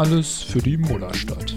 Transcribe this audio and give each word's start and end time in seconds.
Alles 0.00 0.42
für 0.42 0.60
die 0.60 0.78
Mullerstadt. 0.78 1.54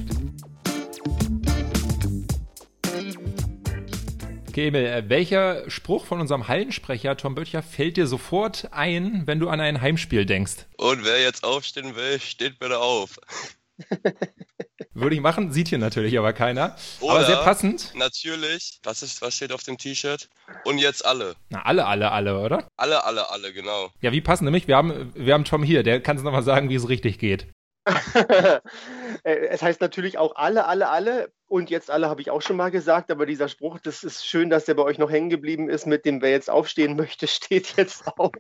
Okay, 4.50 4.68
Emil, 4.68 4.86
äh, 4.86 5.08
welcher 5.08 5.70
Spruch 5.70 6.04
von 6.04 6.20
unserem 6.20 6.50
Hallensprecher 6.50 7.16
Tom 7.16 7.36
Böttcher 7.36 7.64
fällt 7.64 7.96
dir 7.96 8.06
sofort 8.06 8.68
ein, 8.74 9.24
wenn 9.28 9.40
du 9.40 9.48
an 9.48 9.62
ein 9.62 9.80
Heimspiel 9.80 10.26
denkst? 10.26 10.66
Und 10.76 11.06
wer 11.06 11.22
jetzt 11.22 11.46
aufstehen 11.46 11.96
will, 11.96 12.20
steht 12.20 12.60
bitte 12.60 12.80
auf. 12.80 13.18
Würde 14.94 15.16
ich 15.16 15.22
machen, 15.22 15.54
sieht 15.54 15.70
hier 15.70 15.78
natürlich 15.78 16.20
aber 16.20 16.34
keiner. 16.34 16.76
Oder 17.00 17.14
aber 17.14 17.26
sehr 17.26 17.38
passend. 17.38 17.94
Natürlich, 17.96 18.82
was, 18.84 19.04
ist, 19.04 19.22
was 19.22 19.38
steht 19.38 19.54
auf 19.54 19.64
dem 19.64 19.78
T-Shirt? 19.78 20.28
Und 20.66 20.80
jetzt 20.80 21.06
alle. 21.06 21.36
Na, 21.48 21.62
alle, 21.62 21.86
alle, 21.86 22.12
alle, 22.12 22.38
oder? 22.38 22.68
Alle, 22.76 23.06
alle, 23.06 23.30
alle, 23.32 23.54
genau. 23.54 23.90
Ja, 24.02 24.12
wie 24.12 24.20
passend 24.20 24.48
nämlich? 24.48 24.68
Wir 24.68 24.76
haben, 24.76 25.14
wir 25.16 25.34
haben 25.34 25.46
Tom 25.46 25.64
hier, 25.64 25.84
der 25.84 26.02
kann 26.02 26.18
es 26.18 26.24
nochmal 26.24 26.44
sagen, 26.44 26.68
wie 26.68 26.76
es 26.76 26.90
richtig 26.90 27.20
geht. 27.20 27.48
Äh, 29.26 29.48
es 29.48 29.62
heißt 29.62 29.80
natürlich 29.80 30.18
auch 30.18 30.36
alle, 30.36 30.66
alle, 30.66 30.90
alle. 30.90 31.32
Und 31.48 31.70
jetzt 31.70 31.90
alle 31.92 32.10
habe 32.10 32.22
ich 32.22 32.32
auch 32.32 32.42
schon 32.42 32.58
mal 32.58 32.72
gesagt, 32.72 33.12
aber 33.12 33.26
dieser 33.26 33.48
Spruch, 33.48 33.80
das 33.80 34.04
ist 34.04 34.26
schön, 34.26 34.50
dass 34.50 34.66
der 34.66 34.74
bei 34.74 34.84
euch 34.84 34.98
noch 34.98 35.10
hängen 35.10 35.30
geblieben 35.30 35.70
ist, 35.70 35.86
mit 35.86 36.04
dem, 36.06 36.22
wer 36.22 36.32
jetzt 36.32 36.50
aufstehen 36.50 36.96
möchte, 36.98 37.28
steht 37.28 37.78
jetzt 37.78 38.08
auf. 38.18 38.32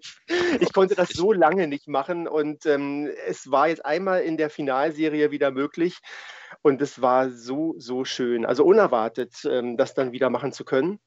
Ich 0.59 0.73
konnte 0.73 0.95
das 0.95 1.09
so 1.09 1.31
lange 1.31 1.67
nicht 1.67 1.87
machen 1.87 2.27
und 2.27 2.65
ähm, 2.65 3.09
es 3.27 3.49
war 3.49 3.69
jetzt 3.69 3.85
einmal 3.85 4.23
in 4.23 4.35
der 4.37 4.49
Finalserie 4.49 5.31
wieder 5.31 5.51
möglich 5.51 5.99
und 6.61 6.81
es 6.81 7.01
war 7.01 7.29
so, 7.29 7.75
so 7.77 8.03
schön. 8.03 8.45
Also 8.45 8.65
unerwartet, 8.65 9.33
ähm, 9.45 9.77
das 9.77 9.93
dann 9.93 10.11
wieder 10.11 10.29
machen 10.29 10.51
zu 10.51 10.65
können. 10.65 10.99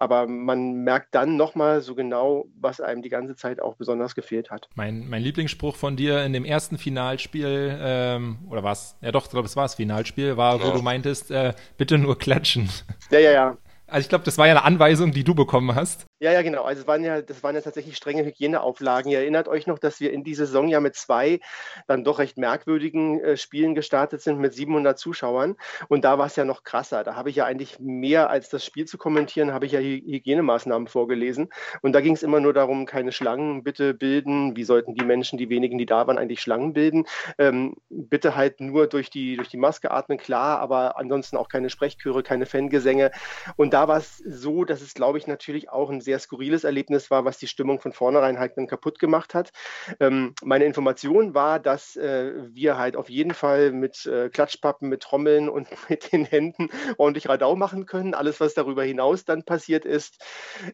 Aber 0.00 0.26
man 0.26 0.82
merkt 0.82 1.14
dann 1.14 1.36
nochmal 1.36 1.82
so 1.82 1.94
genau, 1.94 2.46
was 2.58 2.80
einem 2.80 3.02
die 3.02 3.10
ganze 3.10 3.36
Zeit 3.36 3.60
auch 3.60 3.76
besonders 3.76 4.14
gefehlt 4.14 4.50
hat. 4.50 4.66
Mein, 4.74 5.06
mein 5.10 5.22
Lieblingsspruch 5.22 5.76
von 5.76 5.94
dir 5.94 6.24
in 6.24 6.32
dem 6.32 6.46
ersten 6.46 6.78
Finalspiel, 6.78 7.78
ähm, 7.78 8.38
oder 8.48 8.64
was? 8.64 8.96
Ja 9.02 9.12
doch, 9.12 9.26
ich 9.26 9.30
glaube, 9.30 9.46
es 9.46 9.56
war 9.56 9.64
das 9.64 9.74
Finalspiel, 9.74 10.38
war, 10.38 10.58
ja. 10.58 10.66
wo 10.66 10.70
du 10.70 10.80
meintest, 10.80 11.30
äh, 11.30 11.52
bitte 11.76 11.98
nur 11.98 12.18
klatschen. 12.18 12.70
Ja, 13.10 13.18
ja, 13.18 13.30
ja. 13.30 13.58
Also 13.86 14.04
ich 14.04 14.08
glaube, 14.08 14.24
das 14.24 14.38
war 14.38 14.46
ja 14.46 14.52
eine 14.52 14.64
Anweisung, 14.64 15.12
die 15.12 15.24
du 15.24 15.34
bekommen 15.34 15.74
hast. 15.74 16.06
Ja, 16.22 16.32
ja, 16.32 16.42
genau. 16.42 16.64
Also 16.64 16.82
es 16.82 16.86
waren 16.86 17.02
ja, 17.02 17.22
das 17.22 17.42
waren 17.42 17.54
ja 17.54 17.62
tatsächlich 17.62 17.96
strenge 17.96 18.22
Hygieneauflagen. 18.26 19.10
Ihr 19.10 19.20
erinnert 19.20 19.48
euch 19.48 19.66
noch, 19.66 19.78
dass 19.78 20.00
wir 20.00 20.12
in 20.12 20.22
die 20.22 20.34
Saison 20.34 20.68
ja 20.68 20.78
mit 20.78 20.94
zwei 20.94 21.40
dann 21.86 22.04
doch 22.04 22.18
recht 22.18 22.36
merkwürdigen 22.36 23.18
äh, 23.20 23.36
Spielen 23.38 23.74
gestartet 23.74 24.20
sind 24.20 24.38
mit 24.38 24.52
700 24.52 24.98
Zuschauern. 24.98 25.56
Und 25.88 26.04
da 26.04 26.18
war 26.18 26.26
es 26.26 26.36
ja 26.36 26.44
noch 26.44 26.62
krasser. 26.62 27.04
Da 27.04 27.14
habe 27.16 27.30
ich 27.30 27.36
ja 27.36 27.46
eigentlich 27.46 27.78
mehr 27.80 28.28
als 28.28 28.50
das 28.50 28.66
Spiel 28.66 28.84
zu 28.84 28.98
kommentieren, 28.98 29.54
habe 29.54 29.64
ich 29.64 29.72
ja 29.72 29.80
Hygienemaßnahmen 29.80 30.88
vorgelesen. 30.88 31.48
Und 31.80 31.94
da 31.94 32.02
ging 32.02 32.12
es 32.12 32.22
immer 32.22 32.40
nur 32.40 32.52
darum, 32.52 32.84
keine 32.84 33.12
Schlangen 33.12 33.62
bitte 33.62 33.94
bilden. 33.94 34.54
Wie 34.56 34.64
sollten 34.64 34.94
die 34.94 35.04
Menschen, 35.06 35.38
die 35.38 35.48
wenigen, 35.48 35.78
die 35.78 35.86
da 35.86 36.06
waren, 36.06 36.18
eigentlich 36.18 36.42
Schlangen 36.42 36.74
bilden? 36.74 37.06
Ähm, 37.38 37.76
bitte 37.88 38.36
halt 38.36 38.60
nur 38.60 38.88
durch 38.88 39.08
die, 39.08 39.36
durch 39.36 39.48
die 39.48 39.56
Maske 39.56 39.90
atmen, 39.90 40.18
klar, 40.18 40.58
aber 40.58 40.98
ansonsten 40.98 41.38
auch 41.38 41.48
keine 41.48 41.70
Sprechchöre, 41.70 42.22
keine 42.22 42.44
Fangesänge. 42.44 43.10
Und 43.56 43.72
da 43.72 43.88
war 43.88 43.96
es 43.96 44.18
so, 44.18 44.66
dass 44.66 44.82
es, 44.82 44.92
glaube 44.92 45.16
ich, 45.16 45.26
natürlich 45.26 45.70
auch 45.70 45.88
ein 45.88 46.00
sehr 46.00 46.09
sehr 46.10 46.18
skurriles 46.18 46.64
Erlebnis 46.64 47.08
war, 47.12 47.24
was 47.24 47.38
die 47.38 47.46
Stimmung 47.46 47.80
von 47.80 47.92
vornherein 47.92 48.40
halt 48.40 48.56
dann 48.56 48.66
kaputt 48.66 48.98
gemacht 48.98 49.32
hat. 49.32 49.52
Ähm, 50.00 50.34
meine 50.42 50.64
Information 50.64 51.34
war, 51.34 51.60
dass 51.60 51.94
äh, 51.94 52.32
wir 52.52 52.78
halt 52.78 52.96
auf 52.96 53.08
jeden 53.08 53.32
Fall 53.32 53.70
mit 53.70 54.06
äh, 54.06 54.28
Klatschpappen, 54.28 54.88
mit 54.88 55.02
Trommeln 55.02 55.48
und 55.48 55.68
mit 55.88 56.12
den 56.12 56.24
Händen 56.24 56.68
ordentlich 56.98 57.28
Radau 57.28 57.54
machen 57.54 57.86
können. 57.86 58.14
Alles, 58.14 58.40
was 58.40 58.54
darüber 58.54 58.82
hinaus 58.82 59.24
dann 59.24 59.44
passiert 59.44 59.84
ist, 59.84 60.24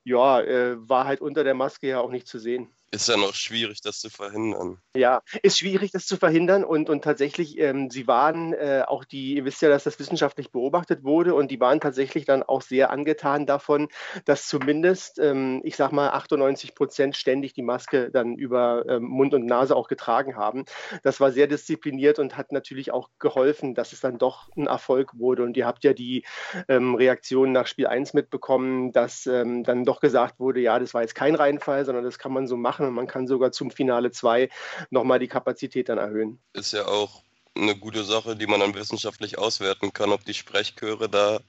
ja, 0.05 0.41
äh, 0.41 0.77
war 0.79 1.05
halt 1.05 1.21
unter 1.21 1.45
der 1.45 1.55
Maske 1.55 1.87
ja 1.89 2.01
auch 2.01 2.11
nicht 2.11 2.27
zu 2.27 2.39
sehen 2.39 2.71
ist 2.97 3.09
ja 3.09 3.17
noch 3.17 3.35
schwierig, 3.35 3.81
das 3.83 4.01
zu 4.01 4.11
verhindern. 4.11 4.79
Ja, 4.97 5.23
ist 5.43 5.59
schwierig, 5.59 5.93
das 5.93 6.07
zu 6.07 6.17
verhindern 6.17 6.65
und, 6.65 6.89
und 6.89 7.05
tatsächlich, 7.05 7.59
ähm, 7.59 7.91
sie 7.91 8.07
waren 8.07 8.53
äh, 8.55 8.83
auch 8.87 9.05
die, 9.05 9.37
ihr 9.37 9.45
wisst 9.45 9.63
ja, 9.63 9.69
dass 9.69 9.85
das 9.85 9.99
wissenschaftlich 9.99 10.51
beobachtet 10.51 11.05
wurde 11.05 11.35
und 11.35 11.51
die 11.51 11.61
waren 11.61 11.81
tatsächlich 11.81 12.25
dann 12.25 12.43
auch 12.43 12.63
sehr 12.63 12.91
angetan 12.91 13.47
davon, 13.47 13.89
dass 14.25 14.49
zumindest, 14.49 15.19
ähm, 15.19 15.61
ich 15.63 15.77
sag 15.77 15.93
mal, 15.93 16.11
98 16.11 16.75
Prozent 16.75 17.17
ständig 17.17 17.53
die 17.53 17.63
Maske 17.63 18.11
dann 18.11 18.37
über 18.37 18.85
ähm, 18.89 19.05
Mund 19.05 19.35
und 19.35 19.47
Nase 19.47 19.77
auch 19.77 19.89
getragen 19.89 20.37
haben. 20.37 20.65
Das 21.03 21.21
war 21.21 21.31
sehr 21.33 21.47
diszipliniert 21.47 22.19
und 22.19 22.37
hat 22.37 22.51
natürlich 22.51 22.93
auch 22.93 23.11
geholfen, 23.19 23.75
dass 23.75 23.93
es 23.93 24.01
dann 24.01 24.19
doch 24.19 24.49
ein 24.57 24.67
Erfolg 24.67 25.19
wurde. 25.19 25.43
Und 25.43 25.57
ihr 25.57 25.67
habt 25.67 25.85
ja 25.85 25.93
die 25.93 26.25
ähm, 26.69 26.95
Reaktion 26.95 27.53
nach 27.53 27.67
Spiel 27.67 27.87
1 27.87 28.15
mitbekommen, 28.15 28.93
dass 28.93 29.27
ähm, 29.27 29.65
dann 29.65 29.85
doch 29.85 30.01
gesagt 30.01 30.41
wurde, 30.41 30.61
ja, 30.61 30.79
das 30.79 30.95
war 30.95 31.03
jetzt 31.03 31.15
kein 31.15 31.35
Reinfall, 31.35 31.85
sondern 31.85 32.05
das 32.05 32.19
kann 32.19 32.33
man 32.33 32.47
so 32.47 32.57
machen 32.57 32.86
man 32.91 33.07
kann 33.07 33.27
sogar 33.27 33.53
zum 33.53 33.71
Finale 33.71 34.11
2 34.11 34.49
nochmal 34.91 35.19
die 35.19 35.29
Kapazität 35.29 35.89
dann 35.89 35.99
erhöhen. 35.99 36.41
Ist 36.53 36.73
ja 36.73 36.87
auch 36.87 37.23
eine 37.55 37.77
gute 37.77 38.05
Sache, 38.05 38.37
die 38.37 38.47
man 38.47 38.61
dann 38.61 38.75
wissenschaftlich 38.75 39.39
auswerten 39.39 39.93
kann, 39.93 40.13
ob 40.13 40.25
die 40.25 40.35
Sprechchöre 40.35 41.09
da 41.09 41.41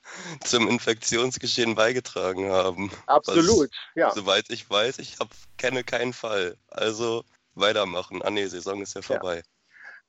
zum 0.44 0.68
Infektionsgeschehen 0.68 1.74
beigetragen 1.74 2.50
haben. 2.50 2.90
Absolut, 3.06 3.70
Was, 3.70 3.78
ja. 3.94 4.10
Soweit 4.12 4.50
ich 4.50 4.68
weiß, 4.68 4.98
ich 4.98 5.18
hab, 5.18 5.28
kenne 5.56 5.84
keinen 5.84 6.12
Fall. 6.12 6.56
Also 6.68 7.24
weitermachen. 7.54 8.22
Ah 8.22 8.30
nee, 8.30 8.46
Saison 8.46 8.82
ist 8.82 8.94
ja 8.94 9.02
vorbei. 9.02 9.36
Ja. 9.36 9.42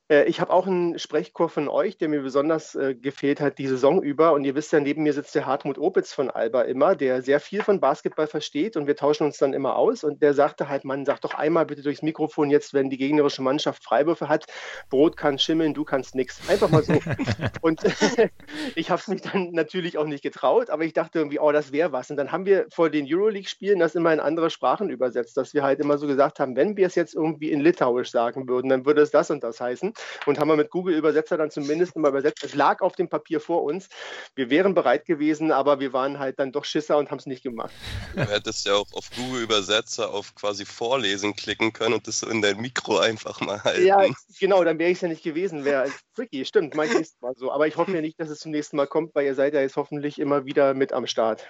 Äh, 0.08 0.24
ich 0.24 0.40
habe 0.40 0.52
auch 0.52 0.66
einen 0.66 0.98
Sprechchor 0.98 1.48
von 1.48 1.68
euch, 1.68 1.98
der 1.98 2.08
mir 2.08 2.22
besonders 2.22 2.74
äh, 2.74 2.94
gefehlt 2.94 3.40
hat 3.40 3.58
die 3.58 3.66
Saison 3.66 4.02
über. 4.02 4.32
Und 4.32 4.44
ihr 4.44 4.54
wisst 4.54 4.72
ja, 4.72 4.80
neben 4.80 5.02
mir 5.02 5.12
sitzt 5.12 5.34
der 5.34 5.46
Hartmut 5.46 5.78
Opitz 5.78 6.12
von 6.12 6.30
Alba 6.30 6.62
immer, 6.62 6.96
der 6.96 7.22
sehr 7.22 7.40
viel 7.40 7.62
von 7.62 7.80
Basketball 7.80 8.26
versteht 8.26 8.76
und 8.76 8.86
wir 8.86 8.96
tauschen 8.96 9.24
uns 9.24 9.38
dann 9.38 9.52
immer 9.52 9.76
aus. 9.76 10.04
Und 10.04 10.22
der 10.22 10.34
sagte 10.34 10.68
halt, 10.68 10.84
man 10.84 11.04
sagt 11.04 11.24
doch 11.24 11.34
einmal 11.34 11.66
bitte 11.66 11.82
durchs 11.82 12.02
Mikrofon 12.02 12.50
jetzt, 12.50 12.74
wenn 12.74 12.90
die 12.90 12.96
gegnerische 12.96 13.42
Mannschaft 13.42 13.84
Freiwürfe 13.84 14.28
hat, 14.28 14.46
Brot 14.90 15.16
kann 15.16 15.38
schimmeln, 15.38 15.74
du 15.74 15.84
kannst 15.84 16.14
nichts. 16.14 16.40
Einfach 16.48 16.70
mal 16.70 16.82
so. 16.82 16.98
und 17.60 17.82
ich 18.74 18.90
habe 18.90 19.00
es 19.00 19.08
mich 19.08 19.22
dann 19.22 19.52
natürlich 19.52 19.98
auch 19.98 20.06
nicht 20.06 20.22
getraut, 20.22 20.70
aber 20.70 20.84
ich 20.84 20.92
dachte 20.92 21.18
irgendwie, 21.18 21.38
oh, 21.38 21.52
das 21.52 21.72
wäre 21.72 21.92
was. 21.92 22.10
Und 22.10 22.16
dann 22.16 22.32
haben 22.32 22.46
wir 22.46 22.66
vor 22.72 22.90
den 22.90 23.06
Euroleague-Spielen 23.08 23.78
das 23.78 23.94
immer 23.94 24.12
in 24.12 24.20
andere 24.20 24.50
Sprachen 24.50 24.90
übersetzt, 24.90 25.36
dass 25.36 25.54
wir 25.54 25.62
halt 25.62 25.80
immer 25.80 25.98
so 25.98 26.06
gesagt 26.06 26.40
haben, 26.40 26.56
wenn 26.56 26.76
wir 26.76 26.86
es 26.86 26.94
jetzt 26.94 27.14
irgendwie 27.14 27.50
in 27.50 27.60
Litauisch 27.60 28.10
sagen 28.10 28.48
würden, 28.48 28.68
dann 28.68 28.86
würde 28.86 29.02
es 29.02 29.10
das 29.10 29.30
und 29.30 29.44
das 29.44 29.60
heißen 29.60 29.92
und 30.26 30.38
haben 30.38 30.48
wir 30.48 30.56
mit 30.56 30.70
Google 30.70 30.94
Übersetzer 30.94 31.36
dann 31.36 31.50
zumindest 31.50 31.96
mal 31.96 32.08
übersetzt. 32.08 32.44
Es 32.44 32.54
lag 32.54 32.80
auf 32.80 32.96
dem 32.96 33.08
Papier 33.08 33.40
vor 33.40 33.62
uns. 33.62 33.88
Wir 34.34 34.50
wären 34.50 34.74
bereit 34.74 35.04
gewesen, 35.04 35.52
aber 35.52 35.80
wir 35.80 35.92
waren 35.92 36.18
halt 36.18 36.38
dann 36.38 36.52
doch 36.52 36.64
Schisser 36.64 36.98
und 36.98 37.10
haben 37.10 37.18
es 37.18 37.26
nicht 37.26 37.42
gemacht. 37.42 37.72
Du 38.14 38.22
hättest 38.22 38.66
ja 38.66 38.74
auch 38.74 38.92
auf 38.92 39.10
Google 39.16 39.42
Übersetzer 39.42 40.10
auf 40.10 40.34
quasi 40.34 40.64
Vorlesen 40.64 41.36
klicken 41.36 41.72
können 41.72 41.94
und 41.94 42.06
das 42.06 42.20
so 42.20 42.28
in 42.28 42.42
dein 42.42 42.60
Mikro 42.60 42.98
einfach 42.98 43.40
mal 43.40 43.62
halten. 43.62 43.86
Ja, 43.86 44.04
genau, 44.38 44.64
dann 44.64 44.78
wäre 44.78 44.90
ich 44.90 44.98
es 44.98 45.02
ja 45.02 45.08
nicht 45.08 45.22
gewesen. 45.22 45.64
Wäre 45.64 45.90
tricky, 46.14 46.44
stimmt, 46.44 46.74
mein 46.74 46.88
nächstes 46.90 47.20
Mal 47.20 47.34
so. 47.36 47.52
Aber 47.52 47.66
ich 47.66 47.76
hoffe 47.76 47.92
ja 47.92 48.00
nicht, 48.00 48.18
dass 48.20 48.28
es 48.28 48.40
zum 48.40 48.52
nächsten 48.52 48.76
Mal 48.76 48.86
kommt, 48.86 49.14
weil 49.14 49.26
ihr 49.26 49.34
seid 49.34 49.54
ja 49.54 49.60
jetzt 49.60 49.76
hoffentlich 49.76 50.18
immer 50.18 50.44
wieder 50.44 50.74
mit 50.74 50.92
am 50.92 51.06
Start. 51.06 51.46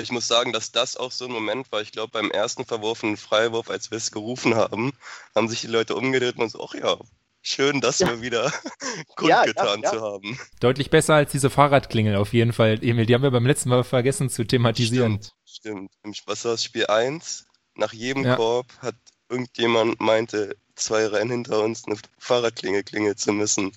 Ich 0.00 0.10
muss 0.10 0.26
sagen, 0.26 0.52
dass 0.52 0.72
das 0.72 0.96
auch 0.96 1.12
so 1.12 1.26
ein 1.26 1.30
Moment 1.30 1.70
war. 1.70 1.82
Ich 1.82 1.92
glaube, 1.92 2.10
beim 2.10 2.30
ersten 2.30 2.64
verworfenen 2.64 3.18
Freiwurf, 3.18 3.68
als 3.68 3.90
wir 3.90 3.98
es 3.98 4.10
gerufen 4.10 4.54
haben, 4.54 4.92
haben 5.34 5.48
sich 5.48 5.60
die 5.60 5.66
Leute 5.66 5.94
umgedreht 5.94 6.38
und 6.38 6.48
so, 6.48 6.64
ach 6.64 6.74
ja, 6.74 6.96
Schön, 7.46 7.82
das 7.82 7.98
ja. 7.98 8.06
mal 8.06 8.22
wieder 8.22 8.50
kundgetan 9.16 9.82
ja, 9.82 9.84
ja, 9.84 9.90
zu 9.92 10.00
haben. 10.00 10.38
Deutlich 10.60 10.88
besser 10.88 11.14
als 11.14 11.30
diese 11.30 11.50
Fahrradklingel 11.50 12.16
auf 12.16 12.32
jeden 12.32 12.54
Fall, 12.54 12.82
Emil. 12.82 13.04
Die 13.04 13.14
haben 13.14 13.22
wir 13.22 13.30
beim 13.30 13.46
letzten 13.46 13.68
Mal 13.68 13.84
vergessen 13.84 14.30
zu 14.30 14.44
thematisieren. 14.44 15.20
Stimmt, 15.44 15.92
stimmt. 16.00 16.22
Was 16.24 16.44
war 16.46 16.52
das 16.52 16.64
Spiel 16.64 16.86
1? 16.86 17.46
Nach 17.76 17.92
jedem 17.92 18.24
Korb 18.24 18.66
hat 18.78 18.94
irgendjemand 19.28 20.00
meinte, 20.00 20.56
zwei 20.74 21.06
Reihen 21.06 21.30
hinter 21.30 21.62
uns 21.62 21.84
eine 21.86 21.96
Fahrradklinge 22.18 22.82
klingeln 22.82 23.16
zu 23.16 23.32
müssen. 23.32 23.72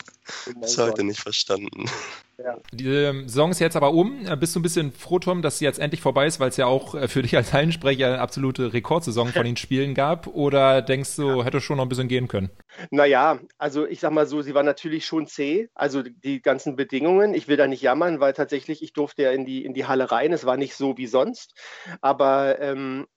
Das 0.62 0.78
heute 0.78 1.04
nicht 1.04 1.20
verstanden. 1.20 1.90
Ja. 2.38 2.60
Die 2.72 2.88
ähm, 2.88 3.28
Saison 3.28 3.50
ist 3.50 3.60
jetzt 3.60 3.76
aber 3.76 3.94
um. 3.94 4.26
Äh, 4.28 4.36
bist 4.36 4.56
du 4.56 4.60
ein 4.60 4.64
bisschen 4.64 4.92
froh, 4.92 5.18
Tom, 5.18 5.42
dass 5.42 5.58
sie 5.58 5.66
jetzt 5.66 5.80
endlich 5.80 6.02
vorbei 6.02 6.28
ist, 6.28 6.40
weil 6.40 6.50
es 6.50 6.58
ja 6.58 6.68
auch 6.68 6.94
äh, 6.94 7.08
für 7.08 7.24
dich 7.24 7.36
als 7.36 7.52
Hallensprecher 7.52 8.08
eine 8.08 8.20
absolute 8.20 8.74
Rekordsaison 8.74 9.30
von 9.30 9.44
den 9.46 9.58
Spielen 9.58 9.96
gab? 9.96 10.28
Oder 10.28 10.84
denkst 10.84 11.16
du, 11.16 11.44
hätte 11.44 11.62
schon 11.62 11.78
noch 11.78 11.86
ein 11.86 11.90
bisschen 11.90 12.08
gehen 12.08 12.28
können? 12.28 12.52
Naja, 12.92 13.40
also 13.58 13.88
ich 13.88 14.00
sag 14.00 14.12
mal 14.12 14.28
so, 14.28 14.44
sie 14.44 14.54
war 14.54 14.64
natürlich 14.64 15.06
schon 15.06 15.26
zäh, 15.26 15.70
also 15.74 16.04
die 16.04 16.42
ganzen 16.42 16.76
Bedingungen. 16.76 17.34
Ich 17.34 17.48
will 17.48 17.58
da 17.58 17.68
nicht 17.68 17.82
jammern, 17.82 18.20
weil 18.20 18.34
tatsächlich 18.34 18.84
ich 18.84 18.94
durfte 18.94 19.24
ja 19.24 19.32
in 19.32 19.46
die, 19.46 19.66
in 19.66 19.74
die 19.74 19.86
Halle 19.86 20.12
rein. 20.12 20.32
Es 20.32 20.46
war 20.46 20.58
nicht 20.58 20.76
so 20.76 20.96
wie 20.98 21.08
sonst. 21.08 21.56
Aber 22.02 22.62
ähm, 22.62 23.08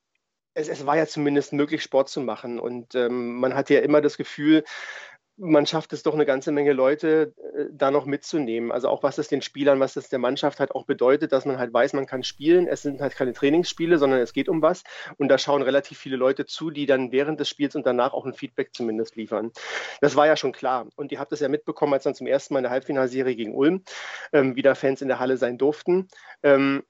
es, 0.55 0.69
es, 0.69 0.87
war 0.87 0.97
ja 0.97 1.07
zumindest 1.07 1.53
möglich, 1.53 1.83
Sport 1.83 2.09
zu 2.09 2.21
machen. 2.21 2.59
Und 2.59 2.95
ähm, 2.95 3.37
man 3.37 3.55
hatte 3.55 3.75
ja 3.75 3.81
immer 3.81 4.01
das 4.01 4.17
Gefühl, 4.17 4.65
man 5.41 5.65
schafft 5.65 5.93
es 5.95 6.03
doch 6.03 6.13
eine 6.13 6.27
ganze 6.27 6.53
Menge 6.53 6.75
Leute 6.75 7.33
äh, 7.57 7.65
da 7.73 7.91
noch 7.91 8.05
mitzunehmen. 8.05 8.71
Also 8.71 8.89
auch 8.89 9.03
was 9.03 9.17
es 9.17 9.29
den 9.29 9.41
Spielern, 9.41 9.81
was 9.81 9.97
es 9.97 10.11
der 10.11 10.19
Mannschaft 10.19 10.61
halt 10.61 10.73
auch 10.73 10.85
bedeutet, 10.85 11.33
dass 11.33 11.47
man 11.47 11.59
halt 11.59 11.73
weiß, 11.73 11.95
man 11.95 12.07
kann 12.07 12.23
spielen. 12.23 12.69
Es 12.69 12.83
sind 12.83 13.01
halt 13.01 13.15
keine 13.15 13.33
Trainingsspiele, 13.33 13.99
sondern 13.99 14.21
es 14.21 14.35
geht 14.35 14.49
um 14.51 14.61
was. 14.61 14.85
Und 15.17 15.29
da 15.29 15.39
schauen 15.39 15.63
relativ 15.63 15.99
viele 15.99 16.17
Leute 16.17 16.45
zu, 16.45 16.71
die 16.71 16.85
dann 16.85 17.11
während 17.11 17.41
des 17.41 17.49
Spiels 17.49 17.75
und 17.75 17.87
danach 17.87 18.13
auch 18.13 18.27
ein 18.27 18.35
Feedback 18.35 18.75
zumindest 18.75 19.17
liefern. 19.17 19.51
Das 20.03 20.15
war 20.15 20.27
ja 20.27 20.37
schon 20.37 20.53
klar. 20.53 20.87
Und 20.97 21.11
ihr 21.11 21.19
habt 21.19 21.33
es 21.33 21.41
ja 21.41 21.49
mitbekommen, 21.49 21.95
als 21.95 22.05
dann 22.05 22.15
zum 22.15 22.27
ersten 22.27 22.53
Mal 22.55 22.61
in 22.61 22.65
der 22.65 22.73
Halbfinalserie 22.73 23.35
gegen 23.35 23.55
Ulm 23.55 23.83
ähm, 24.33 24.57
wieder 24.57 24.75
Fans 24.75 25.01
in 25.01 25.09
der 25.09 25.21
Halle 25.21 25.39
sein 25.39 25.57
durften. 25.57 26.09
Ähm, 26.43 26.83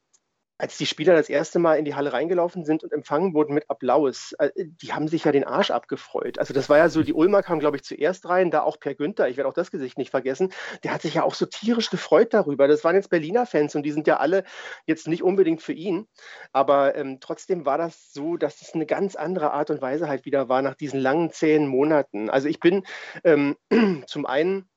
als 0.61 0.77
die 0.77 0.87
Spieler 0.87 1.15
das 1.15 1.31
erste 1.31 1.59
Mal 1.59 1.77
in 1.77 1.87
die 1.87 1.95
Halle 1.95 2.13
reingelaufen 2.13 2.65
sind 2.65 2.85
und 2.85 2.93
empfangen 2.93 3.33
wurden 3.33 3.55
mit 3.55 3.71
Applaus, 3.71 4.33
äh, 4.39 4.51
die 4.57 4.93
haben 4.93 5.09
sich 5.09 5.25
ja 5.25 5.33
den 5.33 5.45
Arsch 5.45 5.71
abgefreut. 5.71 6.39
Also 6.39 6.53
das 6.53 6.69
war 6.69 6.77
ja 6.77 6.91
so, 6.91 7.03
die 7.03 7.15
Ulmer 7.15 7.43
kamen, 7.43 7.61
glaube 7.61 7.79
ich, 7.79 7.83
zuerst 7.83 8.29
rein, 8.29 8.51
da 8.51 8.63
auch 8.63 8.79
Per 8.79 8.95
Günther, 8.95 9.29
ich 9.29 9.39
werde 9.39 9.49
auch 9.49 9.55
das 9.55 9.71
Gesicht 9.71 9.97
nicht 9.97 10.11
vergessen, 10.11 10.53
der 10.85 10.93
hat 10.93 11.01
sich 11.01 11.15
ja 11.15 11.23
auch 11.23 11.35
so 11.35 11.47
tierisch 11.47 11.89
gefreut 11.89 12.35
darüber. 12.35 12.69
Das 12.69 12.85
waren 12.85 12.95
jetzt 12.95 13.09
Berliner 13.09 13.47
Fans 13.47 13.75
und 13.75 13.85
die 13.85 13.93
sind 13.93 14.07
ja 14.07 14.19
alle 14.19 14.45
jetzt 14.87 15.09
nicht 15.09 15.23
unbedingt 15.23 15.63
für 15.63 15.73
ihn, 15.73 16.07
aber 16.53 16.95
ähm, 16.95 17.19
trotzdem 17.21 17.65
war 17.65 17.79
das 17.79 18.13
so, 18.13 18.37
dass 18.37 18.61
es 18.61 18.75
eine 18.75 18.85
ganz 18.85 19.17
andere 19.17 19.53
Art 19.53 19.71
und 19.71 19.81
Weise 19.81 20.09
halt 20.09 20.27
wieder 20.27 20.51
war 20.51 20.61
nach 20.61 20.75
diesen 20.75 21.01
langen, 21.01 21.31
zehn 21.31 21.67
Monaten. 21.67 22.29
Also 22.29 22.49
ich 22.49 22.61
bin 22.61 22.85
ähm, 23.25 23.57
zum 24.07 24.27
einen 24.27 24.69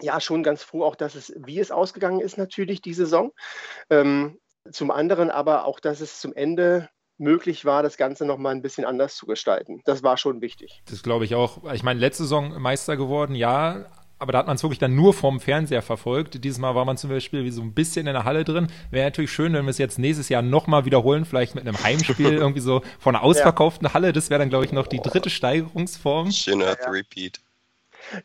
ja 0.00 0.20
schon 0.20 0.42
ganz 0.42 0.62
froh, 0.62 0.84
auch 0.84 0.96
dass 0.96 1.14
es, 1.14 1.32
wie 1.36 1.60
es 1.60 1.70
ausgegangen 1.70 2.20
ist, 2.20 2.38
natürlich 2.38 2.80
die 2.80 2.94
Saison. 2.94 3.32
Ähm, 3.90 4.38
zum 4.70 4.90
anderen 4.90 5.30
aber 5.30 5.64
auch, 5.64 5.80
dass 5.80 6.00
es 6.00 6.20
zum 6.20 6.32
Ende 6.34 6.88
möglich 7.18 7.64
war, 7.64 7.82
das 7.82 7.96
Ganze 7.96 8.24
nochmal 8.26 8.54
ein 8.54 8.62
bisschen 8.62 8.84
anders 8.84 9.16
zu 9.16 9.26
gestalten. 9.26 9.80
Das 9.84 10.02
war 10.02 10.16
schon 10.16 10.40
wichtig. 10.40 10.82
Das 10.86 11.02
glaube 11.02 11.24
ich 11.24 11.34
auch. 11.34 11.72
Ich 11.72 11.82
meine, 11.82 12.00
letzte 12.00 12.24
Saison 12.24 12.60
Meister 12.60 12.96
geworden, 12.96 13.34
ja, 13.34 13.86
aber 14.18 14.32
da 14.32 14.38
hat 14.38 14.46
man 14.46 14.54
es 14.54 14.62
wirklich 14.62 14.78
dann 14.78 14.94
nur 14.94 15.14
vom 15.14 15.40
Fernseher 15.40 15.82
verfolgt. 15.82 16.44
Dieses 16.44 16.58
Mal 16.58 16.76
war 16.76 16.84
man 16.84 16.96
zum 16.96 17.10
Beispiel 17.10 17.44
wie 17.44 17.50
so 17.50 17.60
ein 17.60 17.74
bisschen 17.74 18.06
in 18.06 18.12
der 18.12 18.24
Halle 18.24 18.44
drin. 18.44 18.68
Wäre 18.90 19.06
natürlich 19.06 19.32
schön, 19.32 19.52
wenn 19.52 19.64
wir 19.64 19.70
es 19.70 19.78
jetzt 19.78 19.98
nächstes 19.98 20.28
Jahr 20.28 20.42
nochmal 20.42 20.84
wiederholen, 20.84 21.24
vielleicht 21.24 21.56
mit 21.56 21.66
einem 21.66 21.82
Heimspiel 21.82 22.32
irgendwie 22.32 22.60
so 22.60 22.82
von 23.00 23.16
einer 23.16 23.24
ausverkauften 23.24 23.88
ja. 23.88 23.94
Halle. 23.94 24.12
Das 24.12 24.30
wäre 24.30 24.38
dann, 24.38 24.48
glaube 24.48 24.64
ich, 24.64 24.72
noch 24.72 24.86
die 24.86 25.00
dritte 25.00 25.28
Steigerungsform. 25.28 26.30
Schöner 26.30 26.66
ja, 26.66 26.76
ja. 26.80 26.90
Repeat. 26.90 27.40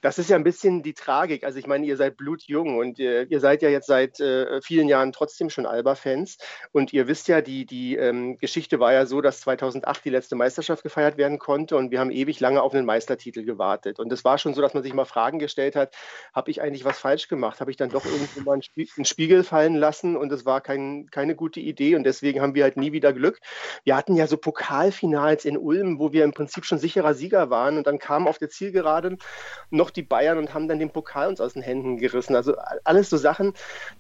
Das 0.01 0.19
ist 0.19 0.29
ja 0.29 0.35
ein 0.35 0.44
bisschen 0.44 0.83
die 0.83 0.94
Tragik. 0.94 1.44
Also 1.44 1.59
ich 1.59 1.68
meine, 1.68 1.85
ihr 1.85 1.97
seid 1.97 2.18
blutjung 2.18 2.77
und 2.77 3.00
ihr, 3.00 3.29
ihr 3.29 3.39
seid 3.39 3.62
ja 3.62 3.69
jetzt 3.69 3.88
seit 3.88 4.19
äh, 4.19 4.62
vielen 4.62 4.88
Jahren 4.88 5.12
trotzdem 5.12 5.50
schon 5.50 5.65
Alba-Fans. 5.65 6.38
Und 6.71 6.94
ihr 6.94 7.07
wisst 7.07 7.27
ja, 7.27 7.41
die, 7.41 7.65
die 7.65 7.95
ähm, 7.95 8.38
Geschichte 8.38 8.79
war 8.79 8.94
ja 8.94 9.06
so, 9.06 9.21
dass 9.21 9.41
2008 9.41 10.06
die 10.06 10.09
letzte 10.09 10.35
Meisterschaft 10.35 10.83
gefeiert 10.83 11.18
werden 11.18 11.39
konnte 11.39 11.77
und 11.77 11.91
wir 11.91 12.00
haben 12.00 12.12
ewig 12.12 12.39
lange 12.39 12.62
auf 12.62 12.74
einen 12.74 12.85
Meistertitel 12.85 13.44
gewartet. 13.44 14.00
Und 14.00 14.12
es 14.12 14.24
war 14.24 14.38
schon 14.38 14.53
so, 14.53 14.62
dass 14.62 14.74
man 14.74 14.83
sich 14.83 14.94
mal 14.94 15.06
Fragen 15.06 15.39
gestellt 15.39 15.75
hat, 15.75 15.95
habe 16.33 16.51
ich 16.51 16.62
eigentlich 16.62 16.85
was 16.85 17.00
falsch 17.00 17.27
gemacht? 17.27 17.59
Habe 17.59 17.71
ich 17.71 17.77
dann 17.77 17.89
doch 17.89 18.06
irgendwo 18.06 18.41
mal 18.41 18.53
einen, 18.53 19.06
Spiegel 19.06 19.44
fallen 19.44 19.75
lassen 19.75 20.15
und 20.15 20.31
es 20.31 20.45
war 20.45 20.62
kein, 20.62 21.07
keine 21.12 21.35
gute 21.35 21.59
Idee 21.59 21.95
und 21.95 22.03
deswegen 22.03 22.41
haben 22.41 22.56
wir 22.56 22.63
halt 22.63 22.77
nie 22.77 22.91
wieder 22.91 23.13
Glück. 23.13 23.39
Wir 23.83 23.95
hatten 23.95 24.15
ja 24.15 24.27
so 24.27 24.38
Pokalfinals 24.38 25.45
in 25.45 25.57
Ulm, 25.57 26.00
wo 26.00 26.12
wir 26.12 26.23
im 26.23 26.33
Prinzip 26.33 26.65
schon 26.65 26.77
sicherer 26.77 27.13
Sieger 27.13 27.50
waren 27.50 27.77
und 27.77 27.88
dann 27.88 28.00
kam 28.00 28.27
auf 28.27 28.38
der 28.38 28.50
Zielgerade 28.50 29.18
noch 29.69 29.89
die 29.89 30.01
Bayern 30.01 30.37
und 30.37 30.53
haben 30.53 30.67
dann 30.67 30.79
den 30.79 30.91
Pokal 30.91 31.27
uns 31.27 31.41
aus 31.41 31.53
den 31.53 31.61
Händen 31.61 31.97
gerissen. 31.97 32.35
Also 32.35 32.55
alles 32.83 33.09
so 33.09 33.17
Sachen, 33.17 33.53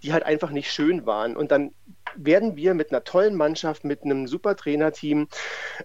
die 0.03 0.13
halt 0.13 0.23
einfach 0.23 0.51
nicht 0.51 0.71
schön 0.71 1.05
waren. 1.05 1.35
Und 1.35 1.51
dann 1.51 1.73
werden 2.15 2.55
wir 2.55 2.73
mit 2.73 2.91
einer 2.91 3.03
tollen 3.03 3.35
Mannschaft, 3.35 3.83
mit 3.83 4.03
einem 4.03 4.27
super 4.27 4.55
Trainerteam 4.55 5.27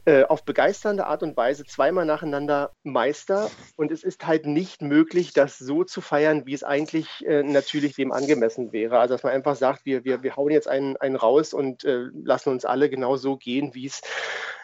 äh, 0.05 0.25
auf 0.25 0.45
begeisternde 0.45 1.07
Art 1.07 1.23
und 1.23 1.37
Weise 1.37 1.65
zweimal 1.65 2.07
nacheinander 2.07 2.73
Meister. 2.83 3.51
Und 3.77 3.91
es 3.91 4.03
ist 4.03 4.27
halt 4.27 4.47
nicht 4.47 4.83
möglich, 4.83 5.33
das 5.33 5.59
so 5.59 5.85
zu 5.85 6.01
feiern, 6.01 6.47
wie 6.47 6.55
es 6.55 6.65
eigentlich 6.65 7.27
äh, 7.27 7.43
natürlich 7.43 7.95
dem 7.95 8.13
angemessen 8.13 8.73
wäre. 8.73 8.99
Also 8.99 9.15
dass 9.15 9.23
man 9.23 9.33
einfach 9.33 9.57
sagt, 9.57 9.85
wir, 9.85 10.05
wir, 10.05 10.23
wir 10.23 10.37
hauen 10.37 10.53
jetzt 10.53 10.69
einen, 10.69 10.97
einen 10.97 11.17
raus 11.17 11.53
und 11.53 11.85
äh, 11.85 12.07
lassen 12.25 12.51
uns 12.51 12.65
alle 12.65 12.89
genau 12.89 13.17
so 13.17 13.37
gehen, 13.37 13.75
wie 13.75 13.87
es 13.87 14.01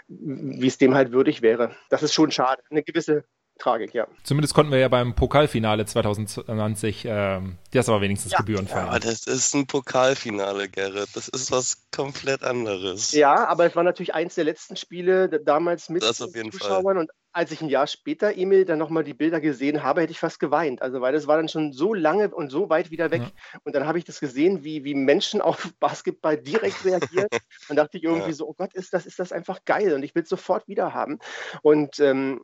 wie 0.08 0.66
es 0.66 0.78
dem 0.78 0.94
halt 0.94 1.12
würdig 1.12 1.42
wäre. 1.42 1.76
Das 1.90 2.02
ist 2.02 2.14
schon 2.14 2.30
schade. 2.30 2.62
Eine 2.70 2.82
gewisse 2.82 3.24
Tragik, 3.58 3.94
ja. 3.94 4.06
Zumindest 4.22 4.54
konnten 4.54 4.72
wir 4.72 4.78
ja 4.78 4.88
beim 4.88 5.14
Pokalfinale 5.14 5.84
2020 5.84 7.04
äh, 7.04 7.40
das 7.72 7.88
aber 7.88 8.00
wenigstens 8.00 8.32
ja. 8.32 8.38
Gebühren 8.38 8.66
feiern. 8.66 8.92
Ja, 8.92 8.98
das 8.98 9.26
ist 9.26 9.54
ein 9.54 9.66
Pokalfinale, 9.66 10.68
Gerrit. 10.68 11.08
Das 11.14 11.28
ist 11.28 11.50
was 11.50 11.88
komplett 11.94 12.42
anderes. 12.42 13.12
Ja, 13.12 13.46
aber 13.46 13.66
es 13.66 13.76
war 13.76 13.82
natürlich 13.82 14.14
eins 14.14 14.34
der 14.34 14.44
letzten 14.44 14.76
Spiele 14.76 15.28
damals 15.28 15.88
mit 15.88 16.02
das 16.02 16.22
auf 16.22 16.34
jeden 16.34 16.52
Zuschauern 16.52 16.84
Fall. 16.84 16.98
und 16.98 17.10
als 17.32 17.52
ich 17.52 17.60
ein 17.60 17.68
Jahr 17.68 17.86
später, 17.86 18.36
Emil, 18.36 18.64
dann 18.64 18.78
nochmal 18.78 19.04
die 19.04 19.14
Bilder 19.14 19.40
gesehen 19.40 19.82
habe, 19.82 20.00
hätte 20.00 20.10
ich 20.10 20.18
fast 20.18 20.40
geweint. 20.40 20.82
Also, 20.82 21.00
weil 21.00 21.12
das 21.12 21.26
war 21.26 21.36
dann 21.36 21.48
schon 21.48 21.72
so 21.72 21.94
lange 21.94 22.34
und 22.34 22.50
so 22.50 22.68
weit 22.68 22.90
wieder 22.90 23.10
weg. 23.10 23.22
Ja. 23.22 23.60
Und 23.64 23.74
dann 23.76 23.86
habe 23.86 23.98
ich 23.98 24.04
das 24.04 24.18
gesehen, 24.18 24.64
wie, 24.64 24.82
wie 24.84 24.94
Menschen 24.94 25.40
auf 25.40 25.72
Basketball 25.80 26.36
direkt 26.36 26.84
reagieren. 26.84 27.28
dann 27.68 27.76
dachte 27.76 27.98
ich 27.98 28.04
irgendwie 28.04 28.30
ja. 28.30 28.34
so, 28.34 28.48
oh 28.48 28.54
Gott, 28.56 28.74
ist 28.74 28.92
das, 28.92 29.06
ist 29.06 29.18
das 29.18 29.30
einfach 29.30 29.64
geil 29.64 29.92
und 29.94 30.02
ich 30.02 30.14
will 30.14 30.22
es 30.22 30.28
sofort 30.28 30.66
wieder 30.66 30.94
haben. 30.94 31.18
Und 31.62 32.00
ähm, 32.00 32.40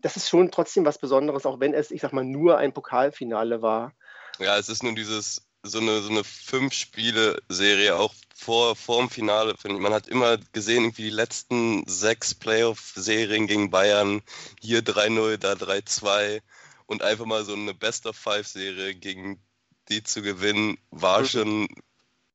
das 0.00 0.16
ist 0.16 0.28
schon 0.28 0.50
trotzdem 0.50 0.84
was 0.84 0.98
Besonderes, 0.98 1.46
auch 1.46 1.60
wenn 1.60 1.74
es, 1.74 1.90
ich 1.90 2.00
sag 2.00 2.12
mal, 2.12 2.24
nur 2.24 2.58
ein 2.58 2.72
Pokalfinale 2.72 3.62
war. 3.62 3.92
Ja, 4.38 4.58
es 4.58 4.68
ist 4.68 4.82
nun 4.82 4.94
dieses 4.94 5.42
so 5.62 5.78
eine, 5.78 6.02
so 6.02 6.10
eine 6.10 6.24
Fünf-Spiele-Serie, 6.24 7.96
auch 7.96 8.14
vor, 8.34 8.76
vor 8.76 9.00
dem 9.00 9.08
Finale, 9.08 9.56
finde 9.56 9.76
ich. 9.76 9.82
Man 9.82 9.94
hat 9.94 10.08
immer 10.08 10.36
gesehen, 10.52 10.84
irgendwie 10.84 11.04
die 11.04 11.10
letzten 11.10 11.86
sechs 11.86 12.34
Playoff-Serien 12.34 13.46
gegen 13.46 13.70
Bayern, 13.70 14.22
hier 14.60 14.80
3-0, 14.80 15.38
da 15.38 15.52
3-2 15.52 16.42
und 16.86 17.02
einfach 17.02 17.24
mal 17.24 17.44
so 17.44 17.54
eine 17.54 17.72
Best-of-Five-Serie 17.72 18.94
gegen 18.94 19.40
die 19.88 20.02
zu 20.02 20.22
gewinnen, 20.22 20.78
war 20.90 21.20
mhm. 21.20 21.26
schon 21.26 21.68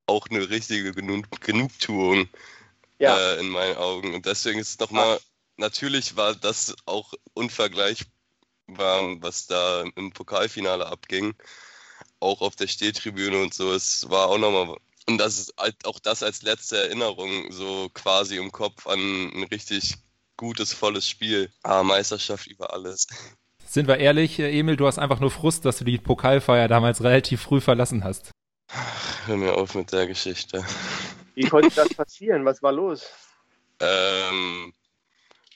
auch 0.07 0.27
eine 0.29 0.49
richtige 0.49 0.91
Genug 0.91 1.25
Genugtuung 1.41 2.27
ja. 2.97 3.17
äh, 3.17 3.39
in 3.39 3.49
meinen 3.49 3.77
Augen. 3.77 4.15
Und 4.15 4.25
deswegen 4.25 4.59
ist 4.59 4.69
es 4.69 4.79
nochmal, 4.79 5.19
natürlich 5.59 6.15
war 6.15 6.35
das 6.35 6.75
auch 6.85 7.13
unvergleichbar, 7.33 8.09
was 9.21 9.47
da 9.47 9.83
im 9.95 10.11
Pokalfinale 10.11 10.87
abging 10.87 11.35
auch 12.19 12.41
auf 12.41 12.55
der 12.55 12.67
Stehtribüne 12.67 13.41
und 13.41 13.53
so. 13.53 13.73
Es 13.73 14.09
war 14.09 14.27
auch 14.27 14.37
nochmal. 14.37 14.77
Und 15.07 15.17
das 15.17 15.39
ist 15.39 15.53
halt 15.57 15.75
auch 15.85 15.99
das 15.99 16.21
als 16.21 16.41
letzte 16.41 16.77
Erinnerung, 16.77 17.51
so 17.51 17.89
quasi 17.93 18.37
im 18.37 18.51
Kopf 18.51 18.87
an 18.87 18.99
ein 18.99 19.43
richtig 19.43 19.95
gutes, 20.37 20.73
volles 20.73 21.07
Spiel. 21.07 21.51
Ah, 21.63 21.83
Meisterschaft 21.83 22.47
über 22.47 22.73
alles. 22.73 23.07
Sind 23.65 23.87
wir 23.87 23.97
ehrlich, 23.97 24.39
Emil, 24.39 24.75
du 24.75 24.87
hast 24.87 24.99
einfach 24.99 25.19
nur 25.19 25.31
Frust, 25.31 25.65
dass 25.65 25.77
du 25.77 25.85
die 25.85 25.97
Pokalfeier 25.97 26.67
damals 26.67 27.03
relativ 27.03 27.41
früh 27.41 27.61
verlassen 27.61 28.03
hast. 28.03 28.31
Hör 29.25 29.37
mir 29.37 29.55
auf 29.55 29.75
mit 29.75 29.91
der 29.91 30.07
Geschichte. 30.07 30.63
Wie 31.35 31.47
konnte 31.47 31.75
das 31.75 31.93
passieren? 31.93 32.45
Was 32.45 32.61
war 32.61 32.71
los? 32.71 33.05
Ähm, 33.79 34.73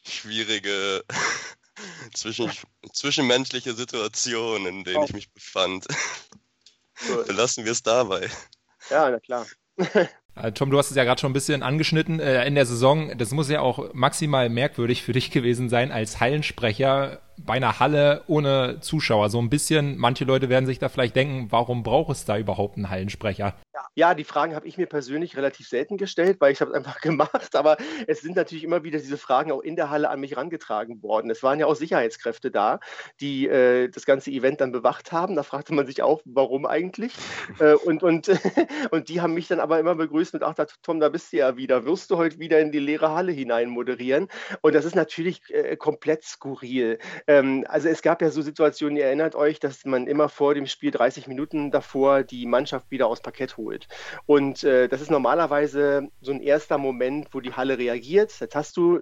schwierige 0.06 1.04
zwischen, 2.14 2.52
zwischenmenschliche 2.92 3.74
Situation, 3.74 4.66
in 4.66 4.84
denen 4.84 4.98
oh. 4.98 5.06
ich 5.06 5.14
mich 5.14 5.32
befand. 5.32 5.86
Belassen 7.28 7.66
wir 7.66 7.72
es 7.72 7.84
dabei. 7.84 8.30
Ja, 8.90 9.10
na 9.10 9.20
klar. 9.20 9.46
Äh, 10.36 10.52
Tom, 10.52 10.72
du 10.72 10.80
hast 10.80 10.90
es 10.90 10.98
ja 10.98 11.04
gerade 11.04 11.22
schon 11.22 11.30
ein 11.30 11.34
bisschen 11.34 11.62
angeschnitten. 11.62 12.20
Äh, 12.20 12.48
in 12.48 12.56
der 12.56 12.66
Saison, 12.66 13.16
das 13.20 13.30
muss 13.34 13.50
ja 13.50 13.62
auch 13.62 13.94
maximal 13.94 14.50
merkwürdig 14.50 15.04
für 15.04 15.14
dich 15.14 15.30
gewesen 15.30 15.70
sein, 15.70 15.92
als 15.92 16.20
Hallensprecher 16.20 17.22
bei 17.38 17.54
einer 17.54 17.80
Halle 17.80 18.24
ohne 18.28 18.80
Zuschauer. 18.80 19.30
So 19.30 19.40
ein 19.40 19.50
bisschen, 19.50 19.98
manche 19.98 20.26
Leute 20.26 20.50
werden 20.50 20.66
sich 20.66 20.80
da 20.80 20.90
vielleicht 20.90 21.16
denken, 21.16 21.48
warum 21.52 21.84
braucht 21.84 22.12
es 22.12 22.26
da 22.26 22.38
überhaupt 22.38 22.78
einen 22.78 22.90
Hallensprecher? 22.90 23.56
Ja, 23.96 24.16
die 24.16 24.24
Fragen 24.24 24.56
habe 24.56 24.68
ich 24.68 24.78
mir 24.78 24.88
persönlich 24.88 25.38
relativ 25.38 25.68
selten 25.68 25.98
gestellt, 25.98 26.38
weil 26.40 26.52
ich 26.52 26.62
habe 26.62 26.72
es 26.72 26.78
einfach 26.78 27.00
gemacht. 27.02 27.56
Aber 27.56 27.78
es 28.08 28.22
sind 28.22 28.36
natürlich 28.36 28.64
immer 28.64 28.84
wieder 28.84 29.00
diese 29.00 29.18
Fragen 29.18 29.52
auch 29.52 29.62
in 29.62 29.76
der 29.76 29.90
Halle 29.90 30.10
an 30.10 30.20
mich 30.20 30.32
herangetragen 30.32 31.04
worden. 31.04 31.30
Es 31.30 31.44
waren 31.44 31.60
ja 31.60 31.68
auch 31.68 31.76
Sicherheitskräfte 31.76 32.50
da, 32.50 32.80
die 33.20 33.48
äh, 33.48 33.90
das 33.90 34.06
ganze 34.06 34.32
Event 34.32 34.62
dann 34.62 34.72
bewacht 34.72 35.12
haben. 35.12 35.36
Da 35.36 35.44
fragte 35.44 35.74
man 35.74 35.86
sich 35.86 36.02
auch, 36.02 36.22
warum 36.26 36.66
eigentlich? 36.66 37.14
äh, 37.60 37.74
und, 37.74 38.04
und, 38.04 38.32
und 38.92 39.10
die 39.10 39.22
haben 39.22 39.34
mich 39.34 39.48
dann 39.48 39.60
aber 39.60 39.80
immer 39.80 39.96
begrüßt 39.96 40.34
mit, 40.34 40.44
ach, 40.44 40.56
Tom, 40.82 41.00
da 41.00 41.10
bist 41.10 41.32
du 41.32 41.38
ja 41.38 41.58
wieder. 41.58 41.86
Wirst 41.86 42.10
du 42.10 42.18
heute 42.18 42.40
wieder 42.40 42.60
in 42.60 42.72
die 42.72 42.80
leere 42.80 43.12
Halle 43.12 43.32
hinein 43.32 43.70
moderieren? 43.70 44.28
Und 44.62 44.74
das 44.74 44.86
ist 44.86 44.96
natürlich 44.96 45.42
äh, 45.50 45.76
komplett 45.78 46.24
skurril. 46.24 46.98
Ähm, 47.28 47.66
also 47.68 47.88
es 47.90 48.02
gab 48.02 48.22
ja 48.22 48.30
so 48.30 48.42
Situationen, 48.42 48.98
ihr 48.98 49.06
erinnert 49.06 49.36
euch, 49.36 49.60
dass 49.60 49.86
man 49.86 50.08
immer 50.08 50.30
vor 50.30 50.54
dem 50.56 50.68
Spiel 50.68 50.92
30 50.92 51.28
Minuten 51.28 51.72
davor 51.72 52.24
die 52.24 52.46
Mannschaft 52.46 52.92
wieder 52.92 53.08
aus 53.08 53.22
Parkett 53.22 53.58
holt. 53.58 53.88
Und 54.26 54.64
äh, 54.64 54.88
das 54.88 55.02
ist 55.02 55.12
normalerweise 55.12 56.10
so 56.22 56.32
ein 56.32 56.42
erster 56.42 56.78
Moment, 56.78 57.28
wo 57.32 57.40
die 57.40 57.54
Halle 57.54 57.78
reagiert. 57.78 58.40
Jetzt 58.40 58.56
hast 58.56 58.78
du 58.78 59.02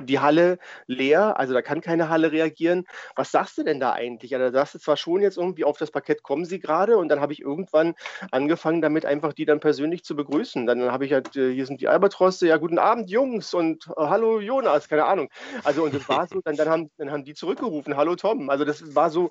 die 0.00 0.18
Halle 0.20 0.58
leer, 0.86 1.38
also 1.38 1.54
da 1.54 1.62
kann 1.62 1.80
keine 1.80 2.08
Halle 2.08 2.32
reagieren. 2.32 2.84
Was 3.14 3.30
sagst 3.30 3.58
du 3.58 3.62
denn 3.62 3.80
da 3.80 3.92
eigentlich? 3.92 4.30
Ja, 4.30 4.38
da 4.38 4.50
sagst 4.50 4.74
du 4.74 4.78
zwar 4.78 4.96
schon 4.96 5.22
jetzt 5.22 5.38
irgendwie 5.38 5.64
auf 5.64 5.78
das 5.78 5.90
Parkett 5.90 6.22
kommen 6.22 6.44
sie 6.44 6.58
gerade 6.58 6.96
und 6.98 7.08
dann 7.08 7.20
habe 7.20 7.32
ich 7.32 7.40
irgendwann 7.40 7.94
angefangen 8.30 8.80
damit 8.80 9.06
einfach 9.06 9.32
die 9.32 9.44
dann 9.44 9.60
persönlich 9.60 10.04
zu 10.04 10.16
begrüßen. 10.16 10.66
Dann 10.66 10.90
habe 10.92 11.06
ich 11.06 11.12
halt, 11.12 11.36
äh, 11.36 11.52
hier 11.52 11.66
sind 11.66 11.80
die 11.80 11.88
Albatrosse, 11.88 12.46
ja 12.46 12.56
guten 12.56 12.78
Abend 12.78 13.10
Jungs 13.10 13.54
und 13.54 13.86
äh, 13.88 13.92
hallo 13.96 14.40
Jonas, 14.40 14.88
keine 14.88 15.04
Ahnung. 15.04 15.28
Also 15.64 15.84
und 15.84 15.94
das 15.94 16.08
war 16.08 16.26
so, 16.26 16.40
dann, 16.40 16.56
dann, 16.56 16.68
haben, 16.68 16.90
dann 16.98 17.10
haben 17.10 17.24
die 17.24 17.34
zurückgerufen, 17.34 17.96
hallo 17.96 18.16
Tom. 18.16 18.50
Also 18.50 18.64
das 18.64 18.94
war 18.94 19.10
so, 19.10 19.30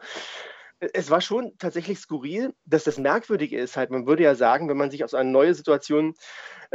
es 0.80 1.10
war 1.10 1.22
schon 1.22 1.58
tatsächlich 1.58 2.00
skurril, 2.00 2.54
dass 2.66 2.84
das 2.84 2.98
Merkwürdige 2.98 3.58
ist 3.58 3.78
halt, 3.78 3.92
man 3.92 4.08
würde 4.08 4.24
ja 4.24 4.36
sagen, 4.36 4.68
wenn 4.68 4.78
man 4.78 4.92
sich 4.92 5.04
aus 5.04 5.14
einer 5.14 5.30
neuen 5.30 5.54
Situation 5.54 6.14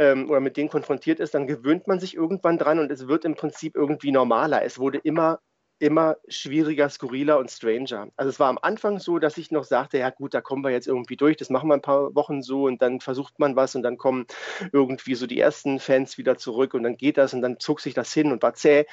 ähm, 0.01 0.31
oder 0.31 0.39
mit 0.39 0.57
denen 0.57 0.69
konfrontiert 0.69 1.19
ist, 1.19 1.35
dann 1.35 1.45
gewöhnt 1.45 1.85
man 1.85 1.99
sich 1.99 2.15
irgendwann 2.15 2.57
dran 2.57 2.79
und 2.79 2.91
es 2.91 3.07
wird 3.07 3.23
im 3.23 3.35
Prinzip 3.35 3.75
irgendwie 3.75 4.11
normaler. 4.11 4.63
Es 4.63 4.79
wurde 4.79 4.97
immer 4.97 5.39
immer 5.77 6.17
schwieriger, 6.27 6.89
skurriler 6.89 7.39
und 7.39 7.49
stranger. 7.49 8.09
Also 8.15 8.29
es 8.29 8.39
war 8.39 8.49
am 8.49 8.59
Anfang 8.61 8.99
so, 8.99 9.17
dass 9.17 9.37
ich 9.39 9.49
noch 9.49 9.63
sagte, 9.63 9.97
ja 9.97 10.11
gut, 10.11 10.35
da 10.35 10.39
kommen 10.39 10.63
wir 10.63 10.69
jetzt 10.69 10.87
irgendwie 10.87 11.17
durch, 11.17 11.37
das 11.37 11.49
machen 11.49 11.69
wir 11.69 11.73
ein 11.73 11.81
paar 11.81 12.13
Wochen 12.13 12.43
so 12.43 12.65
und 12.65 12.83
dann 12.83 12.99
versucht 12.99 13.39
man 13.39 13.55
was 13.55 13.75
und 13.75 13.81
dann 13.81 13.97
kommen 13.97 14.27
irgendwie 14.71 15.15
so 15.15 15.25
die 15.25 15.39
ersten 15.39 15.79
Fans 15.79 16.19
wieder 16.19 16.37
zurück 16.37 16.75
und 16.75 16.83
dann 16.83 16.97
geht 16.97 17.17
das 17.17 17.33
und 17.33 17.41
dann 17.41 17.59
zog 17.59 17.79
sich 17.79 17.95
das 17.95 18.13
hin 18.13 18.31
und 18.31 18.43
war 18.43 18.53
zäh. 18.53 18.85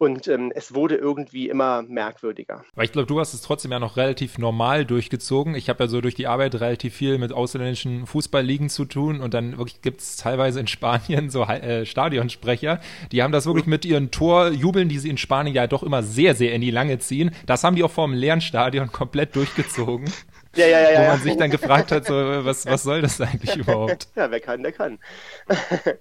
Und 0.00 0.28
ähm, 0.28 0.50
es 0.54 0.74
wurde 0.74 0.94
irgendwie 0.94 1.50
immer 1.50 1.82
merkwürdiger. 1.82 2.64
Aber 2.72 2.84
ich 2.84 2.90
glaube, 2.90 3.06
du 3.06 3.20
hast 3.20 3.34
es 3.34 3.42
trotzdem 3.42 3.70
ja 3.70 3.78
noch 3.78 3.98
relativ 3.98 4.38
normal 4.38 4.86
durchgezogen. 4.86 5.54
Ich 5.54 5.68
habe 5.68 5.84
ja 5.84 5.88
so 5.88 6.00
durch 6.00 6.14
die 6.14 6.26
Arbeit 6.26 6.54
relativ 6.54 6.94
viel 6.94 7.18
mit 7.18 7.34
ausländischen 7.34 8.06
Fußballligen 8.06 8.70
zu 8.70 8.86
tun 8.86 9.20
und 9.20 9.34
dann 9.34 9.58
wirklich 9.58 9.82
gibt 9.82 10.00
es 10.00 10.16
teilweise 10.16 10.58
in 10.58 10.68
Spanien 10.68 11.28
so 11.28 11.42
äh, 11.42 11.84
Stadionsprecher, 11.84 12.80
die 13.12 13.22
haben 13.22 13.30
das 13.30 13.44
wirklich 13.44 13.66
mit 13.66 13.84
ihren 13.84 14.10
Torjubeln, 14.10 14.88
die 14.88 14.98
sie 14.98 15.10
in 15.10 15.18
Spanien 15.18 15.54
ja 15.54 15.66
doch 15.66 15.82
immer 15.82 16.02
sehr, 16.02 16.34
sehr 16.34 16.54
in 16.54 16.62
die 16.62 16.70
Lange 16.70 16.98
ziehen. 16.98 17.32
Das 17.44 17.62
haben 17.62 17.76
die 17.76 17.84
auch 17.84 17.90
vor 17.90 18.06
dem 18.06 18.14
leeren 18.14 18.40
Stadion 18.40 18.90
komplett 18.92 19.36
durchgezogen. 19.36 20.10
Ja, 20.56 20.66
ja, 20.66 20.80
ja, 20.80 21.02
wo 21.02 21.06
man 21.08 21.20
sich 21.20 21.36
dann 21.36 21.50
gefragt 21.50 21.92
hat, 21.92 22.06
so, 22.06 22.14
was, 22.14 22.64
was 22.64 22.84
soll 22.84 23.02
das 23.02 23.20
eigentlich 23.20 23.54
überhaupt? 23.56 24.08
Ja, 24.16 24.30
wer 24.30 24.40
kann, 24.40 24.62
der 24.62 24.72
kann. 24.72 24.98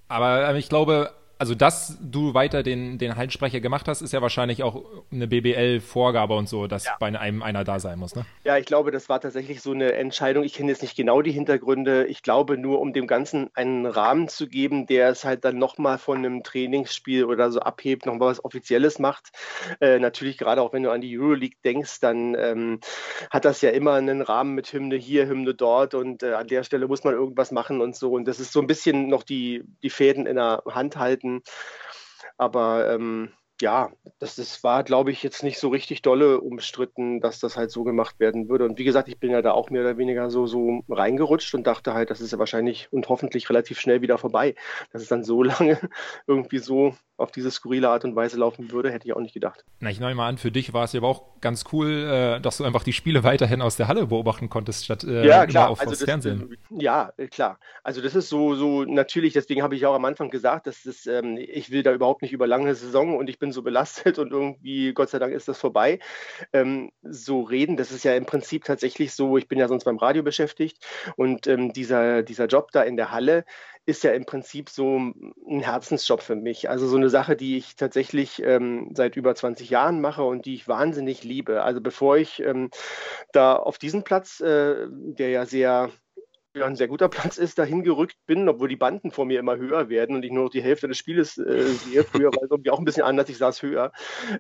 Aber 0.07 0.55
ich 0.55 0.69
glaube, 0.69 1.11
also 1.39 1.55
dass 1.55 1.97
du 2.01 2.33
weiter 2.33 2.63
den, 2.63 2.97
den 2.97 3.15
Halssprecher 3.15 3.61
gemacht 3.61 3.87
hast, 3.87 4.01
ist 4.01 4.11
ja 4.11 4.21
wahrscheinlich 4.21 4.61
auch 4.61 4.83
eine 5.09 5.25
BBL-Vorgabe 5.25 6.35
und 6.35 6.49
so, 6.49 6.67
dass 6.67 6.85
ja. 6.85 6.97
bei 6.99 7.07
einem 7.17 7.41
einer 7.41 7.63
da 7.63 7.79
sein 7.79 7.97
muss, 7.97 8.13
ne? 8.13 8.25
Ja, 8.43 8.57
ich 8.57 8.65
glaube, 8.65 8.91
das 8.91 9.07
war 9.07 9.21
tatsächlich 9.21 9.61
so 9.61 9.71
eine 9.71 9.93
Entscheidung. 9.93 10.43
Ich 10.43 10.53
kenne 10.53 10.69
jetzt 10.69 10.81
nicht 10.81 10.97
genau 10.97 11.21
die 11.21 11.31
Hintergründe. 11.31 12.07
Ich 12.07 12.23
glaube 12.23 12.57
nur, 12.57 12.81
um 12.81 12.91
dem 12.91 13.07
Ganzen 13.07 13.49
einen 13.53 13.85
Rahmen 13.85 14.27
zu 14.27 14.47
geben, 14.47 14.85
der 14.85 15.09
es 15.09 15.23
halt 15.23 15.45
dann 15.45 15.57
nochmal 15.57 15.97
von 15.97 16.17
einem 16.17 16.43
Trainingsspiel 16.43 17.23
oder 17.23 17.51
so 17.51 17.61
abhebt, 17.61 18.05
nochmal 18.05 18.31
was 18.31 18.43
Offizielles 18.43 18.99
macht. 18.99 19.29
Äh, 19.79 19.99
natürlich, 19.99 20.37
gerade 20.37 20.61
auch 20.61 20.73
wenn 20.73 20.83
du 20.83 20.91
an 20.91 20.99
die 20.99 21.17
Euroleague 21.17 21.57
denkst, 21.63 22.01
dann 22.01 22.35
ähm, 22.37 22.81
hat 23.31 23.45
das 23.45 23.61
ja 23.61 23.69
immer 23.69 23.93
einen 23.93 24.21
Rahmen 24.21 24.55
mit 24.55 24.73
Hymne 24.73 24.97
hier, 24.97 25.27
Hymne 25.27 25.53
dort 25.53 25.93
und 25.93 26.21
äh, 26.21 26.33
an 26.33 26.47
der 26.47 26.63
Stelle 26.65 26.89
muss 26.89 27.05
man 27.05 27.13
irgendwas 27.13 27.51
machen 27.51 27.79
und 27.79 27.95
so. 27.95 28.11
Und 28.11 28.27
das 28.27 28.41
ist 28.41 28.51
so 28.51 28.59
ein 28.59 28.67
bisschen 28.67 29.07
noch 29.07 29.23
die, 29.23 29.63
die 29.83 29.89
Fäden 29.89 30.25
in 30.25 30.35
der 30.35 30.63
Hand 30.65 30.97
halten 30.97 31.28
Minuten. 31.29 31.43
Aber 32.37 32.89
ähm, 32.93 33.31
ja, 33.61 33.91
das, 34.19 34.35
das 34.35 34.63
war, 34.63 34.83
glaube 34.83 35.11
ich, 35.11 35.21
jetzt 35.23 35.43
nicht 35.43 35.59
so 35.59 35.67
richtig 35.69 36.01
dolle 36.01 36.39
umstritten, 36.39 37.19
dass 37.19 37.39
das 37.39 37.57
halt 37.57 37.71
so 37.71 37.83
gemacht 37.83 38.19
werden 38.19 38.47
würde. 38.49 38.65
Und 38.65 38.79
wie 38.79 38.85
gesagt, 38.85 39.09
ich 39.09 39.19
bin 39.19 39.31
ja 39.31 39.41
da 39.41 39.51
auch 39.51 39.69
mehr 39.69 39.81
oder 39.81 39.97
weniger 39.97 40.29
so, 40.29 40.47
so 40.47 40.83
reingerutscht 40.87 41.53
und 41.55 41.67
dachte 41.67 41.93
halt, 41.93 42.09
das 42.09 42.21
ist 42.21 42.31
ja 42.31 42.39
wahrscheinlich 42.39 42.87
und 42.91 43.09
hoffentlich 43.09 43.49
relativ 43.49 43.79
schnell 43.79 44.01
wieder 44.01 44.17
vorbei. 44.17 44.55
Dass 44.91 45.01
es 45.01 45.09
dann 45.09 45.23
so 45.23 45.43
lange 45.43 45.79
irgendwie 46.27 46.59
so 46.59 46.95
auf 47.19 47.31
diese 47.31 47.51
skurrile 47.51 47.89
Art 47.89 48.05
und 48.05 48.15
Weise 48.15 48.37
laufen 48.37 48.71
würde, 48.71 48.91
hätte 48.91 49.07
ich 49.07 49.15
auch 49.15 49.19
nicht 49.19 49.33
gedacht. 49.33 49.65
Na, 49.79 49.89
ich 49.89 49.99
nehme 49.99 50.15
mal 50.15 50.27
an, 50.27 50.37
für 50.37 50.51
dich 50.51 50.73
war 50.73 50.85
es 50.85 50.93
ja 50.93 50.99
aber 50.99 51.07
auch 51.07 51.23
ganz 51.41 51.65
cool, 51.71 51.89
äh, 51.89 52.41
dass 52.41 52.57
du 52.57 52.63
einfach 52.63 52.83
die 52.83 52.93
Spiele 52.93 53.23
weiterhin 53.23 53.61
aus 53.61 53.75
der 53.75 53.87
Halle 53.87 54.07
beobachten 54.07 54.49
konntest, 54.49 54.85
statt 54.85 55.03
äh, 55.03 55.25
ja, 55.25 55.45
klar. 55.45 55.69
auf 55.69 55.79
also 55.79 55.91
das, 55.91 56.03
Fernsehen. 56.03 56.57
Ja, 56.69 57.13
äh, 57.17 57.27
klar. 57.27 57.59
Also 57.83 58.01
das 58.01 58.15
ist 58.15 58.29
so, 58.29 58.55
so 58.55 58.83
natürlich, 58.83 59.33
deswegen 59.33 59.61
habe 59.61 59.75
ich 59.75 59.85
auch 59.85 59.95
am 59.95 60.05
Anfang 60.05 60.29
gesagt, 60.29 60.67
dass 60.67 60.83
das, 60.83 61.05
ähm, 61.05 61.37
ich 61.37 61.71
will 61.71 61.83
da 61.83 61.93
überhaupt 61.93 62.21
nicht 62.21 62.31
über 62.31 62.47
lange 62.47 62.73
Saison 62.75 63.17
und 63.17 63.29
ich 63.29 63.39
bin 63.39 63.51
so 63.51 63.61
belastet 63.61 64.19
und 64.19 64.31
irgendwie, 64.31 64.93
Gott 64.93 65.09
sei 65.09 65.19
Dank, 65.19 65.33
ist 65.33 65.47
das 65.47 65.59
vorbei. 65.59 65.99
Ähm, 66.53 66.91
so 67.03 67.41
reden, 67.41 67.77
das 67.77 67.91
ist 67.91 68.03
ja 68.03 68.15
im 68.15 68.25
Prinzip 68.25 68.63
tatsächlich 68.63 69.13
so, 69.13 69.37
ich 69.37 69.47
bin 69.47 69.59
ja 69.59 69.67
sonst 69.67 69.83
beim 69.83 69.97
Radio 69.97 70.23
beschäftigt 70.23 70.85
und 71.15 71.47
ähm, 71.47 71.73
dieser, 71.73 72.23
dieser 72.23 72.47
Job 72.47 72.71
da 72.71 72.83
in 72.83 72.97
der 72.97 73.11
Halle, 73.11 73.45
ist 73.85 74.03
ja 74.03 74.11
im 74.11 74.25
Prinzip 74.25 74.69
so 74.69 74.97
ein 74.97 75.59
Herzensjob 75.61 76.21
für 76.21 76.35
mich. 76.35 76.69
Also 76.69 76.87
so 76.87 76.97
eine 76.97 77.09
Sache, 77.09 77.35
die 77.35 77.57
ich 77.57 77.75
tatsächlich 77.75 78.41
ähm, 78.43 78.91
seit 78.93 79.15
über 79.15 79.33
20 79.33 79.69
Jahren 79.69 79.99
mache 80.01 80.23
und 80.23 80.45
die 80.45 80.55
ich 80.55 80.67
wahnsinnig 80.67 81.23
liebe. 81.23 81.63
Also 81.63 81.81
bevor 81.81 82.17
ich 82.17 82.39
ähm, 82.41 82.69
da 83.31 83.55
auf 83.55 83.77
diesen 83.77 84.03
Platz, 84.03 84.41
äh, 84.41 84.87
der 84.89 85.29
ja 85.29 85.45
sehr 85.45 85.91
ja, 86.55 86.65
ein 86.65 86.75
sehr 86.75 86.87
guter 86.87 87.09
Platz 87.09 87.37
ist, 87.37 87.59
dahin 87.59 87.83
gerückt 87.83 88.17
bin, 88.25 88.49
obwohl 88.49 88.67
die 88.67 88.75
Banden 88.75 89.11
vor 89.11 89.25
mir 89.25 89.39
immer 89.39 89.57
höher 89.57 89.87
werden 89.89 90.15
und 90.15 90.25
ich 90.25 90.31
nur 90.31 90.45
noch 90.45 90.49
die 90.49 90.63
Hälfte 90.63 90.87
des 90.87 90.97
Spieles 90.97 91.37
äh, 91.37 91.63
sehe. 91.63 92.03
Früher 92.03 92.33
war 92.33 92.43
es 92.43 92.49
irgendwie 92.49 92.71
auch 92.71 92.79
ein 92.79 92.85
bisschen 92.85 93.03
anders, 93.03 93.29
ich 93.29 93.37
saß 93.37 93.61
höher. 93.61 93.91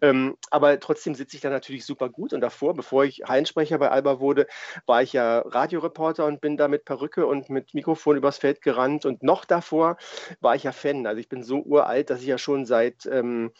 Ähm, 0.01 0.35
aber 0.49 0.79
trotzdem 0.79 1.13
sitze 1.13 1.35
ich 1.35 1.41
da 1.41 1.51
natürlich 1.51 1.85
super 1.85 2.09
gut. 2.09 2.33
Und 2.33 2.41
davor, 2.41 2.73
bevor 2.73 3.05
ich 3.05 3.21
Hallensprecher 3.27 3.77
bei 3.77 3.91
Alba 3.91 4.19
wurde, 4.19 4.47
war 4.87 5.03
ich 5.03 5.13
ja 5.13 5.39
Radioreporter 5.39 6.25
und 6.25 6.41
bin 6.41 6.57
da 6.57 6.67
mit 6.67 6.83
Perücke 6.83 7.27
und 7.27 7.49
mit 7.49 7.75
Mikrofon 7.75 8.17
übers 8.17 8.39
Feld 8.39 8.61
gerannt. 8.61 9.05
Und 9.05 9.21
noch 9.21 9.45
davor 9.45 9.97
war 10.41 10.55
ich 10.55 10.63
ja 10.63 10.71
Fan. 10.71 11.05
Also 11.05 11.19
ich 11.19 11.29
bin 11.29 11.43
so 11.43 11.61
uralt, 11.61 12.09
dass 12.09 12.21
ich 12.21 12.27
ja 12.27 12.39
schon 12.39 12.65
seit 12.65 13.05
ähm, 13.05 13.51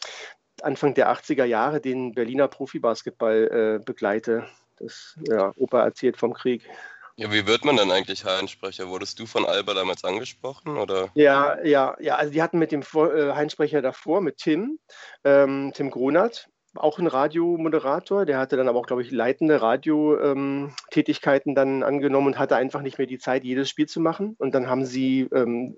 Anfang 0.60 0.94
der 0.94 1.12
80er 1.12 1.44
Jahre 1.44 1.80
den 1.80 2.14
Berliner 2.14 2.48
Profibasketball 2.48 3.78
äh, 3.80 3.84
begleite. 3.84 4.46
Das, 4.76 5.16
ja, 5.28 5.52
Opa 5.56 5.84
erzählt 5.84 6.16
vom 6.16 6.32
Krieg. 6.34 6.68
Ja, 7.20 7.30
wie 7.30 7.46
wird 7.46 7.66
man 7.66 7.76
denn 7.76 7.90
eigentlich 7.90 8.24
Hallensprecher? 8.24 8.88
Wurdest 8.88 9.18
du 9.18 9.26
von 9.26 9.44
Alba 9.44 9.74
damals 9.74 10.04
angesprochen? 10.04 10.78
Oder? 10.78 11.10
Ja, 11.12 11.62
ja, 11.62 11.94
ja. 12.00 12.14
Also 12.14 12.32
die 12.32 12.40
hatten 12.40 12.58
mit 12.58 12.72
dem 12.72 12.80
äh, 12.80 13.32
Hallensprecher 13.34 13.82
davor, 13.82 14.22
mit 14.22 14.38
Tim, 14.38 14.78
ähm, 15.22 15.70
Tim 15.74 15.90
Gronert, 15.90 16.48
auch 16.74 16.98
ein 16.98 17.06
Radiomoderator, 17.06 18.24
der 18.24 18.38
hatte 18.38 18.56
dann 18.56 18.68
aber 18.68 18.78
auch, 18.78 18.86
glaube 18.86 19.02
ich, 19.02 19.10
leitende 19.10 19.60
Radiotätigkeiten 19.60 21.50
ähm, 21.50 21.54
dann 21.54 21.82
angenommen 21.82 22.28
und 22.28 22.38
hatte 22.38 22.56
einfach 22.56 22.80
nicht 22.80 22.96
mehr 22.96 23.06
die 23.06 23.18
Zeit, 23.18 23.44
jedes 23.44 23.68
Spiel 23.68 23.86
zu 23.86 24.00
machen. 24.00 24.34
Und 24.38 24.54
dann 24.54 24.70
haben 24.70 24.86
sie 24.86 25.28
ähm, 25.34 25.76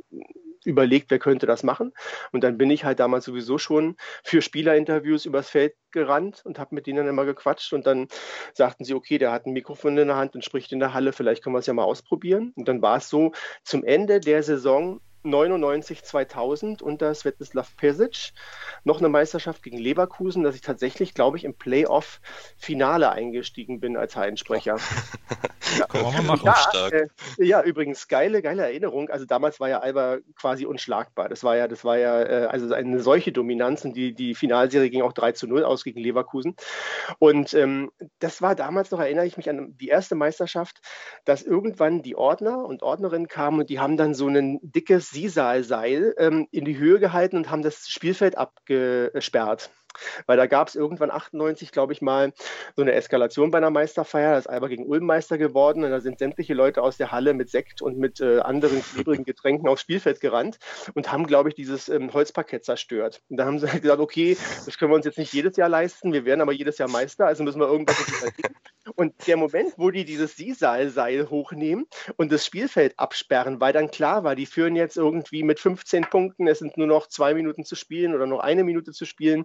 überlegt, 0.64 1.10
wer 1.10 1.18
könnte 1.18 1.46
das 1.46 1.62
machen. 1.62 1.92
Und 2.32 2.44
dann 2.44 2.58
bin 2.58 2.70
ich 2.70 2.84
halt 2.84 3.00
damals 3.00 3.24
sowieso 3.24 3.58
schon 3.58 3.96
für 4.22 4.42
Spielerinterviews 4.42 5.26
übers 5.26 5.50
Feld 5.50 5.74
gerannt 5.90 6.42
und 6.44 6.58
habe 6.58 6.74
mit 6.74 6.86
denen 6.86 7.06
immer 7.06 7.24
gequatscht. 7.24 7.72
Und 7.72 7.86
dann 7.86 8.08
sagten 8.54 8.84
sie, 8.84 8.94
okay, 8.94 9.18
der 9.18 9.32
hat 9.32 9.46
ein 9.46 9.52
Mikrofon 9.52 9.98
in 9.98 10.08
der 10.08 10.16
Hand 10.16 10.34
und 10.34 10.44
spricht 10.44 10.72
in 10.72 10.80
der 10.80 10.94
Halle, 10.94 11.12
vielleicht 11.12 11.42
können 11.42 11.54
wir 11.54 11.60
es 11.60 11.66
ja 11.66 11.74
mal 11.74 11.84
ausprobieren. 11.84 12.52
Und 12.56 12.68
dann 12.68 12.82
war 12.82 12.98
es 12.98 13.08
so, 13.08 13.32
zum 13.64 13.84
Ende 13.84 14.20
der 14.20 14.42
Saison 14.42 15.00
99 15.22 16.02
2000 16.02 16.82
unter 16.82 17.14
Svetislav 17.14 17.76
Pesic. 17.76 18.32
Noch 18.84 18.98
eine 18.98 19.08
Meisterschaft 19.08 19.62
gegen 19.62 19.78
Leverkusen, 19.78 20.42
dass 20.42 20.54
ich 20.54 20.60
tatsächlich, 20.60 21.14
glaube 21.14 21.36
ich, 21.36 21.44
im 21.44 21.54
Playoff-Finale 21.54 23.10
eingestiegen 23.10 23.80
bin 23.80 23.96
als 23.96 24.16
Hallensprecher. 24.16 24.76
ja. 25.78 26.22
Machen. 26.22 26.46
Ja, 26.46 26.88
äh, 26.88 27.08
ja, 27.38 27.62
übrigens, 27.62 28.08
geile, 28.08 28.42
geile 28.42 28.62
Erinnerung. 28.62 29.10
Also 29.10 29.24
damals 29.24 29.60
war 29.60 29.68
ja 29.68 29.78
Alba 29.80 30.18
quasi 30.36 30.66
unschlagbar. 30.66 31.28
Das 31.28 31.44
war 31.44 31.56
ja, 31.56 31.68
das 31.68 31.84
war 31.84 31.98
ja 31.98 32.22
äh, 32.22 32.46
also 32.46 32.72
eine 32.74 33.00
solche 33.00 33.32
Dominanz 33.32 33.84
und 33.84 33.94
die, 33.96 34.14
die 34.14 34.34
Finalserie 34.34 34.90
ging 34.90 35.02
auch 35.02 35.12
3 35.12 35.32
zu 35.32 35.46
0 35.46 35.64
aus 35.64 35.84
gegen 35.84 36.00
Leverkusen. 36.00 36.56
Und 37.18 37.54
ähm, 37.54 37.90
das 38.18 38.42
war 38.42 38.54
damals 38.54 38.90
noch, 38.90 39.00
erinnere 39.00 39.26
ich 39.26 39.36
mich 39.36 39.48
an 39.48 39.76
die 39.78 39.88
erste 39.88 40.14
Meisterschaft, 40.14 40.80
dass 41.24 41.42
irgendwann 41.42 42.02
die 42.02 42.16
Ordner 42.16 42.64
und 42.64 42.82
Ordnerinnen 42.82 43.28
kamen 43.28 43.60
und 43.60 43.70
die 43.70 43.78
haben 43.78 43.96
dann 43.96 44.14
so 44.14 44.28
ein 44.28 44.58
dickes 44.62 45.11
Sisal-Seil 45.12 46.14
ähm, 46.18 46.48
in 46.50 46.64
die 46.64 46.78
Höhe 46.78 46.98
gehalten 46.98 47.36
und 47.36 47.50
haben 47.50 47.62
das 47.62 47.88
Spielfeld 47.88 48.36
abgesperrt. 48.36 49.70
Weil 50.26 50.36
da 50.36 50.46
gab 50.46 50.68
es 50.68 50.74
irgendwann 50.74 51.10
98, 51.10 51.72
glaube 51.72 51.92
ich 51.92 52.02
mal, 52.02 52.32
so 52.76 52.82
eine 52.82 52.92
Eskalation 52.92 53.50
bei 53.50 53.58
einer 53.58 53.70
Meisterfeier. 53.70 54.32
Da 54.32 54.38
ist 54.38 54.48
Alba 54.48 54.68
gegen 54.68 54.86
Ulm 54.86 55.04
Meister 55.04 55.38
geworden 55.38 55.84
und 55.84 55.90
da 55.90 56.00
sind 56.00 56.18
sämtliche 56.18 56.54
Leute 56.54 56.82
aus 56.82 56.96
der 56.96 57.12
Halle 57.12 57.34
mit 57.34 57.50
Sekt 57.50 57.82
und 57.82 57.98
mit 57.98 58.20
äh, 58.20 58.40
anderen 58.40 58.82
klebrigen 58.82 59.24
Getränken 59.24 59.68
aufs 59.68 59.82
Spielfeld 59.82 60.20
gerannt 60.20 60.58
und 60.94 61.12
haben, 61.12 61.26
glaube 61.26 61.48
ich, 61.48 61.54
dieses 61.54 61.88
ähm, 61.88 62.12
Holzparkett 62.12 62.64
zerstört. 62.64 63.22
Und 63.28 63.36
da 63.36 63.44
haben 63.44 63.58
sie 63.58 63.70
halt 63.70 63.82
gesagt, 63.82 64.00
okay, 64.00 64.36
das 64.64 64.78
können 64.78 64.90
wir 64.90 64.96
uns 64.96 65.06
jetzt 65.06 65.18
nicht 65.18 65.32
jedes 65.32 65.56
Jahr 65.56 65.68
leisten, 65.68 66.12
wir 66.12 66.24
werden 66.24 66.40
aber 66.40 66.52
jedes 66.52 66.78
Jahr 66.78 66.88
Meister, 66.88 67.26
also 67.26 67.42
müssen 67.42 67.60
wir 67.60 67.68
irgendwas 67.68 67.96
Und 68.96 69.26
der 69.26 69.36
Moment, 69.36 69.74
wo 69.76 69.90
die 69.90 70.04
dieses 70.04 70.36
Sisal-Seil 70.36 71.30
hochnehmen 71.30 71.86
und 72.16 72.32
das 72.32 72.44
Spielfeld 72.44 72.98
absperren, 72.98 73.60
weil 73.60 73.72
dann 73.72 73.90
klar 73.90 74.24
war, 74.24 74.34
die 74.34 74.46
führen 74.46 74.74
jetzt 74.74 74.96
irgendwie 74.96 75.42
mit 75.44 75.60
15 75.60 76.04
Punkten, 76.04 76.48
es 76.48 76.58
sind 76.58 76.76
nur 76.76 76.88
noch 76.88 77.06
zwei 77.06 77.34
Minuten 77.34 77.64
zu 77.64 77.76
spielen 77.76 78.14
oder 78.14 78.26
noch 78.26 78.40
eine 78.40 78.64
Minute 78.64 78.92
zu 78.92 79.04
spielen. 79.04 79.44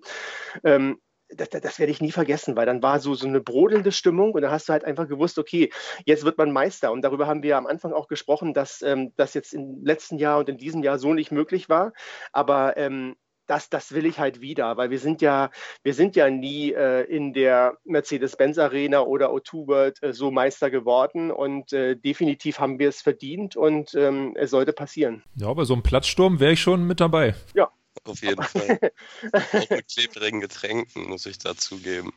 Ähm, 0.64 1.00
das, 1.30 1.50
das, 1.50 1.62
das, 1.62 1.80
werde 1.80 1.92
ich 1.92 2.02
nie 2.02 2.12
vergessen, 2.12 2.56
weil 2.56 2.66
dann 2.66 2.82
war 2.82 3.00
so, 3.00 3.14
so 3.14 3.28
eine 3.28 3.42
brodelnde 3.42 3.92
Stimmung 3.92 4.32
und 4.32 4.42
dann 4.42 4.52
hast 4.52 4.70
du 4.70 4.74
halt 4.74 4.86
einfach 4.86 5.08
gewusst, 5.08 5.38
okay, 5.38 5.72
jetzt 6.06 6.24
wird 6.24 6.38
man 6.38 6.52
Meister. 6.52 6.92
Und 6.92 7.02
darüber 7.02 7.28
haben 7.28 7.44
wir 7.44 7.58
am 7.58 7.68
Anfang 7.68 7.92
auch 7.92 8.08
gesprochen, 8.08 8.54
dass 8.54 8.82
ähm, 8.82 9.12
das 9.18 9.34
jetzt 9.34 9.54
im 9.54 9.84
letzten 9.84 10.18
Jahr 10.18 10.40
und 10.40 10.50
in 10.50 10.58
diesem 10.58 10.84
Jahr 10.84 11.00
so 11.00 11.14
nicht 11.14 11.32
möglich 11.32 11.68
war. 11.68 11.92
Aber 12.32 12.78
ähm, 12.78 13.16
das, 13.48 13.70
das 13.70 13.94
will 13.94 14.06
ich 14.06 14.20
halt 14.20 14.42
wieder, 14.42 14.78
weil 14.78 14.90
wir 14.90 15.00
sind 15.00 15.22
ja, 15.22 15.50
wir 15.84 15.94
sind 15.94 16.16
ja 16.16 16.30
nie 16.30 16.74
äh, 16.74 17.04
in 17.04 17.34
der 17.34 17.78
Mercedes-Benz 17.86 18.58
Arena 18.58 19.02
oder 19.02 19.30
O2 19.32 19.68
World 19.68 20.04
äh, 20.04 20.14
so 20.14 20.32
Meister 20.32 20.70
geworden 20.70 21.32
und 21.32 21.74
äh, 21.74 21.96
definitiv 21.96 22.60
haben 22.60 22.78
wir 22.78 22.90
es 22.90 23.02
verdient 23.02 23.56
und 23.56 23.96
ähm, 23.96 24.34
es 24.36 24.52
sollte 24.52 24.74
passieren. 24.74 25.24
Ja, 25.36 25.54
bei 25.54 25.64
so 25.64 25.74
einem 25.74 25.84
Platzsturm 25.84 26.40
wäre 26.40 26.54
ich 26.54 26.62
schon 26.62 26.86
mit 26.86 27.00
dabei. 27.00 27.36
Ja. 27.56 27.70
Auf 28.08 28.22
jeden 28.22 28.44
Fall. 28.44 28.80
Auch 29.34 29.70
mit 29.70 29.88
klebrigen 29.88 30.40
Getränken, 30.40 31.10
muss 31.10 31.26
ich 31.26 31.38
dazugeben. 31.38 32.14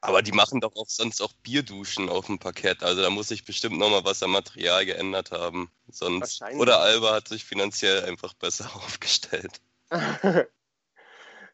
Aber 0.00 0.22
die 0.22 0.32
machen 0.32 0.60
doch 0.60 0.74
auch 0.76 0.88
sonst 0.88 1.20
auch 1.20 1.32
Bierduschen 1.42 2.08
auf 2.08 2.26
dem 2.26 2.38
Parkett. 2.38 2.82
Also 2.82 3.02
da 3.02 3.10
muss 3.10 3.28
sich 3.28 3.44
bestimmt 3.44 3.78
nochmal 3.78 4.04
was 4.04 4.22
am 4.22 4.30
Material 4.30 4.86
geändert 4.86 5.30
haben. 5.30 5.70
Sonst. 5.90 6.42
Oder 6.54 6.80
Alba 6.80 7.12
hat 7.12 7.28
sich 7.28 7.44
finanziell 7.44 8.04
einfach 8.04 8.32
besser 8.34 8.64
aufgestellt. 8.76 9.60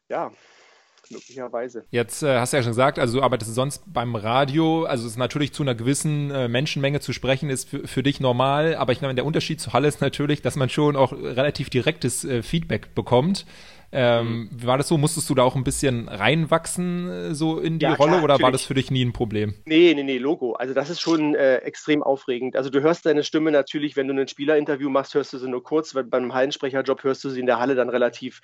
ja. 0.09 0.31
Möglicherweise. 1.11 1.85
Jetzt 1.91 2.23
äh, 2.23 2.39
hast 2.39 2.53
du 2.53 2.57
ja 2.57 2.63
schon 2.63 2.71
gesagt, 2.71 2.99
also 2.99 3.19
du 3.19 3.23
arbeitest 3.23 3.53
sonst 3.53 3.83
beim 3.87 4.15
Radio, 4.15 4.85
also 4.85 5.05
es 5.05 5.13
ist 5.13 5.17
natürlich 5.17 5.53
zu 5.53 5.63
einer 5.63 5.75
gewissen 5.75 6.31
äh, 6.31 6.47
Menschenmenge 6.47 6.99
zu 6.99 7.13
sprechen, 7.13 7.49
ist 7.49 7.69
für, 7.69 8.03
dich 8.03 8.19
normal, 8.19 8.75
aber 8.75 8.93
ich 8.93 8.99
glaube, 8.99 9.15
der 9.15 9.25
Unterschied 9.25 9.59
zu 9.59 9.73
Halle 9.73 9.87
ist 9.87 10.01
natürlich, 10.01 10.41
dass 10.41 10.55
man 10.55 10.69
schon 10.69 10.95
auch 10.95 11.11
relativ 11.11 11.69
direktes 11.69 12.23
äh, 12.23 12.43
Feedback 12.43 12.95
bekommt. 12.95 13.45
Ähm, 13.91 14.49
mhm. 14.51 14.65
War 14.65 14.77
das 14.77 14.87
so? 14.87 14.97
Musstest 14.97 15.29
du 15.29 15.35
da 15.35 15.43
auch 15.43 15.55
ein 15.55 15.63
bisschen 15.63 16.09
reinwachsen, 16.09 17.09
äh, 17.09 17.35
so 17.35 17.59
in 17.59 17.79
die 17.79 17.83
ja, 17.85 17.93
Rolle, 17.93 18.11
klar, 18.11 18.23
oder 18.23 18.33
natürlich. 18.33 18.43
war 18.43 18.51
das 18.51 18.63
für 18.63 18.73
dich 18.73 18.91
nie 18.91 19.05
ein 19.05 19.13
Problem? 19.13 19.55
Nee, 19.65 19.93
nee, 19.95 20.03
nee, 20.03 20.17
Logo. 20.17 20.53
Also, 20.53 20.73
das 20.73 20.89
ist 20.89 20.99
schon 20.99 21.35
äh, 21.35 21.57
extrem 21.57 22.03
aufregend. 22.03 22.55
Also, 22.55 22.69
du 22.69 22.81
hörst 22.81 23.05
deine 23.05 23.23
Stimme 23.23 23.51
natürlich, 23.51 23.95
wenn 23.95 24.07
du 24.07 24.13
ein 24.13 24.27
Spielerinterview 24.27 24.89
machst, 24.89 25.13
hörst 25.13 25.33
du 25.33 25.37
sie 25.37 25.49
nur 25.49 25.63
kurz, 25.63 25.95
weil 25.95 26.03
beim 26.03 26.33
Hallensprecherjob 26.33 27.03
hörst 27.03 27.23
du 27.23 27.29
sie 27.29 27.39
in 27.39 27.45
der 27.45 27.59
Halle 27.59 27.75
dann 27.75 27.89
relativ 27.89 28.41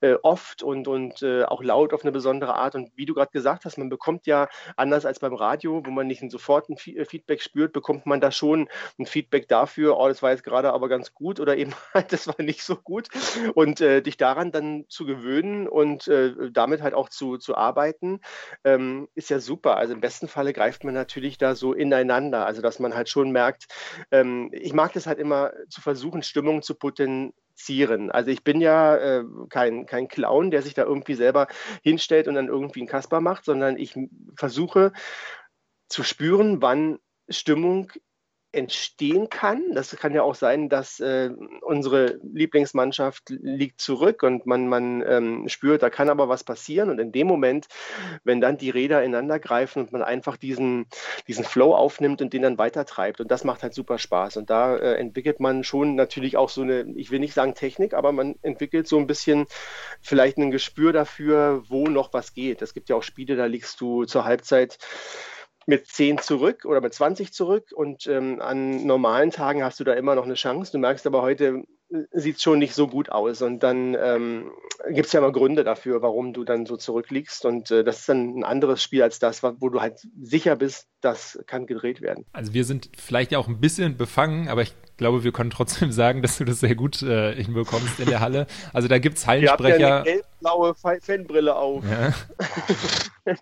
äh, 0.00 0.14
oft 0.22 0.62
und, 0.62 0.88
und 0.88 1.22
äh, 1.22 1.44
auch 1.44 1.62
laut 1.62 1.92
auf 1.92 2.02
eine 2.02 2.12
besondere 2.12 2.54
Art. 2.54 2.74
Und 2.74 2.90
wie 2.96 3.06
du 3.06 3.14
gerade 3.14 3.30
gesagt 3.32 3.64
hast, 3.64 3.76
man 3.76 3.88
bekommt 3.88 4.26
ja 4.26 4.48
anders 4.76 5.04
als 5.04 5.20
beim 5.20 5.34
Radio, 5.34 5.82
wo 5.84 5.90
man 5.90 6.06
nicht 6.06 6.22
sofort 6.30 6.68
ein 6.70 6.76
äh, 6.94 7.04
Feedback 7.04 7.42
spürt, 7.42 7.72
bekommt 7.72 8.06
man 8.06 8.20
da 8.20 8.30
schon 8.30 8.68
ein 8.98 9.06
Feedback 9.06 9.48
dafür, 9.48 9.98
oh, 9.98 10.08
das 10.08 10.22
war 10.22 10.30
jetzt 10.30 10.44
gerade 10.44 10.72
aber 10.72 10.88
ganz 10.88 11.12
gut 11.14 11.40
oder 11.40 11.56
eben 11.56 11.72
halt, 11.94 12.12
das 12.12 12.26
war 12.26 12.40
nicht 12.42 12.62
so 12.62 12.76
gut. 12.76 13.08
Und 13.54 13.80
äh, 13.80 14.00
dich 14.02 14.16
daran 14.16 14.52
dann 14.52 14.85
zu 14.88 15.06
gewöhnen 15.06 15.68
und 15.68 16.08
äh, 16.08 16.50
damit 16.50 16.82
halt 16.82 16.94
auch 16.94 17.08
zu, 17.08 17.38
zu 17.38 17.56
arbeiten, 17.56 18.20
ähm, 18.64 19.08
ist 19.14 19.30
ja 19.30 19.40
super. 19.40 19.76
Also 19.76 19.94
im 19.94 20.00
besten 20.00 20.28
Falle 20.28 20.52
greift 20.52 20.84
man 20.84 20.94
natürlich 20.94 21.38
da 21.38 21.54
so 21.54 21.72
ineinander. 21.72 22.46
Also 22.46 22.62
dass 22.62 22.78
man 22.78 22.94
halt 22.94 23.08
schon 23.08 23.30
merkt, 23.30 23.66
ähm, 24.10 24.50
ich 24.52 24.72
mag 24.72 24.92
das 24.92 25.06
halt 25.06 25.18
immer 25.18 25.52
zu 25.68 25.80
versuchen, 25.80 26.22
Stimmung 26.22 26.62
zu 26.62 26.74
potenzieren. 26.74 28.10
Also 28.10 28.30
ich 28.30 28.44
bin 28.44 28.60
ja 28.60 28.96
äh, 28.96 29.24
kein, 29.48 29.86
kein 29.86 30.08
Clown, 30.08 30.50
der 30.50 30.62
sich 30.62 30.74
da 30.74 30.84
irgendwie 30.84 31.14
selber 31.14 31.48
hinstellt 31.82 32.28
und 32.28 32.34
dann 32.34 32.48
irgendwie 32.48 32.80
einen 32.80 32.88
Kasper 32.88 33.20
macht, 33.20 33.44
sondern 33.44 33.76
ich 33.76 33.94
versuche 34.36 34.92
zu 35.88 36.02
spüren, 36.02 36.62
wann 36.62 36.98
Stimmung 37.28 37.92
entstehen 38.52 39.28
kann. 39.28 39.62
Das 39.72 39.94
kann 39.96 40.14
ja 40.14 40.22
auch 40.22 40.34
sein, 40.34 40.68
dass 40.68 40.98
äh, 41.00 41.30
unsere 41.60 42.18
Lieblingsmannschaft 42.22 43.28
liegt 43.28 43.80
zurück 43.80 44.22
und 44.22 44.46
man, 44.46 44.68
man 44.68 45.02
ähm, 45.06 45.48
spürt, 45.48 45.82
da 45.82 45.90
kann 45.90 46.08
aber 46.08 46.28
was 46.28 46.42
passieren. 46.42 46.88
Und 46.90 46.98
in 46.98 47.12
dem 47.12 47.26
Moment, 47.26 47.66
wenn 48.24 48.40
dann 48.40 48.56
die 48.56 48.70
Räder 48.70 49.02
ineinander 49.02 49.38
greifen 49.38 49.82
und 49.82 49.92
man 49.92 50.02
einfach 50.02 50.36
diesen, 50.36 50.86
diesen 51.28 51.44
Flow 51.44 51.74
aufnimmt 51.74 52.22
und 52.22 52.32
den 52.32 52.42
dann 52.42 52.58
weitertreibt. 52.58 53.20
Und 53.20 53.30
das 53.30 53.44
macht 53.44 53.62
halt 53.62 53.74
super 53.74 53.98
Spaß. 53.98 54.38
Und 54.38 54.48
da 54.48 54.76
äh, 54.76 54.94
entwickelt 54.94 55.38
man 55.38 55.62
schon 55.62 55.94
natürlich 55.94 56.36
auch 56.36 56.48
so 56.48 56.62
eine, 56.62 56.86
ich 56.96 57.10
will 57.10 57.18
nicht 57.20 57.34
sagen 57.34 57.54
Technik, 57.54 57.94
aber 57.94 58.12
man 58.12 58.36
entwickelt 58.42 58.88
so 58.88 58.98
ein 58.98 59.06
bisschen 59.06 59.46
vielleicht 60.00 60.38
ein 60.38 60.50
Gespür 60.50 60.92
dafür, 60.92 61.62
wo 61.68 61.88
noch 61.88 62.12
was 62.12 62.32
geht. 62.32 62.62
Es 62.62 62.74
gibt 62.74 62.88
ja 62.88 62.96
auch 62.96 63.02
Spiele, 63.02 63.36
da 63.36 63.46
liegst 63.46 63.80
du 63.80 64.04
zur 64.04 64.24
Halbzeit 64.24 64.78
mit 65.66 65.88
10 65.88 66.18
zurück 66.18 66.64
oder 66.64 66.80
mit 66.80 66.94
20 66.94 67.32
zurück 67.32 67.72
und 67.74 68.06
ähm, 68.06 68.40
an 68.40 68.86
normalen 68.86 69.32
Tagen 69.32 69.64
hast 69.64 69.80
du 69.80 69.84
da 69.84 69.92
immer 69.92 70.14
noch 70.14 70.24
eine 70.24 70.34
Chance. 70.34 70.72
Du 70.72 70.78
merkst 70.78 71.06
aber 71.06 71.22
heute 71.22 71.64
äh, 71.90 72.02
sieht 72.12 72.36
es 72.36 72.42
schon 72.42 72.60
nicht 72.60 72.74
so 72.74 72.86
gut 72.86 73.10
aus 73.10 73.42
und 73.42 73.64
dann 73.64 73.96
ähm, 74.00 74.52
gibt 74.90 75.06
es 75.06 75.12
ja 75.12 75.18
immer 75.18 75.32
Gründe 75.32 75.64
dafür, 75.64 76.02
warum 76.02 76.32
du 76.32 76.44
dann 76.44 76.66
so 76.66 76.76
zurückliegst 76.76 77.44
und 77.44 77.72
äh, 77.72 77.82
das 77.82 78.00
ist 78.00 78.08
dann 78.08 78.38
ein 78.38 78.44
anderes 78.44 78.80
Spiel 78.80 79.02
als 79.02 79.18
das, 79.18 79.42
wo 79.42 79.68
du 79.68 79.80
halt 79.80 80.06
sicher 80.22 80.54
bist, 80.54 80.86
das 81.00 81.40
kann 81.46 81.66
gedreht 81.66 82.00
werden. 82.00 82.24
Also 82.32 82.54
wir 82.54 82.64
sind 82.64 82.90
vielleicht 82.96 83.32
ja 83.32 83.38
auch 83.38 83.48
ein 83.48 83.60
bisschen 83.60 83.96
befangen, 83.96 84.48
aber 84.48 84.62
ich 84.62 84.72
glaube, 84.96 85.24
wir 85.24 85.32
können 85.32 85.50
trotzdem 85.50 85.90
sagen, 85.90 86.22
dass 86.22 86.38
du 86.38 86.44
das 86.44 86.60
sehr 86.60 86.76
gut 86.76 87.02
äh, 87.02 87.34
hinbekommst 87.34 87.98
in 87.98 88.06
der 88.06 88.20
Halle. 88.20 88.46
Also 88.72 88.86
da 88.86 88.98
gibt 88.98 89.18
es 89.18 89.26
Hallensprecher. 89.26 89.78
Ihr 89.78 89.94
habt 89.96 90.06
ja 90.06 90.12
eine 90.12 90.22
gelb-blaue 90.22 90.74
Fanbrille 90.74 91.56
auf. 91.56 91.84
Ja. 91.84 92.14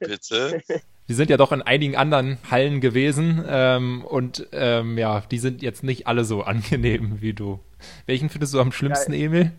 Bitte? 0.01 0.63
Wir 1.07 1.17
sind 1.17 1.29
ja 1.29 1.37
doch 1.37 1.53
in 1.53 1.61
einigen 1.61 1.97
anderen 1.97 2.39
Hallen 2.51 2.81
gewesen 2.81 3.45
ähm, 3.47 4.05
und 4.05 4.47
ähm, 4.53 4.97
ja, 4.97 5.21
die 5.21 5.39
sind 5.39 5.61
jetzt 5.61 5.83
nicht 5.83 6.07
alle 6.07 6.25
so 6.25 6.43
angenehm 6.45 7.21
wie 7.21 7.35
du. 7.35 7.61
Welchen 8.07 8.31
findest 8.31 8.55
du 8.55 8.61
am 8.61 8.73
schlimmsten, 8.73 9.13
ja, 9.13 9.27
Emil? 9.27 9.53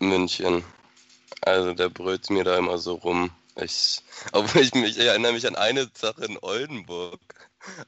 München. 0.00 0.64
Also 1.42 1.74
der 1.74 1.90
brüllt 1.90 2.28
mir 2.30 2.42
da 2.42 2.58
immer 2.58 2.78
so 2.78 2.94
rum. 2.94 3.30
Ich, 3.56 4.02
obwohl 4.32 4.62
ich 4.62 4.74
mich 4.74 4.98
ich 4.98 5.06
erinnere 5.06 5.32
mich 5.32 5.46
an 5.46 5.54
eine 5.54 5.88
Sache 5.94 6.24
in 6.24 6.38
Oldenburg, 6.42 7.20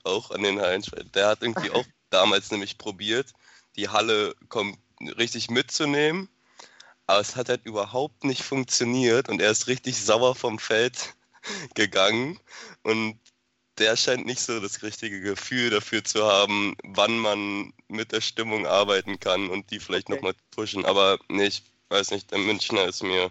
auch 0.05 0.31
an 0.31 0.45
den 0.45 0.61
Hallen. 0.61 0.85
Der 1.15 1.27
hat 1.27 1.43
irgendwie 1.43 1.73
auch 1.73 1.85
damals 2.11 2.53
nämlich 2.53 2.79
probiert, 2.79 3.33
die 3.75 3.89
Halle 3.89 4.37
kommt, 4.49 4.79
richtig 5.19 5.51
mitzunehmen, 5.51 6.29
aber 7.09 7.21
es 7.21 7.35
hat 7.35 7.49
halt 7.49 7.67
überhaupt 7.67 8.23
nicht 8.23 8.43
funktioniert 8.43 9.29
und 9.29 9.41
er 9.43 9.51
ist 9.51 9.67
richtig 9.67 10.01
sauer 10.01 10.37
vom 10.37 10.61
Feld 10.61 11.16
gegangen 11.75 12.39
und 12.83 13.19
der 13.79 13.97
scheint 13.97 14.25
nicht 14.25 14.41
so 14.41 14.59
das 14.61 14.83
richtige 14.83 15.21
Gefühl 15.21 15.71
dafür 15.71 16.03
zu 16.03 16.25
haben, 16.25 16.75
wann 16.83 17.19
man 17.19 17.73
mit 17.89 18.13
der 18.13 18.23
Stimmung 18.23 18.67
arbeiten 18.67 19.21
kann 19.21 19.51
und 19.51 19.71
die 19.71 19.81
vielleicht 19.81 20.09
okay. 20.09 20.17
nochmal 20.17 20.35
pushen. 20.51 20.87
Aber 20.87 21.19
nee, 21.29 21.47
ich 21.47 21.63
weiß 21.91 22.11
nicht, 22.11 22.31
der 22.31 22.39
Münchner 22.39 22.87
ist 22.87 23.03
mir 23.03 23.31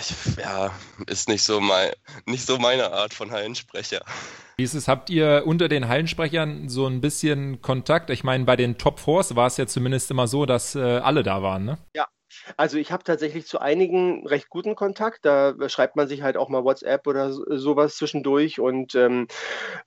ich, 0.00 0.36
ja, 0.36 0.72
ist 1.06 1.28
nicht 1.28 1.42
so, 1.42 1.60
mein, 1.60 1.90
nicht 2.24 2.46
so 2.46 2.58
meine 2.58 2.92
Art 2.92 3.14
von 3.14 3.30
Hallensprecher. 3.30 4.04
Wie 4.56 4.64
ist 4.64 4.74
es, 4.74 4.88
habt 4.88 5.10
ihr 5.10 5.44
unter 5.46 5.68
den 5.68 5.86
Hallensprechern 5.86 6.68
so 6.68 6.86
ein 6.86 7.00
bisschen 7.00 7.60
Kontakt? 7.60 8.10
Ich 8.10 8.24
meine, 8.24 8.44
bei 8.44 8.56
den 8.56 8.78
Top 8.78 8.98
Fours 8.98 9.36
war 9.36 9.46
es 9.46 9.56
ja 9.58 9.66
zumindest 9.66 10.10
immer 10.10 10.26
so, 10.26 10.46
dass 10.46 10.74
äh, 10.74 10.80
alle 10.80 11.22
da 11.22 11.42
waren, 11.42 11.64
ne? 11.64 11.78
Ja, 11.94 12.08
also 12.56 12.78
ich 12.78 12.92
habe 12.92 13.04
tatsächlich 13.04 13.46
zu 13.46 13.58
einigen 13.58 14.26
recht 14.26 14.48
guten 14.48 14.74
Kontakt. 14.74 15.24
Da 15.24 15.54
schreibt 15.68 15.96
man 15.96 16.08
sich 16.08 16.22
halt 16.22 16.36
auch 16.36 16.48
mal 16.48 16.64
WhatsApp 16.64 17.06
oder 17.06 17.32
sowas 17.32 17.96
zwischendurch. 17.96 18.60
Und 18.60 18.94
ähm, 18.94 19.28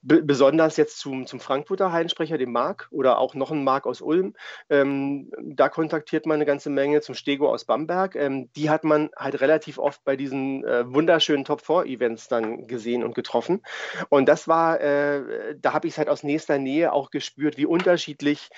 besonders 0.01 0.77
jetzt 0.77 0.99
zum, 0.99 1.25
zum 1.25 1.39
Frankfurter 1.39 1.91
Hallensprecher, 1.91 2.38
dem 2.38 2.51
Marc, 2.51 2.88
oder 2.91 3.19
auch 3.19 3.33
noch 3.33 3.51
ein 3.51 3.63
Marc 3.63 3.85
aus 3.85 4.01
Ulm, 4.01 4.35
ähm, 4.69 5.31
da 5.41 5.69
kontaktiert 5.69 6.25
man 6.25 6.35
eine 6.35 6.45
ganze 6.45 6.69
Menge. 6.69 7.01
Zum 7.01 7.15
Stego 7.15 7.51
aus 7.51 7.65
Bamberg. 7.65 8.15
Ähm, 8.15 8.49
die 8.55 8.69
hat 8.69 8.83
man 8.83 9.09
halt 9.15 9.41
relativ 9.41 9.77
oft 9.77 10.03
bei 10.03 10.15
diesen 10.15 10.63
äh, 10.65 10.91
wunderschönen 10.91 11.45
Top-4-Events 11.45 12.27
dann 12.27 12.67
gesehen 12.67 13.03
und 13.03 13.15
getroffen. 13.15 13.62
Und 14.09 14.27
das 14.27 14.47
war, 14.47 14.79
äh, 14.81 15.55
da 15.59 15.73
habe 15.73 15.88
ich 15.88 15.93
es 15.93 15.97
halt 15.97 16.09
aus 16.09 16.23
nächster 16.23 16.57
Nähe 16.57 16.93
auch 16.93 17.12
gespürt, 17.12 17.57
wie 17.57 17.65
unterschiedlich 17.65 18.49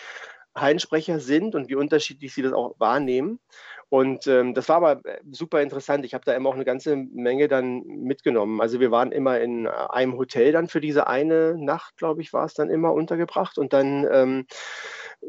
Hallensprecher 0.55 1.19
sind 1.19 1.55
und 1.55 1.69
wie 1.69 1.75
unterschiedlich 1.75 2.33
sie 2.33 2.41
das 2.41 2.53
auch 2.53 2.75
wahrnehmen. 2.77 3.39
Und 3.91 4.25
ähm, 4.27 4.53
das 4.53 4.69
war 4.69 4.77
aber 4.77 5.05
äh, 5.05 5.19
super 5.31 5.61
interessant. 5.61 6.05
Ich 6.05 6.13
habe 6.13 6.23
da 6.23 6.33
immer 6.33 6.47
auch 6.47 6.55
eine 6.55 6.63
ganze 6.63 6.95
Menge 6.95 7.49
dann 7.49 7.83
mitgenommen. 7.83 8.61
Also 8.61 8.79
wir 8.79 8.89
waren 8.89 9.11
immer 9.11 9.41
in 9.41 9.65
äh, 9.65 9.69
einem 9.69 10.17
Hotel 10.17 10.53
dann 10.53 10.69
für 10.69 10.79
diese 10.79 11.07
eine 11.07 11.57
Nacht, 11.57 11.97
glaube 11.97 12.21
ich, 12.21 12.31
war 12.31 12.45
es 12.45 12.53
dann 12.53 12.69
immer 12.69 12.93
untergebracht. 12.93 13.57
Und 13.57 13.73
dann 13.73 14.07
ähm, 14.09 14.45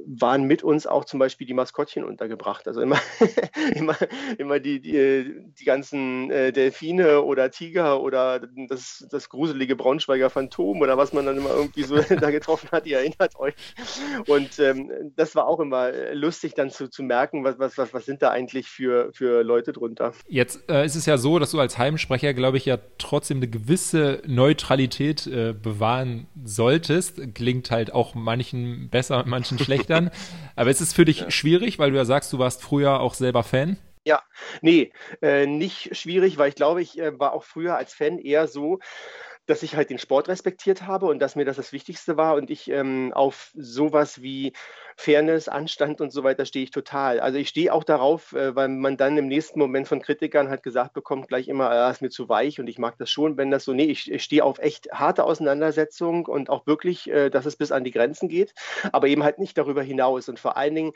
waren 0.06 0.44
mit 0.44 0.62
uns 0.62 0.86
auch 0.86 1.04
zum 1.04 1.18
Beispiel 1.18 1.46
die 1.46 1.54
Maskottchen 1.54 2.04
untergebracht. 2.04 2.68
Also 2.68 2.80
immer, 2.80 3.00
immer, 3.74 3.96
immer 4.38 4.60
die, 4.60 4.80
die, 4.80 5.42
die 5.58 5.64
ganzen 5.64 6.30
äh, 6.30 6.52
Delfine 6.52 7.22
oder 7.22 7.50
Tiger 7.50 8.00
oder 8.00 8.46
das, 8.68 9.04
das 9.10 9.28
gruselige 9.28 9.74
Braunschweiger 9.74 10.30
Phantom 10.30 10.80
oder 10.80 10.96
was 10.96 11.12
man 11.12 11.26
dann 11.26 11.36
immer 11.36 11.50
irgendwie 11.50 11.82
so 11.82 11.96
da 12.20 12.30
getroffen 12.30 12.70
hat, 12.70 12.86
ihr 12.86 12.98
erinnert 12.98 13.34
euch. 13.40 13.54
Und 14.28 14.60
ähm, 14.60 15.12
das 15.16 15.34
war 15.34 15.48
auch 15.48 15.58
immer 15.58 15.90
lustig 16.12 16.54
dann 16.54 16.70
zu, 16.70 16.88
zu 16.88 17.02
merken, 17.02 17.42
was, 17.42 17.58
was, 17.58 17.76
was, 17.76 17.92
was 17.92 18.06
sind 18.06 18.22
da 18.22 18.30
eigentlich 18.30 18.51
für, 18.68 19.12
für 19.12 19.42
Leute 19.42 19.72
drunter. 19.72 20.12
Jetzt 20.28 20.68
äh, 20.68 20.84
ist 20.84 20.96
es 20.96 21.06
ja 21.06 21.18
so, 21.18 21.38
dass 21.38 21.52
du 21.52 21.60
als 21.60 21.78
Heimsprecher, 21.78 22.34
glaube 22.34 22.56
ich, 22.56 22.66
ja 22.66 22.78
trotzdem 22.98 23.38
eine 23.38 23.48
gewisse 23.48 24.22
Neutralität 24.26 25.26
äh, 25.26 25.52
bewahren 25.52 26.26
solltest. 26.44 27.34
Klingt 27.34 27.70
halt 27.70 27.92
auch 27.92 28.14
manchen 28.14 28.88
besser, 28.90 29.22
manchen 29.26 29.58
schlechter 29.58 29.92
dann. 29.92 30.10
Aber 30.56 30.70
ist 30.70 30.80
es 30.80 30.92
für 30.92 31.04
dich 31.04 31.20
ja. 31.20 31.30
schwierig, 31.30 31.78
weil 31.78 31.90
du 31.90 31.96
ja 31.96 32.04
sagst, 32.04 32.32
du 32.32 32.38
warst 32.38 32.62
früher 32.62 33.00
auch 33.00 33.14
selber 33.14 33.42
Fan? 33.42 33.76
Ja, 34.04 34.22
nee, 34.62 34.92
äh, 35.20 35.46
nicht 35.46 35.96
schwierig, 35.96 36.36
weil 36.36 36.48
ich 36.48 36.56
glaube, 36.56 36.82
ich 36.82 36.98
äh, 36.98 37.18
war 37.20 37.32
auch 37.32 37.44
früher 37.44 37.76
als 37.76 37.94
Fan 37.94 38.18
eher 38.18 38.48
so, 38.48 38.80
dass 39.46 39.62
ich 39.62 39.76
halt 39.76 39.90
den 39.90 39.98
Sport 39.98 40.28
respektiert 40.28 40.86
habe 40.86 41.06
und 41.06 41.20
dass 41.20 41.36
mir 41.36 41.44
das 41.44 41.56
das 41.56 41.72
Wichtigste 41.72 42.16
war 42.16 42.34
und 42.34 42.50
ich 42.50 42.68
ähm, 42.68 43.12
auf 43.12 43.52
sowas 43.54 44.22
wie 44.22 44.52
Fairness, 45.02 45.48
Anstand 45.48 46.00
und 46.00 46.12
so 46.12 46.22
weiter 46.22 46.46
stehe 46.46 46.62
ich 46.62 46.70
total. 46.70 47.18
Also 47.18 47.36
ich 47.36 47.48
stehe 47.48 47.72
auch 47.72 47.82
darauf, 47.82 48.34
äh, 48.34 48.54
weil 48.54 48.68
man 48.68 48.96
dann 48.96 49.18
im 49.18 49.26
nächsten 49.26 49.58
Moment 49.58 49.88
von 49.88 50.00
Kritikern 50.00 50.48
halt 50.48 50.62
gesagt 50.62 50.92
bekommt, 50.92 51.26
gleich 51.26 51.48
immer, 51.48 51.70
ah, 51.70 51.90
ist 51.90 52.02
mir 52.02 52.10
zu 52.10 52.28
weich 52.28 52.60
und 52.60 52.68
ich 52.68 52.78
mag 52.78 52.96
das 52.98 53.10
schon, 53.10 53.36
wenn 53.36 53.50
das 53.50 53.64
so, 53.64 53.72
nee, 53.72 53.86
ich, 53.86 54.08
ich 54.10 54.22
stehe 54.22 54.44
auf 54.44 54.60
echt 54.60 54.92
harte 54.92 55.24
Auseinandersetzung 55.24 56.26
und 56.26 56.50
auch 56.50 56.68
wirklich, 56.68 57.10
äh, 57.10 57.30
dass 57.30 57.46
es 57.46 57.56
bis 57.56 57.72
an 57.72 57.82
die 57.82 57.90
Grenzen 57.90 58.28
geht, 58.28 58.54
aber 58.92 59.08
eben 59.08 59.24
halt 59.24 59.40
nicht 59.40 59.58
darüber 59.58 59.82
hinaus 59.82 60.28
und 60.28 60.38
vor 60.38 60.56
allen 60.56 60.76
Dingen, 60.76 60.92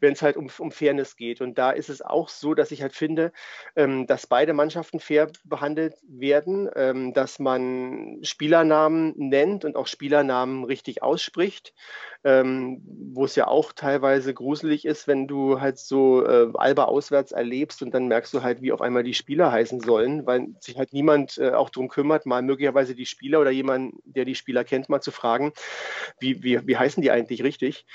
wenn 0.00 0.12
es 0.12 0.20
halt 0.20 0.36
um, 0.36 0.50
um 0.58 0.70
Fairness 0.70 1.16
geht. 1.16 1.40
Und 1.40 1.56
da 1.56 1.70
ist 1.70 1.88
es 1.88 2.02
auch 2.02 2.28
so, 2.28 2.52
dass 2.52 2.72
ich 2.72 2.82
halt 2.82 2.92
finde, 2.92 3.32
ähm, 3.74 4.06
dass 4.06 4.26
beide 4.26 4.52
Mannschaften 4.52 5.00
fair 5.00 5.30
behandelt 5.44 5.94
werden, 6.06 6.68
ähm, 6.76 7.14
dass 7.14 7.38
man 7.38 8.18
Spielernamen 8.22 9.14
nennt 9.16 9.64
und 9.64 9.76
auch 9.76 9.86
Spielernamen 9.86 10.64
richtig 10.64 11.02
ausspricht, 11.02 11.72
ähm, 12.22 12.82
wo 13.14 13.24
es 13.24 13.36
ja 13.36 13.45
auch 13.48 13.72
teilweise 13.72 14.34
gruselig 14.34 14.84
ist, 14.84 15.08
wenn 15.08 15.26
du 15.26 15.60
halt 15.60 15.78
so 15.78 16.24
äh, 16.24 16.48
Alba 16.54 16.84
auswärts 16.84 17.32
erlebst 17.32 17.82
und 17.82 17.92
dann 17.92 18.08
merkst 18.08 18.32
du 18.34 18.42
halt, 18.42 18.62
wie 18.62 18.72
auf 18.72 18.80
einmal 18.80 19.02
die 19.02 19.14
Spieler 19.14 19.52
heißen 19.52 19.80
sollen, 19.80 20.26
weil 20.26 20.48
sich 20.60 20.78
halt 20.78 20.92
niemand 20.92 21.38
äh, 21.38 21.50
auch 21.50 21.70
darum 21.70 21.88
kümmert, 21.88 22.26
mal 22.26 22.42
möglicherweise 22.42 22.94
die 22.94 23.06
Spieler 23.06 23.40
oder 23.40 23.50
jemand, 23.50 23.94
der 24.04 24.24
die 24.24 24.34
Spieler 24.34 24.64
kennt, 24.64 24.88
mal 24.88 25.00
zu 25.00 25.10
fragen, 25.10 25.52
wie, 26.20 26.42
wie, 26.42 26.66
wie 26.66 26.76
heißen 26.76 27.02
die 27.02 27.10
eigentlich 27.10 27.42
richtig. 27.42 27.86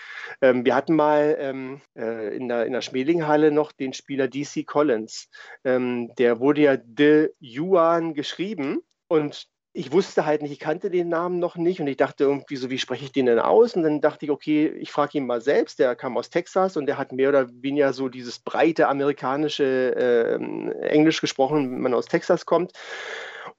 Ähm, 0.42 0.66
wir 0.66 0.76
hatten 0.76 0.96
mal 0.96 1.38
ähm, 1.40 1.82
äh, 1.96 2.36
in, 2.36 2.48
der, 2.48 2.66
in 2.66 2.74
der 2.74 2.82
Schmelinghalle 2.82 3.52
noch 3.52 3.72
den 3.72 3.94
Spieler 3.94 4.28
DC 4.28 4.66
Collins. 4.66 5.30
Ähm, 5.64 6.14
der 6.18 6.40
wurde 6.40 6.62
ja 6.62 6.78
De 6.78 7.32
Yuan 7.40 8.14
geschrieben 8.14 8.82
und 9.08 9.48
ich 9.74 9.92
wusste 9.94 10.26
halt 10.26 10.42
nicht, 10.42 10.52
ich 10.52 10.60
kannte 10.60 10.90
den 10.90 11.08
Namen 11.08 11.40
noch 11.40 11.56
nicht 11.56 11.80
und 11.80 11.88
ich 11.88 11.96
dachte 11.96 12.26
irgendwie 12.26 12.58
so, 12.58 12.70
wie 12.70 12.78
spreche 12.78 13.06
ich 13.06 13.14
den 13.14 13.28
denn 13.28 13.40
aus? 13.40 13.74
Und 13.76 13.84
dann 13.84 14.02
dachte 14.02 14.26
ich, 14.26 14.32
okay, 14.32 14.68
ich 14.68 14.92
frage 14.92 15.18
ihn 15.18 15.26
mal 15.26 15.40
selbst. 15.40 15.80
Der 15.80 15.96
kam 15.96 16.18
aus 16.18 16.30
Texas 16.30 16.76
und 16.76 16.88
der 16.88 16.98
hat 16.98 17.14
mehr 17.14 17.30
oder 17.30 17.48
weniger 17.62 17.94
so 17.94 18.10
dieses 18.10 18.40
breite 18.40 18.90
amerikanische 18.90 19.96
äh, 19.96 20.88
Englisch 20.88 21.22
gesprochen, 21.22 21.72
wenn 21.72 21.82
man 21.82 21.94
aus 21.94 22.08
Texas 22.08 22.46
kommt. 22.46 22.74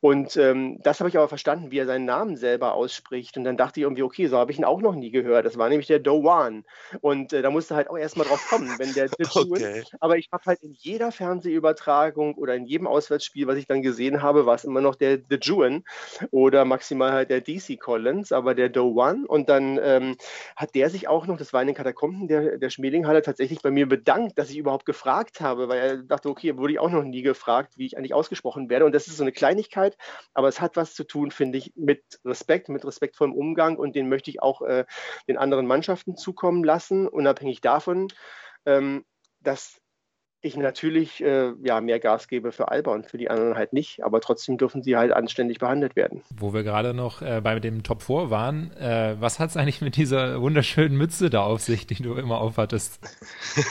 Und 0.00 0.36
ähm, 0.36 0.78
das 0.82 1.00
habe 1.00 1.08
ich 1.08 1.16
aber 1.16 1.28
verstanden, 1.28 1.70
wie 1.70 1.78
er 1.78 1.86
seinen 1.86 2.04
Namen 2.04 2.36
selber 2.36 2.74
ausspricht. 2.74 3.36
Und 3.36 3.44
dann 3.44 3.56
dachte 3.56 3.80
ich 3.80 3.84
irgendwie, 3.84 4.02
okay, 4.02 4.26
so 4.26 4.38
habe 4.38 4.52
ich 4.52 4.58
ihn 4.58 4.64
auch 4.64 4.80
noch 4.80 4.94
nie 4.94 5.10
gehört. 5.10 5.46
Das 5.46 5.58
war 5.58 5.68
nämlich 5.68 5.86
der 5.86 5.98
Doan. 5.98 6.64
Und 7.00 7.32
äh, 7.32 7.42
da 7.42 7.50
musste 7.50 7.74
halt 7.74 7.88
auch 7.88 7.96
erstmal 7.96 8.26
drauf 8.26 8.44
kommen, 8.48 8.70
wenn 8.78 8.92
der 8.94 9.08
okay. 9.34 9.84
Aber 10.00 10.16
ich 10.16 10.28
habe 10.32 10.44
halt 10.46 10.62
in 10.62 10.72
jeder 10.72 11.12
Fernsehübertragung 11.12 12.34
oder 12.34 12.54
in 12.54 12.66
jedem 12.66 12.86
Auswärtsspiel, 12.86 13.46
was 13.46 13.56
ich 13.56 13.66
dann 13.66 13.82
gesehen 13.82 14.22
habe, 14.22 14.46
war 14.46 14.54
es 14.54 14.64
immer 14.64 14.80
noch 14.80 14.94
der 14.94 15.18
The 15.28 15.38
Juan 15.40 15.84
oder 16.30 16.64
maximal 16.64 17.12
halt 17.12 17.30
der 17.30 17.40
DC 17.40 17.78
Collins, 17.78 18.32
aber 18.32 18.54
der 18.54 18.68
Doan. 18.68 19.24
Und 19.24 19.48
dann 19.48 19.78
ähm, 19.82 20.16
hat 20.56 20.74
der 20.74 20.90
sich 20.90 21.08
auch 21.08 21.26
noch, 21.26 21.38
das 21.38 21.52
war 21.52 21.60
in 21.60 21.68
den 21.68 21.76
Katakomben 21.76 22.28
der, 22.28 22.58
der 22.58 22.70
Schmelinghalle, 22.70 23.22
tatsächlich 23.22 23.62
bei 23.62 23.70
mir 23.70 23.88
bedankt, 23.88 24.38
dass 24.38 24.50
ich 24.50 24.58
überhaupt 24.58 24.86
gefragt 24.86 25.40
habe, 25.40 25.68
weil 25.68 25.78
er 25.78 25.96
dachte, 25.98 26.28
okay, 26.28 26.56
wurde 26.56 26.72
ich 26.72 26.78
auch 26.78 26.90
noch 26.90 27.04
nie 27.04 27.22
gefragt, 27.22 27.74
wie 27.76 27.86
ich 27.86 27.96
eigentlich 27.96 28.14
ausgesprochen 28.14 28.68
werde. 28.68 28.84
Und 28.84 28.94
das 28.94 29.06
ist 29.06 29.16
so 29.16 29.24
eine 29.24 29.32
Kleinigkeit, 29.32 29.71
Persönlichkeit, 29.72 29.96
aber 30.34 30.48
es 30.48 30.60
hat 30.60 30.76
was 30.76 30.94
zu 30.94 31.04
tun, 31.04 31.30
finde 31.30 31.58
ich, 31.58 31.72
mit 31.74 32.20
Respekt, 32.24 32.68
mit 32.68 32.84
respektvollem 32.84 33.34
Umgang. 33.34 33.76
Und 33.76 33.96
den 33.96 34.08
möchte 34.08 34.30
ich 34.30 34.42
auch 34.42 34.62
äh, 34.62 34.84
den 35.28 35.36
anderen 35.36 35.66
Mannschaften 35.66 36.16
zukommen 36.16 36.64
lassen, 36.64 37.08
unabhängig 37.08 37.60
davon, 37.60 38.08
ähm, 38.66 39.04
dass 39.40 39.80
ich 40.42 40.56
natürlich 40.56 41.22
äh, 41.22 41.52
ja, 41.62 41.80
mehr 41.80 42.00
Gas 42.00 42.26
gebe 42.26 42.50
für 42.50 42.68
Alba 42.68 42.92
und 42.92 43.06
für 43.06 43.16
die 43.16 43.30
anderen 43.30 43.56
halt 43.56 43.72
nicht, 43.72 44.02
aber 44.02 44.20
trotzdem 44.20 44.58
dürfen 44.58 44.82
sie 44.82 44.96
halt 44.96 45.12
anständig 45.12 45.60
behandelt 45.60 45.94
werden. 45.94 46.22
Wo 46.36 46.52
wir 46.52 46.64
gerade 46.64 46.94
noch 46.94 47.22
äh, 47.22 47.40
bei 47.40 47.58
dem 47.60 47.84
Top 47.84 48.02
4 48.02 48.30
waren, 48.30 48.72
äh, 48.76 49.16
was 49.20 49.38
hat 49.38 49.50
es 49.50 49.56
eigentlich 49.56 49.80
mit 49.80 49.96
dieser 49.96 50.40
wunderschönen 50.40 50.98
Mütze 50.98 51.30
da 51.30 51.44
auf 51.44 51.62
sich, 51.62 51.86
die 51.86 51.94
du 51.94 52.14
immer 52.14 52.40
aufhattest? 52.40 53.00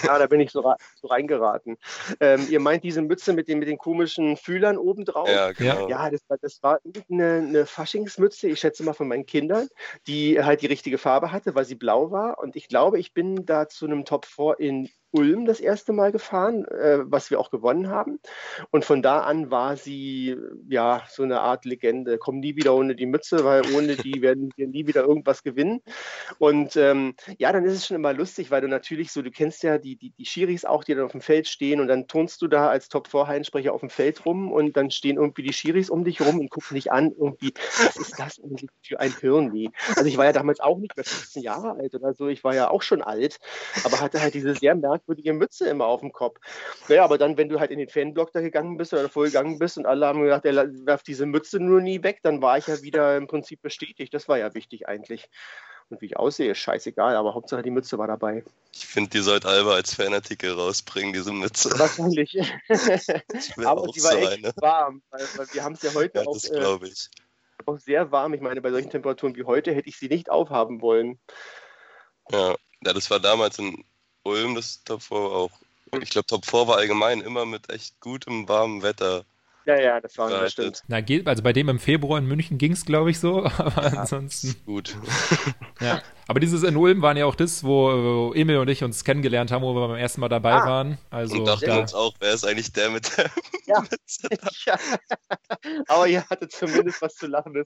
Ja, 0.04 0.18
da 0.18 0.28
bin 0.28 0.40
ich 0.40 0.52
so, 0.52 0.62
so 0.96 1.08
reingeraten. 1.08 1.78
Ähm, 2.20 2.48
ihr 2.50 2.60
meint 2.60 2.84
diese 2.84 3.02
Mütze 3.02 3.34
mit 3.34 3.48
den, 3.48 3.60
mit 3.60 3.68
den 3.68 3.78
komischen 3.78 4.38
Fühlern 4.38 4.78
obendrauf? 4.78 5.28
Ja, 5.28 5.52
genau. 5.52 5.90
Ja, 5.90 6.10
das 6.10 6.22
war, 6.28 6.38
das 6.42 6.64
war 6.64 6.80
eine, 7.10 7.46
eine 7.48 7.66
Faschingsmütze, 7.66 8.48
ich 8.48 8.60
schätze 8.60 8.84
mal 8.84 8.94
von 8.94 9.08
meinen 9.08 9.26
Kindern, 9.26 9.68
die 10.08 10.42
halt 10.42 10.62
die 10.62 10.68
richtige 10.68 10.98
Farbe 10.98 11.32
hatte, 11.32 11.56
weil 11.56 11.66
sie 11.66 11.76
blau 11.76 12.12
war 12.12 12.40
und 12.40 12.56
ich 12.56 12.68
glaube, 12.68 13.00
ich 13.00 13.14
bin 13.14 13.46
da 13.46 13.68
zu 13.68 13.86
einem 13.86 14.06
Top 14.06 14.26
4 14.26 14.56
in 14.60 14.90
Ulm 15.12 15.46
das 15.46 15.60
erste 15.60 15.94
Mal 15.94 16.12
gefahren, 16.12 16.66
äh, 16.66 17.00
was 17.04 17.30
wir 17.30 17.40
auch 17.40 17.52
gewonnen 17.52 17.90
haben. 17.90 18.20
Und 18.72 18.86
von 18.86 19.02
da 19.02 19.22
an 19.22 19.52
war 19.52 19.76
sie 19.76 20.38
ja 20.70 21.04
so 21.10 21.24
eine 21.24 21.42
Art 21.42 21.66
Legende. 21.66 22.18
Komm 22.18 22.40
nie 22.40 22.56
wieder 22.56 22.74
ohne 22.74 22.96
die 22.96 23.06
Mütze, 23.06 23.44
weil 23.44 23.62
ohne 23.76 23.96
die 23.98 24.22
werden 24.22 24.52
wir 24.56 24.68
nie 24.68 24.88
wieder 24.88 25.04
irgendwas 25.04 25.44
gewinnen. 25.44 25.82
Und 26.40 26.76
ähm, 26.78 27.16
ja, 27.38 27.52
dann 27.52 27.66
ist 27.66 27.74
es 27.74 27.88
schon 27.88 27.96
immer 27.96 28.14
lustig, 28.14 28.52
weil 28.52 28.62
du 28.62 28.68
natürlich 28.68 29.12
so, 29.12 29.22
du 29.22 29.32
kennst 29.32 29.64
ja 29.64 29.78
die, 29.78 29.98
die, 29.98 30.12
die 30.12 30.26
Schiris 30.26 30.66
auch, 30.66 30.84
die 30.84 30.96
dann 30.96 31.06
auf 31.06 31.12
dem 31.12 31.22
Feld 31.22 31.48
stehen 31.48 31.82
und 31.82 31.88
dann 31.88 32.08
turnst 32.08 32.42
du 32.42 32.48
da 32.48 32.70
als 32.70 32.88
Top-4-Heilsprecher 32.90 33.74
auf 33.74 33.82
dem 33.82 33.90
Feld 33.90 34.26
rum 34.26 34.52
und 34.52 34.78
dann 34.78 34.92
stehen 34.92 35.18
irgendwie 35.18 35.44
die 35.44 35.54
Schiris 35.54 35.90
um 35.90 36.06
dich 36.06 36.22
rum 36.22 36.40
und 36.40 36.50
gucken 36.50 36.76
dich 36.76 36.92
an, 36.92 37.12
irgendwie, 37.12 37.54
was 37.78 37.98
ist 37.98 38.18
das 38.18 38.40
eigentlich 38.42 38.70
für 38.82 39.00
ein 39.00 39.14
Hirnweh? 39.20 39.70
Also 39.96 40.06
ich 40.06 40.18
war 40.18 40.26
ja 40.26 40.32
damals 40.32 40.60
auch 40.60 40.78
nicht 40.78 40.96
mehr 40.96 41.04
15 41.04 41.44
Jahre 41.44 41.72
alt 41.72 41.94
oder 41.96 42.14
so, 42.14 42.28
ich 42.28 42.44
war 42.44 42.56
ja 42.56 42.70
auch 42.70 42.82
schon 42.82 43.02
alt, 43.02 43.40
aber 43.84 44.00
hatte 44.00 44.22
halt 44.22 44.34
diese 44.34 44.56
sehr 44.56 44.76
merkwürdige 44.76 45.01
merkwürdige 45.02 45.34
Mütze 45.34 45.68
immer 45.68 45.86
auf 45.86 46.02
dem 46.02 46.12
Kopf. 46.12 46.40
Naja, 46.88 47.04
aber 47.04 47.18
dann, 47.18 47.38
wenn 47.38 47.50
du 47.50 47.60
halt 47.60 47.72
in 47.72 47.80
den 47.80 47.90
Fanblock 47.90 48.32
da 48.32 48.42
gegangen 48.42 48.78
bist 48.78 48.94
oder 48.94 49.10
vorgegangen 49.10 49.60
bist 49.60 49.78
und 49.78 49.86
alle 49.86 50.06
haben 50.06 50.22
gesagt, 50.22 50.46
er 50.46 50.70
werft 50.86 51.08
diese 51.08 51.26
Mütze 51.26 51.60
nur 51.60 51.82
nie 51.82 52.04
weg, 52.04 52.20
dann 52.24 52.42
war 52.42 52.58
ich 52.58 52.68
ja 52.68 52.82
wieder 52.82 53.18
im 53.18 53.28
Prinzip 53.28 53.62
bestätigt. 53.62 54.14
Das 54.14 54.28
war 54.28 54.38
ja 54.38 54.54
wichtig 54.54 54.88
eigentlich. 54.88 55.30
Und 55.90 56.02
wie 56.02 56.06
ich 56.06 56.18
aussehe, 56.18 56.52
ist 56.52 56.60
scheißegal, 56.60 57.18
aber 57.18 57.34
Hauptsache 57.34 57.64
die 57.64 57.70
Mütze 57.70 57.98
war 57.98 58.08
dabei. 58.08 58.46
Ich 58.72 58.86
finde, 58.86 59.10
die 59.10 59.20
sollte 59.20 59.50
Alba 59.50 59.74
als 59.74 59.94
Fanartikel 59.94 60.54
rausbringen, 60.54 61.12
diese 61.12 61.34
Mütze. 61.34 61.70
Wahrscheinlich. 61.78 62.32
aber 63.66 63.88
sie 63.92 64.04
war 64.04 64.12
so 64.12 64.18
echt 64.18 64.46
eine. 64.46 64.54
warm, 64.56 65.02
weil, 65.10 65.28
weil 65.36 65.48
wir 65.52 65.64
haben 65.64 65.74
es 65.74 65.82
ja 65.82 65.94
heute 65.94 66.20
ja, 66.20 66.26
auch, 66.26 66.42
äh, 66.46 66.94
auch 67.66 67.80
sehr 67.80 68.12
warm. 68.12 68.34
Ich 68.34 68.40
meine, 68.40 68.62
bei 68.62 68.72
solchen 68.72 68.90
Temperaturen 68.90 69.36
wie 69.36 69.44
heute 69.44 69.74
hätte 69.74 69.90
ich 69.90 69.98
sie 69.98 70.08
nicht 70.08 70.30
aufhaben 70.30 70.82
wollen. 70.82 71.20
Ja, 72.32 72.56
ja 72.86 72.94
das 72.94 73.12
war 73.12 73.20
damals 73.20 73.60
in 73.60 73.84
Ulm 74.24 74.56
das 74.56 74.84
Top 74.84 75.02
4 75.02 75.18
auch. 75.18 75.52
Ich 76.02 76.10
glaube, 76.10 76.28
Top 76.28 76.46
4 76.46 76.68
war 76.68 76.78
allgemein 76.78 77.22
immer 77.22 77.46
mit 77.46 77.70
echt 77.70 78.00
gutem, 78.00 78.48
warmem 78.48 78.82
Wetter. 78.82 79.26
Ja, 79.66 79.80
ja, 79.80 80.02
das 80.02 80.18
war 80.18 80.30
bestimmt. 80.42 80.82
Na, 80.88 81.02
geht, 81.02 81.28
also 81.28 81.44
bei 81.44 81.54
dem 81.54 81.70
im 81.70 81.78
Februar 81.78 82.18
in 82.18 82.26
München 82.26 82.58
ging 82.58 82.72
es, 82.72 82.84
glaube 82.84 83.12
ich, 83.12 83.20
so, 83.20 83.46
aber 83.58 83.94
ja, 83.94 84.00
ansonsten. 84.00 84.56
Gut. 84.66 84.98
ja. 85.80 86.02
Aber 86.28 86.40
dieses 86.40 86.64
in 86.64 86.76
Ulm 86.78 87.02
waren 87.02 87.16
ja 87.16 87.26
auch 87.26 87.36
das, 87.36 87.64
wo, 87.64 87.90
wo 87.92 88.34
Emil 88.34 88.58
und 88.58 88.70
ich 88.70 88.84
uns 88.84 89.04
kennengelernt 89.04 89.52
haben, 89.52 89.62
wo 89.62 89.76
wir 89.76 89.88
beim 89.88 89.98
ersten 89.98 90.22
Mal 90.22 90.30
dabei 90.30 90.54
ah. 90.54 90.66
waren. 90.66 90.98
Also 91.12 91.38
und 91.38 91.46
dachten 91.46 91.66
da, 91.68 91.80
uns 91.80 91.94
auch, 91.94 92.14
wer 92.20 92.34
ist 92.34 92.46
eigentlich 92.46 92.72
der 92.72 92.90
mit 92.90 93.18
der 93.18 93.30
ja. 93.68 93.84
ja. 94.66 94.80
Aber 95.88 96.08
ihr 96.08 96.26
hattet 96.28 96.52
zumindest 96.52 97.02
was 97.02 97.16
zu 97.16 97.28
lachen. 97.28 97.64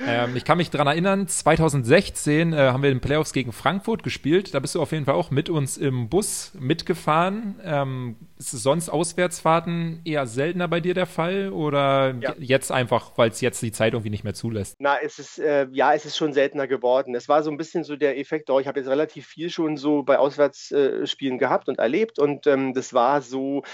Ähm, 0.00 0.36
ich 0.36 0.44
kann 0.44 0.58
mich 0.58 0.70
daran 0.70 0.86
erinnern, 0.86 1.26
2016 1.26 2.52
äh, 2.52 2.56
haben 2.56 2.82
wir 2.82 2.90
in 2.90 2.98
den 2.98 3.00
Playoffs 3.00 3.32
gegen 3.32 3.52
Frankfurt 3.52 4.02
gespielt. 4.02 4.54
Da 4.54 4.60
bist 4.60 4.74
du 4.74 4.80
auf 4.80 4.92
jeden 4.92 5.04
Fall 5.04 5.14
auch 5.14 5.30
mit 5.30 5.50
uns 5.50 5.76
im 5.76 6.08
Bus 6.08 6.52
mitgefahren. 6.58 7.60
Ähm, 7.64 8.16
ist 8.38 8.54
es 8.54 8.62
sonst 8.62 8.90
Auswärtsfahrten 8.90 10.00
eher 10.04 10.26
seltener 10.26 10.68
bei 10.68 10.80
dir 10.80 10.94
der 10.94 11.06
Fall 11.06 11.52
oder 11.52 12.14
ja. 12.20 12.34
jetzt 12.38 12.70
einfach, 12.70 13.18
weil 13.18 13.30
es 13.30 13.40
jetzt 13.40 13.60
die 13.60 13.72
Zeit 13.72 13.92
irgendwie 13.92 14.10
nicht 14.10 14.22
mehr 14.22 14.34
zulässt? 14.34 14.76
Na, 14.78 14.98
es 15.02 15.18
ist, 15.18 15.40
äh, 15.40 15.66
ja, 15.72 15.92
es 15.92 16.06
ist 16.06 16.16
schon 16.16 16.32
seltener 16.32 16.68
geworden. 16.68 17.16
Es 17.16 17.28
war 17.28 17.42
so 17.42 17.50
ein 17.50 17.56
bisschen 17.56 17.82
so 17.82 17.96
der 17.96 18.18
Effekt, 18.18 18.50
oh, 18.50 18.60
ich 18.60 18.68
habe 18.68 18.78
jetzt 18.78 18.88
relativ 18.88 19.26
viel 19.26 19.50
schon 19.50 19.76
so 19.76 20.04
bei 20.04 20.18
Auswärtsspielen 20.18 21.36
äh, 21.36 21.38
gehabt 21.38 21.68
und 21.68 21.80
erlebt 21.80 22.20
und 22.20 22.46
ähm, 22.46 22.72
das 22.72 22.94
war 22.94 23.20
so, 23.20 23.64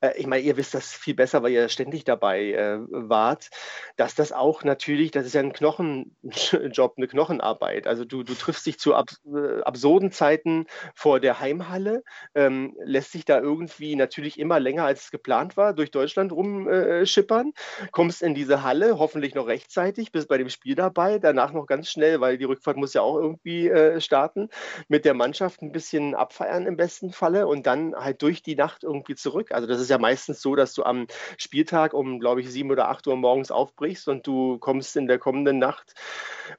äh, 0.00 0.12
ich 0.18 0.26
meine, 0.26 0.42
ihr 0.42 0.58
wisst 0.58 0.74
das 0.74 0.92
viel 0.92 1.14
besser, 1.14 1.42
weil 1.42 1.52
ihr 1.52 1.68
ständig 1.70 2.04
dabei 2.04 2.52
äh, 2.52 2.78
wart, 2.90 3.48
dass 3.96 4.14
das 4.14 4.32
auch 4.32 4.62
natürlich, 4.62 5.10
das 5.10 5.24
ist 5.24 5.34
ja 5.34 5.40
ein 5.40 5.54
Knopf 5.54 5.69
Knochenjob, 5.70 6.94
eine 6.96 7.08
Knochenarbeit. 7.08 7.86
Also 7.86 8.04
du, 8.04 8.22
du 8.22 8.34
triffst 8.34 8.66
dich 8.66 8.78
zu 8.78 8.94
ab, 8.94 9.10
äh, 9.26 9.62
absurden 9.62 10.10
Zeiten 10.10 10.66
vor 10.94 11.20
der 11.20 11.40
Heimhalle, 11.40 12.02
ähm, 12.34 12.76
lässt 12.84 13.12
sich 13.12 13.24
da 13.24 13.40
irgendwie 13.40 13.96
natürlich 13.96 14.38
immer 14.38 14.60
länger 14.60 14.84
als 14.84 15.04
es 15.04 15.10
geplant 15.10 15.56
war 15.56 15.72
durch 15.72 15.90
Deutschland 15.90 16.32
rumschippern, 16.32 17.52
kommst 17.92 18.22
in 18.22 18.34
diese 18.34 18.62
Halle, 18.62 18.98
hoffentlich 18.98 19.34
noch 19.34 19.46
rechtzeitig, 19.46 20.12
bist 20.12 20.28
bei 20.28 20.38
dem 20.38 20.48
Spiel 20.48 20.74
dabei, 20.74 21.18
danach 21.18 21.52
noch 21.52 21.66
ganz 21.66 21.88
schnell, 21.88 22.20
weil 22.20 22.38
die 22.38 22.44
Rückfahrt 22.44 22.76
muss 22.76 22.94
ja 22.94 23.02
auch 23.02 23.16
irgendwie 23.16 23.68
äh, 23.68 24.00
starten, 24.00 24.48
mit 24.88 25.04
der 25.04 25.14
Mannschaft 25.14 25.62
ein 25.62 25.72
bisschen 25.72 26.14
abfeiern 26.14 26.66
im 26.66 26.76
besten 26.76 27.12
Falle 27.12 27.46
und 27.46 27.66
dann 27.66 27.94
halt 27.94 28.22
durch 28.22 28.42
die 28.42 28.56
Nacht 28.56 28.82
irgendwie 28.84 29.14
zurück. 29.14 29.52
Also 29.52 29.66
das 29.66 29.80
ist 29.80 29.90
ja 29.90 29.98
meistens 29.98 30.42
so, 30.42 30.56
dass 30.56 30.74
du 30.74 30.82
am 30.82 31.06
Spieltag 31.38 31.94
um, 31.94 32.18
glaube 32.18 32.40
ich, 32.40 32.50
sieben 32.50 32.70
oder 32.70 32.88
acht 32.88 33.06
Uhr 33.06 33.16
morgens 33.16 33.50
aufbrichst 33.50 34.08
und 34.08 34.26
du 34.26 34.58
kommst 34.58 34.96
in 34.96 35.06
der 35.06 35.18
kommenden 35.18 35.59
Nacht. 35.60 35.94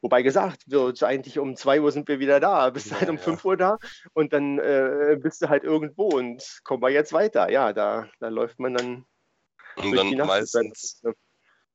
Wobei 0.02 0.22
gesagt 0.22 0.64
wird, 0.68 1.04
eigentlich 1.04 1.38
um 1.40 1.56
2 1.56 1.82
Uhr 1.82 1.92
sind 1.92 2.08
wir 2.08 2.20
wieder 2.20 2.40
da, 2.40 2.70
bist 2.70 2.92
ja, 2.92 3.00
halt 3.00 3.10
um 3.10 3.18
ja. 3.18 3.24
5 3.24 3.46
Uhr 3.46 3.58
da 3.58 3.78
und 4.14 4.32
dann 4.32 4.60
äh, 4.60 5.18
bist 5.20 5.42
du 5.42 5.50
halt 5.50 5.64
irgendwo 5.64 6.08
und 6.08 6.62
kommen 6.64 6.82
wir 6.82 6.90
jetzt 6.90 7.12
weiter. 7.12 7.52
Ja, 7.52 7.74
da, 7.74 8.08
da 8.20 8.30
läuft 8.30 8.60
man 8.60 8.74
dann. 8.74 9.06
Und 9.76 9.96
dann 9.96 10.16
meistens. 10.16 11.02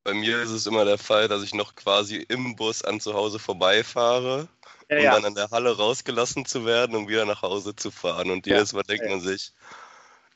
Bei 0.04 0.14
mir 0.14 0.40
ist 0.40 0.50
es 0.50 0.66
immer 0.66 0.84
der 0.84 0.98
Fall, 0.98 1.26
dass 1.26 1.42
ich 1.42 1.52
noch 1.52 1.74
quasi 1.74 2.24
im 2.28 2.54
Bus 2.54 2.84
an 2.84 3.00
zu 3.00 3.14
Hause 3.14 3.40
vorbeifahre, 3.40 4.48
ja, 4.88 4.96
um 4.98 5.04
dann 5.16 5.24
an 5.24 5.34
der 5.34 5.50
Halle 5.50 5.76
rausgelassen 5.76 6.46
zu 6.46 6.64
werden, 6.64 6.94
um 6.94 7.08
wieder 7.08 7.24
nach 7.24 7.42
Hause 7.42 7.74
zu 7.74 7.90
fahren. 7.90 8.30
Und 8.30 8.46
jedes 8.46 8.72
Mal 8.72 8.84
denkt 8.84 9.08
man 9.08 9.20
sich, 9.20 9.52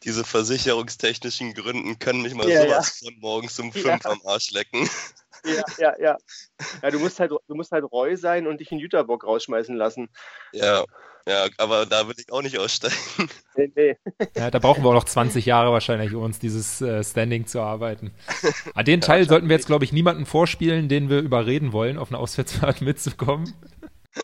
diese 0.02 0.24
versicherungstechnischen 0.24 1.54
Gründen 1.54 1.98
können 1.98 2.22
mich 2.22 2.34
mal 2.34 2.46
sowas 2.46 2.98
von 2.98 3.14
morgens 3.20 3.58
um 3.60 3.72
fünf 3.72 4.04
am 4.06 4.20
Arsch 4.24 4.50
lecken. 4.50 4.88
Ja, 5.44 5.62
ja, 5.78 5.94
ja. 6.00 6.16
Ja, 6.82 6.90
du 6.90 6.98
musst 6.98 7.20
halt, 7.20 7.30
du 7.30 7.54
musst 7.54 7.72
halt 7.72 7.84
Reu 7.90 8.16
sein 8.16 8.46
und 8.46 8.60
dich 8.60 8.72
in 8.72 8.78
Jüterbock 8.78 9.24
rausschmeißen 9.24 9.76
lassen. 9.76 10.08
Ja, 10.52 10.84
ja, 11.26 11.46
aber 11.58 11.86
da 11.86 12.08
will 12.08 12.14
ich 12.18 12.32
auch 12.32 12.42
nicht 12.42 12.58
aussteigen. 12.58 12.96
Nee, 13.56 13.70
nee. 13.74 13.96
Ja, 14.36 14.50
da 14.50 14.58
brauchen 14.58 14.82
wir 14.82 14.90
auch 14.90 14.94
noch 14.94 15.04
20 15.04 15.44
Jahre 15.44 15.72
wahrscheinlich, 15.72 16.14
um 16.14 16.22
uns 16.22 16.38
dieses 16.38 16.80
äh, 16.80 17.04
Standing 17.04 17.46
zu 17.46 17.58
erarbeiten. 17.58 18.12
An 18.26 18.72
ah, 18.74 18.82
den 18.82 19.00
Teil 19.00 19.22
ja, 19.22 19.28
sollten 19.28 19.48
wir 19.48 19.56
jetzt, 19.56 19.66
glaube 19.66 19.84
ich, 19.84 19.92
niemanden 19.92 20.24
vorspielen, 20.24 20.88
den 20.88 21.10
wir 21.10 21.18
überreden 21.18 21.72
wollen, 21.72 21.98
auf 21.98 22.08
eine 22.08 22.18
Auswärtsfahrt 22.18 22.80
mitzukommen. 22.80 23.52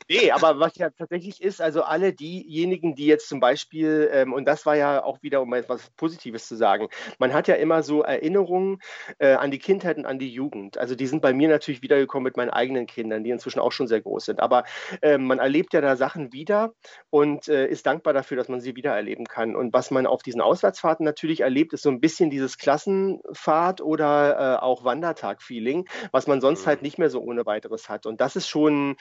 Nee, 0.09 0.31
aber 0.31 0.59
was 0.59 0.77
ja 0.77 0.91
tatsächlich 0.91 1.43
ist, 1.43 1.61
also 1.61 1.83
alle 1.83 2.13
diejenigen, 2.13 2.95
die 2.95 3.07
jetzt 3.07 3.29
zum 3.29 3.41
Beispiel, 3.41 4.09
ähm, 4.13 4.33
und 4.33 4.45
das 4.45 4.67
war 4.67 4.77
ja 4.77 5.03
auch 5.05 5.23
wieder, 5.23 5.41
um 5.43 5.53
etwas 5.55 5.91
Positives 5.97 6.49
zu 6.49 6.57
sagen, 6.57 6.89
man 7.19 7.33
hat 7.33 7.47
ja 7.49 7.55
immer 7.55 7.83
so 7.83 8.03
Erinnerungen 8.03 8.79
äh, 9.19 9.35
an 9.35 9.51
die 9.51 9.59
Kindheit 9.59 9.97
und 9.97 10.07
an 10.07 10.19
die 10.19 10.31
Jugend. 10.31 10.79
Also 10.79 10.95
die 10.95 11.07
sind 11.07 11.23
bei 11.23 11.33
mir 11.33 11.49
natürlich 11.49 11.83
wiedergekommen 11.83 12.25
mit 12.25 12.37
meinen 12.37 12.51
eigenen 12.51 12.87
Kindern, 12.87 13.23
die 13.23 13.31
inzwischen 13.31 13.61
auch 13.61 13.73
schon 13.73 13.87
sehr 13.87 14.01
groß 14.01 14.25
sind. 14.25 14.41
Aber 14.41 14.65
äh, 15.03 15.19
man 15.19 15.39
erlebt 15.39 15.73
ja 15.73 15.81
da 15.81 15.97
Sachen 15.97 16.33
wieder 16.33 16.73
und 17.11 17.49
äh, 17.49 17.67
ist 17.67 17.87
dankbar 17.87 18.13
dafür, 18.13 18.37
dass 18.37 18.49
man 18.49 18.61
sie 18.61 18.75
wieder 18.75 18.95
erleben 18.95 19.25
kann. 19.25 19.55
Und 19.55 19.73
was 19.73 19.91
man 19.91 20.07
auf 20.07 20.23
diesen 20.23 20.41
Auswärtsfahrten 20.41 21.05
natürlich 21.05 21.41
erlebt, 21.41 21.73
ist 21.73 21.83
so 21.83 21.91
ein 21.91 22.01
bisschen 22.01 22.31
dieses 22.31 22.59
Klassenfahrt 22.59 23.81
oder 23.81 24.57
äh, 24.57 24.63
auch 24.63 24.85
Wandertag-Feeling, 24.85 25.89
was 26.11 26.27
man 26.27 26.41
sonst 26.41 26.63
mhm. 26.63 26.67
halt 26.67 26.83
nicht 26.83 26.99
mehr 26.99 27.11
so 27.11 27.21
ohne 27.21 27.47
weiteres 27.47 27.89
hat. 27.89 28.07
Und 28.07 28.21
das 28.21 28.37
ist 28.37 28.49
schon, 28.49 28.97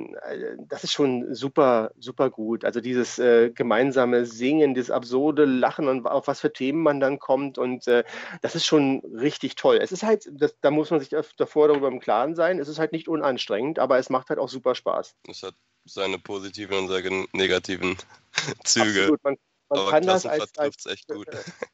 ähm, 0.00 0.16
äh, 0.22 0.56
das 0.68 0.84
ist 0.84 0.92
schon 0.92 1.34
super, 1.34 1.92
super 1.98 2.30
gut. 2.30 2.64
Also 2.64 2.80
dieses 2.80 3.18
äh, 3.18 3.50
gemeinsame 3.50 4.26
Singen, 4.26 4.74
dieses 4.74 4.90
absurde 4.90 5.44
Lachen 5.44 5.88
und 5.88 6.06
auf 6.06 6.26
was 6.26 6.40
für 6.40 6.52
Themen 6.52 6.82
man 6.82 7.00
dann 7.00 7.18
kommt. 7.18 7.58
Und 7.58 7.86
äh, 7.86 8.04
das 8.42 8.54
ist 8.54 8.66
schon 8.66 9.00
richtig 9.14 9.54
toll. 9.54 9.78
Es 9.80 9.92
ist 9.92 10.02
halt, 10.02 10.28
das, 10.32 10.54
da 10.60 10.70
muss 10.70 10.90
man 10.90 11.00
sich 11.00 11.10
davor 11.36 11.68
darüber 11.68 11.88
im 11.88 12.00
Klaren 12.00 12.34
sein, 12.34 12.58
es 12.58 12.68
ist 12.68 12.78
halt 12.78 12.92
nicht 12.92 13.08
unanstrengend, 13.08 13.78
aber 13.78 13.98
es 13.98 14.10
macht 14.10 14.30
halt 14.30 14.38
auch 14.38 14.48
super 14.48 14.74
Spaß. 14.74 15.14
Es 15.28 15.42
hat 15.42 15.54
seine 15.84 16.18
positiven 16.18 16.78
und 16.78 16.88
seine 16.88 17.26
negativen 17.32 17.96
Züge. 18.64 19.02
Absolut. 19.02 19.24
Man, 19.24 19.36
man 19.70 19.88
kann 19.88 20.06
das 20.06 20.26
als, 20.26 20.58
als, 20.58 20.84
äh, 20.86 20.96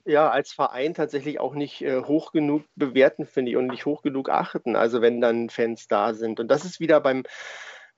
ja, 0.04 0.28
als 0.28 0.52
Verein 0.52 0.92
tatsächlich 0.92 1.40
auch 1.40 1.54
nicht 1.54 1.80
äh, 1.80 2.02
hoch 2.02 2.32
genug 2.32 2.64
bewerten, 2.74 3.26
finde 3.26 3.52
ich, 3.52 3.56
und 3.56 3.68
nicht 3.68 3.86
hoch 3.86 4.02
genug 4.02 4.28
achten. 4.28 4.76
Also 4.76 5.00
wenn 5.00 5.22
dann 5.22 5.48
Fans 5.48 5.88
da 5.88 6.12
sind. 6.12 6.38
Und 6.38 6.48
das 6.48 6.66
ist 6.66 6.78
wieder 6.78 7.00
beim 7.00 7.24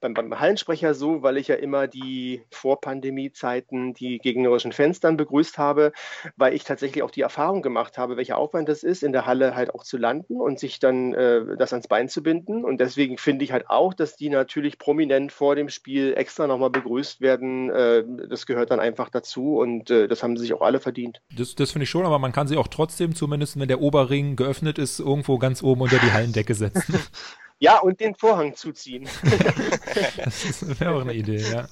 beim, 0.00 0.14
beim 0.14 0.38
Hallensprecher 0.38 0.94
so, 0.94 1.22
weil 1.22 1.36
ich 1.36 1.48
ja 1.48 1.56
immer 1.56 1.86
die 1.86 2.42
Vor-Pandemie-Zeiten, 2.50 3.94
die 3.94 4.18
gegnerischen 4.18 4.72
Fans 4.72 5.00
dann 5.00 5.16
begrüßt 5.16 5.58
habe, 5.58 5.92
weil 6.36 6.54
ich 6.54 6.64
tatsächlich 6.64 7.02
auch 7.02 7.10
die 7.10 7.22
Erfahrung 7.22 7.62
gemacht 7.62 7.98
habe, 7.98 8.16
welcher 8.16 8.38
Aufwand 8.38 8.68
das 8.68 8.82
ist, 8.82 9.02
in 9.02 9.12
der 9.12 9.26
Halle 9.26 9.54
halt 9.54 9.74
auch 9.74 9.84
zu 9.84 9.96
landen 9.96 10.40
und 10.40 10.58
sich 10.58 10.78
dann 10.78 11.14
äh, 11.14 11.56
das 11.56 11.72
ans 11.72 11.88
Bein 11.88 12.08
zu 12.08 12.22
binden. 12.22 12.64
Und 12.64 12.80
deswegen 12.80 13.18
finde 13.18 13.44
ich 13.44 13.52
halt 13.52 13.68
auch, 13.68 13.94
dass 13.94 14.16
die 14.16 14.30
natürlich 14.30 14.78
prominent 14.78 15.32
vor 15.32 15.56
dem 15.56 15.68
Spiel 15.68 16.14
extra 16.16 16.46
nochmal 16.46 16.70
begrüßt 16.70 17.20
werden. 17.20 17.70
Äh, 17.70 18.04
das 18.28 18.46
gehört 18.46 18.70
dann 18.70 18.80
einfach 18.80 19.08
dazu 19.08 19.58
und 19.58 19.90
äh, 19.90 20.08
das 20.08 20.22
haben 20.22 20.36
sie 20.36 20.42
sich 20.42 20.54
auch 20.54 20.62
alle 20.62 20.80
verdient. 20.80 21.20
Das, 21.36 21.54
das 21.54 21.72
finde 21.72 21.84
ich 21.84 21.90
schon, 21.90 22.06
aber 22.06 22.18
man 22.18 22.32
kann 22.32 22.48
sie 22.48 22.56
auch 22.56 22.68
trotzdem, 22.68 23.14
zumindest 23.14 23.58
wenn 23.58 23.68
der 23.68 23.80
Oberring 23.80 24.36
geöffnet 24.36 24.78
ist, 24.78 25.00
irgendwo 25.00 25.38
ganz 25.38 25.62
oben 25.62 25.82
unter 25.82 25.98
die 25.98 26.12
Hallendecke 26.12 26.54
setzen. 26.54 26.94
Ja, 27.58 27.78
und 27.78 28.00
den 28.00 28.14
Vorhang 28.14 28.54
zuziehen. 28.54 29.08
das 30.24 30.80
wäre 30.80 30.94
auch 30.94 31.00
eine 31.00 31.14
Idee, 31.14 31.42
ja. 31.50 31.68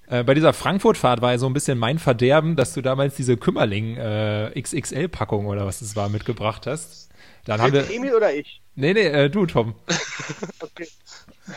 äh, 0.08 0.24
bei 0.24 0.34
dieser 0.34 0.54
Frankfurt-Fahrt 0.54 1.22
war 1.22 1.32
ja 1.32 1.38
so 1.38 1.46
ein 1.46 1.54
bisschen 1.54 1.78
mein 1.78 2.00
Verderben, 2.00 2.56
dass 2.56 2.74
du 2.74 2.82
damals 2.82 3.16
diese 3.16 3.38
Kümmerling 3.38 3.98
äh, 3.98 4.60
XXL-Packung 4.60 5.46
oder 5.46 5.66
was 5.66 5.82
es 5.82 5.96
war 5.96 6.10
mitgebracht 6.10 6.68
hast. 6.68 7.10
Dann 7.46 7.62
haben 7.62 7.74
wir. 7.74 7.90
Emil 7.90 8.14
oder 8.14 8.34
ich? 8.34 8.62
Nee, 8.76 8.94
nee, 8.94 9.06
äh, 9.06 9.30
du, 9.30 9.46
Tom. 9.46 9.76
okay. 10.60 10.88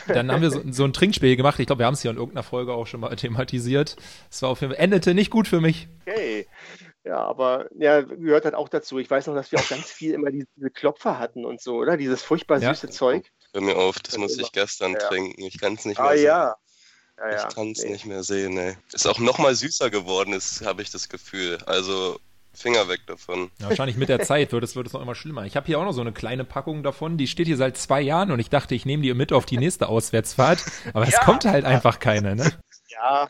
Dann 0.07 0.31
haben 0.31 0.41
wir 0.41 0.51
so, 0.51 0.61
so 0.71 0.85
ein 0.85 0.93
Trinkspiel 0.93 1.35
gemacht. 1.35 1.59
Ich 1.59 1.67
glaube, 1.67 1.79
wir 1.79 1.85
haben 1.85 1.95
es 1.95 2.01
hier 2.01 2.11
in 2.11 2.17
irgendeiner 2.17 2.43
Folge 2.43 2.73
auch 2.73 2.87
schon 2.87 3.01
mal 3.01 3.13
thematisiert. 3.15 3.97
Es 4.29 4.41
war 4.41 4.49
auf 4.49 4.61
jeden 4.61 4.73
Fall, 4.73 4.81
endete 4.81 5.13
nicht 5.13 5.31
gut 5.31 5.47
für 5.47 5.59
mich. 5.59 5.89
Okay. 6.05 6.47
Ja, 7.03 7.17
aber 7.17 7.67
ja, 7.75 8.01
gehört 8.01 8.45
halt 8.45 8.55
auch 8.55 8.69
dazu. 8.69 8.99
Ich 8.99 9.09
weiß 9.09 9.27
noch, 9.27 9.33
dass 9.33 9.51
wir 9.51 9.59
auch 9.59 9.67
ganz 9.67 9.89
viel 9.89 10.13
immer 10.13 10.29
diese, 10.29 10.47
diese 10.55 10.69
Klopfer 10.69 11.17
hatten 11.17 11.45
und 11.45 11.61
so, 11.61 11.77
oder? 11.77 11.97
Dieses 11.97 12.21
furchtbar 12.21 12.59
süße 12.59 12.87
ja. 12.87 12.91
Zeug. 12.91 13.31
Hör 13.53 13.61
mir 13.61 13.75
auf, 13.75 13.99
das, 13.99 14.13
das 14.13 14.17
muss 14.19 14.37
ich 14.37 14.51
gestern 14.51 14.93
ja. 14.93 14.99
trinken. 14.99 15.41
Ich 15.41 15.59
kann 15.59 15.73
es 15.73 15.85
nicht 15.85 15.99
ah, 15.99 16.03
mehr 16.03 16.11
ah, 16.11 16.15
sehen. 16.15 16.25
Ja. 16.25 16.55
Ja, 17.17 17.47
ich 17.47 17.55
kann 17.55 17.71
es 17.71 17.83
nee. 17.83 17.91
nicht 17.91 18.05
mehr 18.05 18.23
sehen, 18.23 18.57
ey. 18.57 18.77
Ist 18.93 19.05
auch 19.05 19.19
noch 19.19 19.37
mal 19.37 19.53
süßer 19.53 19.91
geworden, 19.91 20.33
habe 20.65 20.81
ich 20.81 20.89
das 20.89 21.07
Gefühl. 21.07 21.59
Also 21.67 22.19
Finger 22.53 22.87
weg 22.89 23.01
davon. 23.07 23.51
Ja, 23.59 23.69
wahrscheinlich 23.69 23.97
mit 23.97 24.09
der 24.09 24.19
Zeit 24.23 24.51
wird 24.51 24.63
es, 24.63 24.75
wird 24.75 24.87
es 24.87 24.93
noch 24.93 25.01
immer 25.01 25.15
schlimmer. 25.15 25.45
Ich 25.45 25.55
habe 25.55 25.67
hier 25.67 25.79
auch 25.79 25.85
noch 25.85 25.93
so 25.93 26.01
eine 26.01 26.13
kleine 26.13 26.45
Packung 26.45 26.83
davon, 26.83 27.17
die 27.17 27.27
steht 27.27 27.47
hier 27.47 27.57
seit 27.57 27.77
zwei 27.77 28.01
Jahren 28.01 28.31
und 28.31 28.39
ich 28.39 28.49
dachte, 28.49 28.75
ich 28.75 28.85
nehme 28.85 29.03
die 29.03 29.13
mit 29.13 29.33
auf 29.33 29.45
die 29.45 29.57
nächste 29.57 29.87
Auswärtsfahrt, 29.87 30.63
aber 30.93 31.07
es 31.07 31.19
kommt 31.19 31.45
halt 31.45 31.65
einfach 31.65 31.99
keine, 31.99 32.35
ne? 32.35 32.51
Ja, 32.89 33.29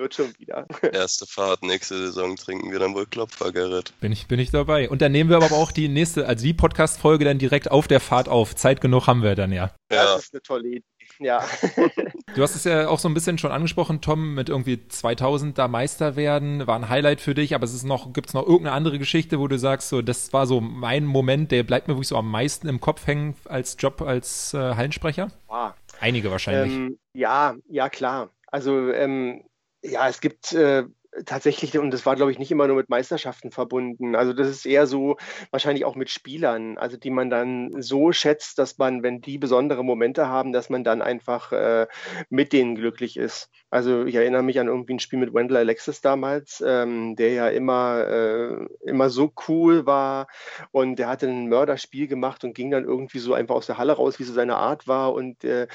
wird 0.00 0.14
schon 0.14 0.32
wieder. 0.38 0.66
Erste 0.92 1.26
Fahrt, 1.26 1.62
nächste 1.62 1.96
Saison 1.96 2.34
trinken 2.36 2.72
wir 2.72 2.78
dann 2.78 2.94
wohl 2.94 3.06
Klopfer, 3.06 3.52
Gerrit. 3.52 3.92
Bin 4.00 4.10
ich, 4.10 4.26
bin 4.26 4.40
ich 4.40 4.50
dabei. 4.50 4.88
Und 4.88 5.02
dann 5.02 5.12
nehmen 5.12 5.30
wir 5.30 5.36
aber 5.36 5.52
auch 5.52 5.70
die 5.70 5.88
nächste, 5.88 6.26
also 6.26 6.44
die 6.44 6.54
Podcast-Folge 6.54 7.24
dann 7.24 7.38
direkt 7.38 7.70
auf 7.70 7.86
der 7.86 8.00
Fahrt 8.00 8.28
auf. 8.28 8.56
Zeit 8.56 8.80
genug 8.80 9.06
haben 9.06 9.22
wir 9.22 9.34
dann 9.36 9.52
ja. 9.52 9.70
Ja, 9.92 10.04
das 10.04 10.24
ist 10.24 10.34
eine 10.34 10.42
tolle 10.42 10.68
Idee. 10.68 10.84
Ja. 11.18 11.44
du 12.34 12.42
hast 12.42 12.54
es 12.54 12.64
ja 12.64 12.88
auch 12.88 12.98
so 12.98 13.08
ein 13.08 13.14
bisschen 13.14 13.36
schon 13.36 13.52
angesprochen, 13.52 14.00
Tom, 14.00 14.34
mit 14.34 14.48
irgendwie 14.48 14.86
2000 14.88 15.58
da 15.58 15.68
Meister 15.68 16.16
werden, 16.16 16.66
war 16.66 16.76
ein 16.76 16.88
Highlight 16.88 17.20
für 17.20 17.34
dich, 17.34 17.54
aber 17.54 17.64
es 17.64 17.74
ist 17.74 17.84
noch, 17.84 18.12
gibt 18.12 18.28
es 18.28 18.34
noch 18.34 18.42
irgendeine 18.42 18.72
andere 18.72 18.98
Geschichte, 18.98 19.38
wo 19.38 19.46
du 19.46 19.58
sagst, 19.58 19.90
so, 19.90 20.00
das 20.00 20.32
war 20.32 20.46
so 20.46 20.60
mein 20.60 21.04
Moment, 21.04 21.52
der 21.52 21.62
bleibt 21.62 21.88
mir 21.88 21.94
wirklich 21.94 22.08
so 22.08 22.16
am 22.16 22.30
meisten 22.30 22.68
im 22.68 22.80
Kopf 22.80 23.06
hängen 23.06 23.34
als 23.44 23.76
Job 23.78 24.00
als 24.00 24.54
äh, 24.54 24.74
Hallensprecher? 24.74 25.30
Ah. 25.48 25.74
Einige 26.00 26.30
wahrscheinlich. 26.30 26.74
Ähm, 26.74 26.98
ja, 27.12 27.54
ja, 27.68 27.90
klar. 27.90 28.30
Also 28.46 28.90
ähm, 28.90 29.44
ja, 29.82 30.08
es 30.08 30.20
gibt 30.20 30.52
äh, 30.52 30.84
tatsächlich, 31.26 31.76
und 31.78 31.90
das 31.90 32.06
war, 32.06 32.16
glaube 32.16 32.30
ich, 32.30 32.38
nicht 32.38 32.50
immer 32.50 32.66
nur 32.66 32.76
mit 32.76 32.88
Meisterschaften 32.88 33.50
verbunden. 33.50 34.14
Also 34.14 34.32
das 34.32 34.48
ist 34.48 34.66
eher 34.66 34.86
so 34.86 35.16
wahrscheinlich 35.50 35.84
auch 35.84 35.96
mit 35.96 36.10
Spielern, 36.10 36.78
also 36.78 36.96
die 36.96 37.10
man 37.10 37.30
dann 37.30 37.82
so 37.82 38.12
schätzt, 38.12 38.58
dass 38.58 38.78
man, 38.78 39.02
wenn 39.02 39.20
die 39.20 39.38
besondere 39.38 39.84
Momente 39.84 40.28
haben, 40.28 40.52
dass 40.52 40.70
man 40.70 40.84
dann 40.84 41.02
einfach 41.02 41.52
äh, 41.52 41.86
mit 42.28 42.52
denen 42.52 42.76
glücklich 42.76 43.16
ist. 43.16 43.50
Also 43.70 44.04
ich 44.04 44.14
erinnere 44.14 44.42
mich 44.42 44.60
an 44.60 44.68
irgendwie 44.68 44.94
ein 44.94 45.00
Spiel 45.00 45.18
mit 45.18 45.34
Wendell 45.34 45.56
Alexis 45.58 46.00
damals, 46.00 46.62
ähm, 46.66 47.16
der 47.16 47.32
ja 47.32 47.48
immer, 47.48 48.06
äh, 48.06 48.66
immer 48.88 49.10
so 49.10 49.32
cool 49.48 49.86
war 49.86 50.28
und 50.70 50.96
der 50.96 51.08
hatte 51.08 51.28
ein 51.28 51.48
Mörderspiel 51.48 52.06
gemacht 52.06 52.44
und 52.44 52.54
ging 52.54 52.70
dann 52.70 52.84
irgendwie 52.84 53.18
so 53.18 53.34
einfach 53.34 53.56
aus 53.56 53.66
der 53.66 53.78
Halle 53.78 53.92
raus, 53.94 54.18
wie 54.18 54.24
so 54.24 54.32
seine 54.32 54.56
Art 54.56 54.86
war 54.86 55.12
und 55.12 55.44
äh, 55.44 55.66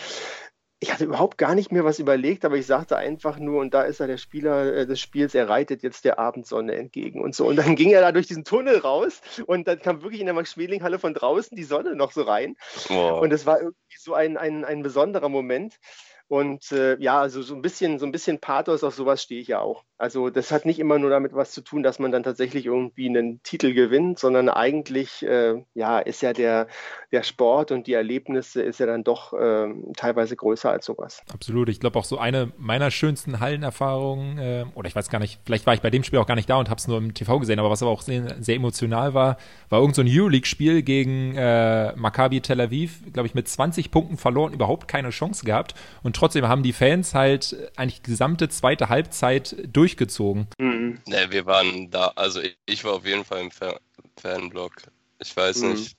ich 0.86 0.93
hatte 0.93 1.06
überhaupt 1.06 1.39
gar 1.39 1.56
nicht 1.56 1.71
mehr 1.71 1.84
was 1.84 1.98
überlegt, 1.98 2.45
aber 2.45 2.58
ich 2.58 2.67
sagte 2.67 2.95
einfach 2.95 3.39
nur, 3.39 3.60
und 3.60 3.74
da 3.74 3.82
ist 3.82 4.00
er 4.00 4.06
der 4.06 4.17
Spieler 4.17 4.71
äh, 4.71 4.86
des 4.86 5.00
Spiels, 5.00 5.34
er 5.34 5.50
reitet 5.50 5.82
jetzt 5.82 6.06
der 6.06 6.19
Abendsonne 6.19 6.76
entgegen 6.76 7.21
und 7.21 7.34
so. 7.34 7.48
Und 7.48 7.56
dann 7.56 7.76
ging 7.76 7.89
er 7.89 8.02
da 8.02 8.12
durch 8.12 8.28
diesen 8.28 8.43
Tunnel 8.43 8.78
raus 8.78 9.19
und 9.48 9.67
dann 9.67 9.80
kam 9.80 10.04
wirklich 10.04 10.19
in 10.19 10.28
der 10.28 10.36
Max-Schmeling-Halle 10.36 11.00
von 11.00 11.15
draußen 11.15 11.58
die 11.58 11.63
Sonne 11.63 11.95
noch 11.95 12.12
so 12.12 12.21
rein. 12.21 12.56
Wow. 12.89 13.19
Und 13.19 13.34
es 13.34 13.48
war 13.48 13.58
irgendwie 13.62 13.98
so 13.98 14.13
ein, 14.13 14.38
ein, 14.38 14.63
ein 14.63 14.84
besonderer 14.84 15.30
Moment. 15.30 15.80
Und 16.28 16.72
äh, 16.72 16.98
ja, 17.00 17.20
also 17.20 17.44
so 17.44 17.54
ein 17.54 17.62
bisschen, 17.62 18.00
so 18.00 18.06
ein 18.06 18.12
bisschen 18.12 18.40
Pathos 18.40 18.84
auf 18.84 18.96
sowas 18.96 19.22
stehe 19.22 19.40
ich 19.40 19.48
ja 19.48 19.60
auch. 19.60 19.84
Also 19.98 20.30
das 20.30 20.52
hat 20.52 20.66
nicht 20.66 20.80
immer 20.80 20.98
nur 20.98 21.12
damit 21.12 21.34
was 21.34 21.52
zu 21.52 21.62
tun, 21.62 21.84
dass 21.84 22.00
man 22.00 22.12
dann 22.12 22.24
tatsächlich 22.24 22.66
irgendwie 22.66 23.08
einen 23.08 23.42
Titel 23.44 23.74
gewinnt, 23.74 24.18
sondern 24.18 24.50
eigentlich 24.50 25.24
äh, 25.24 25.64
ja, 25.76 26.00
ist 26.00 26.22
ja 26.22 26.34
der, 26.34 26.68
der 27.12 27.22
Sport 27.22 27.72
und 27.72 27.86
die 27.86 27.94
Erlebnisse 27.94 28.64
ist 28.64 28.80
ja 28.80 28.88
dann 28.88 29.04
doch 29.04 29.34
äh, 29.34 29.68
teilweise 29.96 30.36
größer 30.36 30.72
als 30.72 30.86
sowas. 30.86 31.22
Absolut. 31.32 31.70
Ich 31.70 31.80
glaube 31.80 32.00
auch 32.00 32.04
so 32.04 32.18
eine 32.18 32.52
meiner 32.58 32.90
schönsten 32.90 33.40
Hallenerfahrungen, 33.40 34.40
äh, 34.40 34.66
oder 34.74 34.88
ich 34.88 34.96
weiß 34.96 35.10
gar 35.10 35.20
nicht, 35.20 35.40
vielleicht 35.46 35.68
war 35.68 35.76
ich 35.76 35.82
bei 35.82 35.92
dem 35.92 36.04
Spiel 36.04 36.20
auch 36.20 36.28
gar 36.28 36.36
nicht 36.36 36.50
da 36.50 36.58
und 36.58 36.70
habe 36.70 36.80
es 36.80 36.88
nur 36.88 36.98
im 36.98 37.14
TV 37.14 37.40
gesehen, 37.40 37.60
aber 37.60 37.70
was 37.70 37.84
aber 37.84 37.92
auch 37.92 38.02
sehr, 38.02 38.36
sehr 38.42 38.56
emotional 38.56 39.14
war, 39.14 39.38
war 39.70 39.80
irgend 39.80 39.96
so 39.96 40.02
Euroleague-Spiel 40.04 40.82
gegen 40.82 41.36
äh, 41.36 41.96
Maccabi 41.96 42.42
Tel 42.42 42.62
Aviv, 42.62 43.02
glaube 43.14 43.28
ich, 43.28 43.36
mit 43.36 43.48
20 43.48 43.92
Punkten 43.92 44.18
verloren, 44.18 44.54
überhaupt 44.54 44.88
keine 44.88 45.12
Chance 45.12 45.46
gehabt 45.46 45.76
und 46.04 46.14
trotzdem 46.15 46.47
haben 46.47 46.63
die 46.63 46.73
Fans 46.73 47.13
halt 47.13 47.56
eigentlich 47.75 48.01
die 48.01 48.12
gesamte 48.12 48.49
zweite 48.49 48.89
Halbzeit 48.89 49.56
durchgezogen. 49.67 50.47
Mhm. 50.58 51.01
Ne, 51.06 51.28
wir 51.30 51.45
waren 51.45 51.91
da, 51.91 52.13
also 52.15 52.41
ich, 52.41 52.58
ich, 52.65 52.84
war 52.84 52.93
auf 52.93 53.06
jeden 53.06 53.25
Fall 53.25 53.41
im 53.41 53.51
Fan 53.51 53.75
Fanblock. 54.17 54.73
Ich 55.19 55.36
weiß 55.36 55.62
mhm. 55.62 55.71
nicht. 55.71 55.95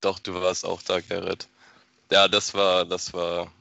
Doch, 0.00 0.18
du 0.18 0.34
warst 0.34 0.64
auch 0.64 0.82
da, 0.82 1.00
Gerrit. 1.00 1.48
Ja, 2.10 2.28
das 2.28 2.54
war, 2.54 2.84
das 2.84 3.14
war 3.14 3.52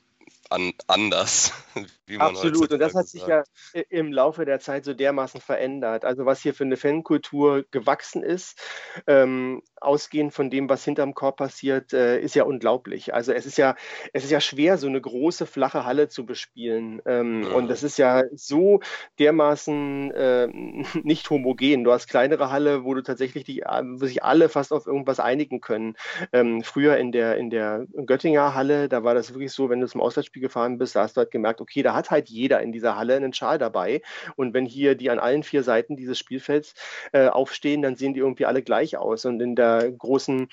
an, 0.50 0.74
anders. 0.88 1.54
Absolut, 2.20 2.72
und 2.72 2.80
das 2.80 2.94
hat 2.94 3.08
sich 3.08 3.26
ja 3.26 3.44
im 3.90 4.12
Laufe 4.12 4.46
der 4.46 4.60
Zeit 4.60 4.86
so 4.86 4.94
dermaßen 4.94 5.40
verändert. 5.40 6.04
Also 6.04 6.26
was 6.26 6.42
hier 6.42 6.54
für 6.54 6.66
eine 6.66 6.78
Fankultur 6.78 7.64
gewachsen 7.72 8.24
ist, 8.24 8.60
ähm, 9.08 9.62
ausgehend 9.82 10.34
von 10.34 10.50
dem, 10.50 10.70
was 10.70 10.86
hinterm 10.86 11.14
Korb 11.14 11.38
passiert, 11.38 11.94
äh, 11.94 12.20
ist 12.20 12.36
ja 12.36 12.44
unglaublich. 12.44 13.14
Also 13.14 13.34
es 13.34 13.46
ist 13.46 13.58
ja, 13.58 13.76
es 14.14 14.24
ist 14.24 14.32
ja 14.32 14.40
schwer, 14.40 14.78
so 14.78 14.88
eine 14.88 15.02
große, 15.02 15.46
flache 15.46 15.86
Halle 15.86 16.08
zu 16.08 16.26
bespielen. 16.26 17.02
Ähm, 17.06 17.44
ja. 17.44 17.50
Und 17.56 17.68
das 17.68 17.84
ist 17.84 17.98
ja 17.98 18.24
so 18.34 18.80
dermaßen 19.20 20.12
äh, 20.12 20.48
nicht 21.04 21.30
homogen. 21.30 21.84
Du 21.84 21.92
hast 21.92 22.08
kleinere 22.08 22.52
Halle, 22.52 22.84
wo 22.84 22.94
du 22.94 23.02
tatsächlich 23.02 23.44
die, 23.44 23.62
wo 23.62 24.06
sich 24.06 24.24
alle 24.24 24.50
fast 24.50 24.72
auf 24.72 24.86
irgendwas 24.86 25.20
einigen 25.20 25.62
können. 25.62 25.96
Ähm, 26.32 26.64
früher 26.64 26.98
in 26.98 27.12
der, 27.12 27.38
in 27.38 27.50
der 27.50 27.88
Göttinger 28.06 28.54
Halle, 28.54 28.88
da 28.88 29.04
war 29.04 29.16
das 29.16 29.34
wirklich 29.34 29.52
so, 29.52 29.70
wenn 29.70 29.82
du 29.82 29.88
zum 29.88 30.02
Auswärtsspiel 30.02 30.42
gefahren 30.42 30.78
bist, 30.78 30.96
da 30.96 31.02
hast 31.02 31.18
du 31.18 31.22
halt 31.22 31.32
gemerkt, 31.32 31.60
okay, 31.60 31.82
da 31.82 31.96
hat 31.96 32.12
halt 32.12 32.30
jeder 32.30 32.62
in 32.62 32.72
dieser 32.72 32.96
Halle 32.98 33.16
einen 33.16 33.34
Schal 33.34 33.58
dabei. 33.58 34.02
Und 34.36 34.54
wenn 34.54 34.66
hier 34.66 34.96
die 34.96 35.10
an 35.10 35.20
allen 35.20 35.44
vier 35.44 35.64
Seiten 35.64 35.96
dieses 35.96 36.20
Spielfelds 36.20 36.76
äh, 37.14 37.28
aufstehen, 37.28 37.82
dann 37.82 37.96
sehen 37.96 38.14
die 38.14 38.20
irgendwie 38.20 38.46
alle 38.46 38.62
gleich 38.62 38.98
aus. 38.98 39.26
Und 39.26 39.42
in 39.42 39.56
der 39.56 39.71
großen 39.80 40.48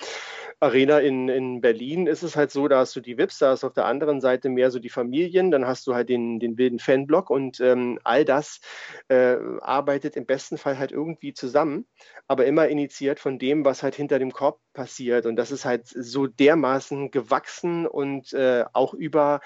Arena 0.60 0.98
in, 0.98 1.28
in 1.28 1.60
Berlin 1.60 2.06
ist 2.06 2.24
es 2.24 2.34
halt 2.34 2.50
so, 2.50 2.66
da 2.66 2.80
hast 2.80 2.96
du 2.96 3.00
die 3.00 3.16
VIPs, 3.16 3.38
da 3.38 3.50
hast 3.50 3.62
du 3.62 3.68
auf 3.68 3.74
der 3.74 3.86
anderen 3.86 4.20
Seite 4.20 4.48
mehr 4.48 4.70
so 4.70 4.80
die 4.80 4.88
Familien, 4.88 5.50
dann 5.52 5.66
hast 5.66 5.86
du 5.86 5.94
halt 5.94 6.08
den, 6.08 6.40
den 6.40 6.58
wilden 6.58 6.80
Fanblock 6.80 7.30
und 7.30 7.60
ähm, 7.60 8.00
all 8.02 8.24
das 8.24 8.60
äh, 9.08 9.36
arbeitet 9.60 10.16
im 10.16 10.26
besten 10.26 10.58
Fall 10.58 10.78
halt 10.78 10.90
irgendwie 10.90 11.32
zusammen, 11.32 11.86
aber 12.26 12.46
immer 12.46 12.66
initiiert 12.68 13.20
von 13.20 13.38
dem, 13.38 13.64
was 13.64 13.84
halt 13.84 13.94
hinter 13.94 14.18
dem 14.18 14.32
Korb 14.32 14.60
passiert. 14.72 15.26
Und 15.26 15.36
das 15.36 15.52
ist 15.52 15.64
halt 15.64 15.86
so 15.86 16.26
dermaßen 16.26 17.12
gewachsen 17.12 17.86
und 17.86 18.32
äh, 18.32 18.64
auch 18.72 18.94
über 18.94 19.40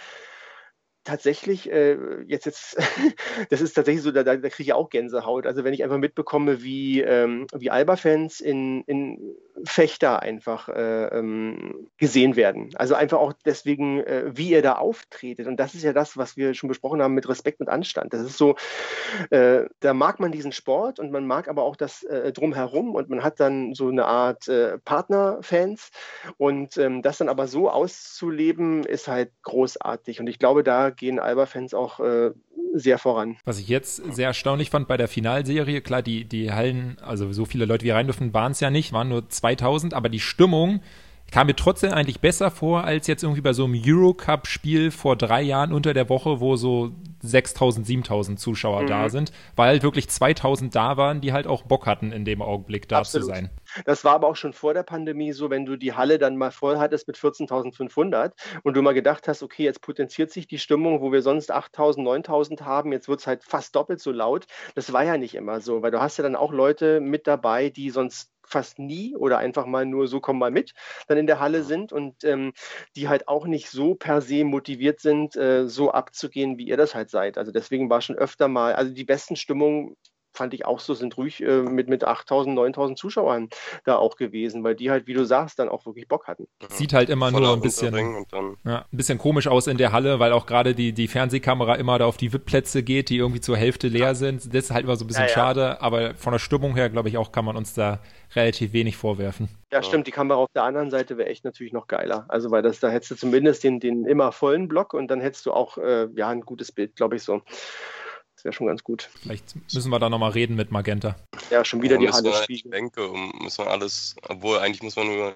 tatsächlich, 1.04 1.70
äh, 1.70 1.96
jetzt, 2.26 2.46
jetzt, 2.46 2.76
das 3.50 3.60
ist 3.60 3.74
tatsächlich 3.74 4.02
so, 4.02 4.12
da, 4.12 4.22
da 4.22 4.36
kriege 4.36 4.62
ich 4.62 4.72
auch 4.72 4.90
Gänsehaut. 4.90 5.46
Also 5.46 5.64
wenn 5.64 5.74
ich 5.74 5.82
einfach 5.82 5.98
mitbekomme, 5.98 6.62
wie, 6.62 7.00
ähm, 7.00 7.46
wie 7.54 7.70
Alba-Fans 7.70 8.40
in, 8.40 8.82
in 8.82 9.36
Fechter 9.64 10.22
einfach 10.22 10.68
äh, 10.68 11.06
ähm, 11.06 11.88
gesehen 11.98 12.36
werden. 12.36 12.70
Also 12.76 12.94
einfach 12.94 13.18
auch 13.18 13.32
deswegen, 13.44 14.00
äh, 14.00 14.24
wie 14.34 14.50
ihr 14.50 14.62
da 14.62 14.76
auftretet. 14.76 15.46
Und 15.46 15.58
das 15.58 15.74
ist 15.74 15.82
ja 15.82 15.92
das, 15.92 16.16
was 16.16 16.36
wir 16.36 16.54
schon 16.54 16.68
besprochen 16.68 17.02
haben 17.02 17.14
mit 17.14 17.28
Respekt 17.28 17.60
und 17.60 17.68
Anstand. 17.68 18.12
Das 18.12 18.22
ist 18.22 18.38
so, 18.38 18.56
äh, 19.30 19.64
da 19.80 19.94
mag 19.94 20.20
man 20.20 20.32
diesen 20.32 20.52
Sport 20.52 20.98
und 20.98 21.10
man 21.10 21.26
mag 21.26 21.48
aber 21.48 21.62
auch 21.62 21.76
das 21.76 22.02
äh, 22.04 22.32
drumherum 22.32 22.94
und 22.94 23.08
man 23.08 23.22
hat 23.22 23.40
dann 23.40 23.74
so 23.74 23.88
eine 23.88 24.06
Art 24.06 24.48
äh, 24.48 24.78
Partnerfans. 24.78 25.90
Und 26.38 26.76
ähm, 26.78 27.02
das 27.02 27.18
dann 27.18 27.28
aber 27.28 27.46
so 27.46 27.70
auszuleben, 27.70 28.84
ist 28.84 29.08
halt 29.08 29.30
großartig. 29.42 30.20
Und 30.20 30.26
ich 30.28 30.38
glaube, 30.38 30.62
da 30.62 30.90
gehen 30.90 31.18
Alba-Fans 31.18 31.74
auch 31.74 32.00
äh, 32.00 32.32
sehr 32.72 32.98
voran. 32.98 33.36
Was 33.44 33.58
ich 33.58 33.68
jetzt 33.68 33.96
sehr 34.14 34.28
erstaunlich 34.28 34.70
fand 34.70 34.88
bei 34.88 34.96
der 34.96 35.08
Finalserie, 35.08 35.80
klar, 35.80 36.02
die, 36.02 36.24
die 36.24 36.52
Hallen, 36.52 36.96
also 37.02 37.32
so 37.32 37.44
viele 37.44 37.64
Leute 37.64 37.84
wie 37.84 37.90
rein 37.90 38.06
dürfen, 38.06 38.34
waren 38.34 38.52
es 38.52 38.60
ja 38.60 38.70
nicht, 38.70 38.92
waren 38.92 39.08
nur 39.08 39.28
2000, 39.28 39.94
aber 39.94 40.08
die 40.08 40.20
Stimmung 40.20 40.80
kam 41.30 41.46
mir 41.46 41.56
trotzdem 41.56 41.92
eigentlich 41.92 42.20
besser 42.20 42.50
vor 42.50 42.84
als 42.84 43.06
jetzt 43.06 43.22
irgendwie 43.22 43.40
bei 43.40 43.54
so 43.54 43.64
einem 43.64 43.80
Eurocup-Spiel 43.84 44.90
vor 44.90 45.16
drei 45.16 45.42
Jahren 45.42 45.72
unter 45.72 45.94
der 45.94 46.08
Woche, 46.08 46.40
wo 46.40 46.56
so 46.56 46.92
6000, 47.22 47.86
7000 47.86 48.38
Zuschauer 48.40 48.82
mhm. 48.82 48.86
da 48.88 49.08
sind, 49.08 49.32
weil 49.56 49.68
halt 49.68 49.82
wirklich 49.82 50.08
2000 50.08 50.74
da 50.74 50.96
waren, 50.96 51.20
die 51.20 51.32
halt 51.32 51.46
auch 51.46 51.62
Bock 51.62 51.86
hatten, 51.86 52.12
in 52.12 52.24
dem 52.24 52.42
Augenblick 52.42 52.88
da 52.88 52.98
Absolut. 52.98 53.26
zu 53.26 53.32
sein. 53.32 53.50
Das 53.84 54.04
war 54.04 54.14
aber 54.14 54.28
auch 54.28 54.36
schon 54.36 54.52
vor 54.52 54.74
der 54.74 54.82
Pandemie 54.82 55.32
so, 55.32 55.48
wenn 55.48 55.64
du 55.64 55.76
die 55.76 55.94
Halle 55.94 56.18
dann 56.18 56.36
mal 56.36 56.50
voll 56.50 56.78
hattest 56.78 57.06
mit 57.06 57.16
14.500 57.16 58.32
und 58.62 58.76
du 58.76 58.82
mal 58.82 58.92
gedacht 58.92 59.28
hast, 59.28 59.42
okay, 59.42 59.64
jetzt 59.64 59.80
potenziert 59.80 60.30
sich 60.30 60.46
die 60.46 60.58
Stimmung, 60.58 61.00
wo 61.00 61.12
wir 61.12 61.22
sonst 61.22 61.52
8.000, 61.52 62.02
9.000 62.26 62.62
haben, 62.62 62.92
jetzt 62.92 63.08
wird 63.08 63.20
es 63.20 63.26
halt 63.26 63.44
fast 63.44 63.74
doppelt 63.74 64.00
so 64.00 64.10
laut. 64.10 64.46
Das 64.74 64.92
war 64.92 65.04
ja 65.04 65.16
nicht 65.16 65.34
immer 65.34 65.60
so, 65.60 65.82
weil 65.82 65.90
du 65.90 66.00
hast 66.00 66.18
ja 66.18 66.22
dann 66.22 66.36
auch 66.36 66.52
Leute 66.52 67.00
mit 67.00 67.26
dabei, 67.26 67.70
die 67.70 67.90
sonst 67.90 68.32
fast 68.52 68.78
nie 68.78 69.16
oder 69.16 69.38
einfach 69.38 69.66
mal 69.66 69.86
nur 69.86 70.06
so 70.08 70.20
komm 70.20 70.38
mal 70.38 70.50
mit 70.50 70.72
dann 71.08 71.18
in 71.18 71.26
der 71.26 71.40
Halle 71.40 71.64
sind 71.64 71.92
und 71.92 72.24
ähm, 72.24 72.52
die 72.96 73.08
halt 73.08 73.28
auch 73.28 73.46
nicht 73.46 73.70
so 73.70 73.94
per 73.94 74.20
se 74.20 74.44
motiviert 74.44 75.00
sind, 75.00 75.36
äh, 75.36 75.66
so 75.68 75.90
abzugehen, 75.92 76.58
wie 76.58 76.66
ihr 76.68 76.76
das 76.76 76.94
halt 76.94 77.10
seid. 77.10 77.38
Also 77.38 77.52
deswegen 77.52 77.90
war 77.90 78.00
schon 78.00 78.16
öfter 78.16 78.48
mal, 78.48 78.74
also 78.74 78.92
die 78.92 79.04
besten 79.04 79.36
Stimmungen 79.36 79.96
fand 80.32 80.54
ich 80.54 80.64
auch 80.66 80.80
so, 80.80 80.94
sind 80.94 81.16
ruhig 81.16 81.42
äh, 81.42 81.62
mit, 81.62 81.88
mit 81.88 82.06
8.000, 82.06 82.54
9.000 82.54 82.96
Zuschauern 82.96 83.48
da 83.84 83.96
auch 83.96 84.16
gewesen, 84.16 84.64
weil 84.64 84.74
die 84.74 84.90
halt, 84.90 85.06
wie 85.06 85.14
du 85.14 85.24
sagst, 85.24 85.58
dann 85.58 85.68
auch 85.68 85.86
wirklich 85.86 86.08
Bock 86.08 86.26
hatten. 86.26 86.46
Sieht 86.70 86.92
halt 86.92 87.10
immer 87.10 87.30
nur 87.30 87.52
ein 87.52 87.60
bisschen, 87.60 88.26
ja, 88.64 88.78
ein 88.78 88.96
bisschen 88.96 89.18
komisch 89.18 89.46
aus 89.46 89.66
in 89.66 89.76
der 89.76 89.92
Halle, 89.92 90.18
weil 90.18 90.32
auch 90.32 90.46
gerade 90.46 90.74
die, 90.74 90.92
die 90.92 91.08
Fernsehkamera 91.08 91.74
immer 91.76 91.98
da 91.98 92.06
auf 92.06 92.16
die 92.16 92.32
VIP-Plätze 92.32 92.82
geht, 92.82 93.10
die 93.10 93.18
irgendwie 93.18 93.40
zur 93.40 93.56
Hälfte 93.56 93.88
leer 93.88 94.06
ja. 94.08 94.14
sind. 94.14 94.54
Das 94.54 94.64
ist 94.64 94.70
halt 94.70 94.84
immer 94.84 94.96
so 94.96 95.04
ein 95.04 95.08
bisschen 95.08 95.24
ja, 95.24 95.28
schade, 95.28 95.80
aber 95.80 96.14
von 96.14 96.32
der 96.32 96.38
Stimmung 96.38 96.74
her, 96.74 96.88
glaube 96.90 97.08
ich, 97.08 97.18
auch 97.18 97.32
kann 97.32 97.44
man 97.44 97.56
uns 97.56 97.74
da 97.74 98.00
relativ 98.34 98.72
wenig 98.72 98.96
vorwerfen. 98.96 99.48
Ja, 99.70 99.82
stimmt, 99.82 100.06
die 100.06 100.10
Kamera 100.10 100.38
auf 100.38 100.48
der 100.54 100.64
anderen 100.64 100.90
Seite 100.90 101.16
wäre 101.16 101.28
echt 101.28 101.44
natürlich 101.44 101.72
noch 101.72 101.86
geiler. 101.86 102.24
Also, 102.28 102.50
weil 102.50 102.62
das, 102.62 102.80
da 102.80 102.90
hättest 102.90 103.12
du 103.12 103.14
zumindest 103.16 103.64
den, 103.64 103.80
den 103.80 104.04
immer 104.04 104.32
vollen 104.32 104.68
Block 104.68 104.94
und 104.94 105.08
dann 105.08 105.20
hättest 105.20 105.46
du 105.46 105.52
auch, 105.52 105.78
äh, 105.78 106.08
ja, 106.14 106.28
ein 106.28 106.42
gutes 106.42 106.72
Bild, 106.72 106.96
glaube 106.96 107.16
ich, 107.16 107.22
so. 107.22 107.42
Das 108.42 108.46
wäre 108.46 108.54
schon 108.54 108.66
ganz 108.66 108.82
gut. 108.82 109.08
Vielleicht 109.20 109.54
müssen 109.72 109.90
wir 109.90 110.00
da 110.00 110.10
nochmal 110.10 110.32
reden 110.32 110.56
mit 110.56 110.72
Magenta. 110.72 111.14
Ja, 111.50 111.64
schon 111.64 111.80
wieder 111.80 111.94
oh, 111.94 112.00
die 112.00 112.08
Halle 112.08 112.34
spiegeln. 112.42 112.72
Bänke, 112.72 113.06
um, 113.06 113.32
muss 113.40 113.56
man 113.58 113.68
alles, 113.68 114.16
obwohl 114.26 114.58
eigentlich 114.58 114.82
muss 114.82 114.96
man 114.96 115.06
nur, 115.06 115.34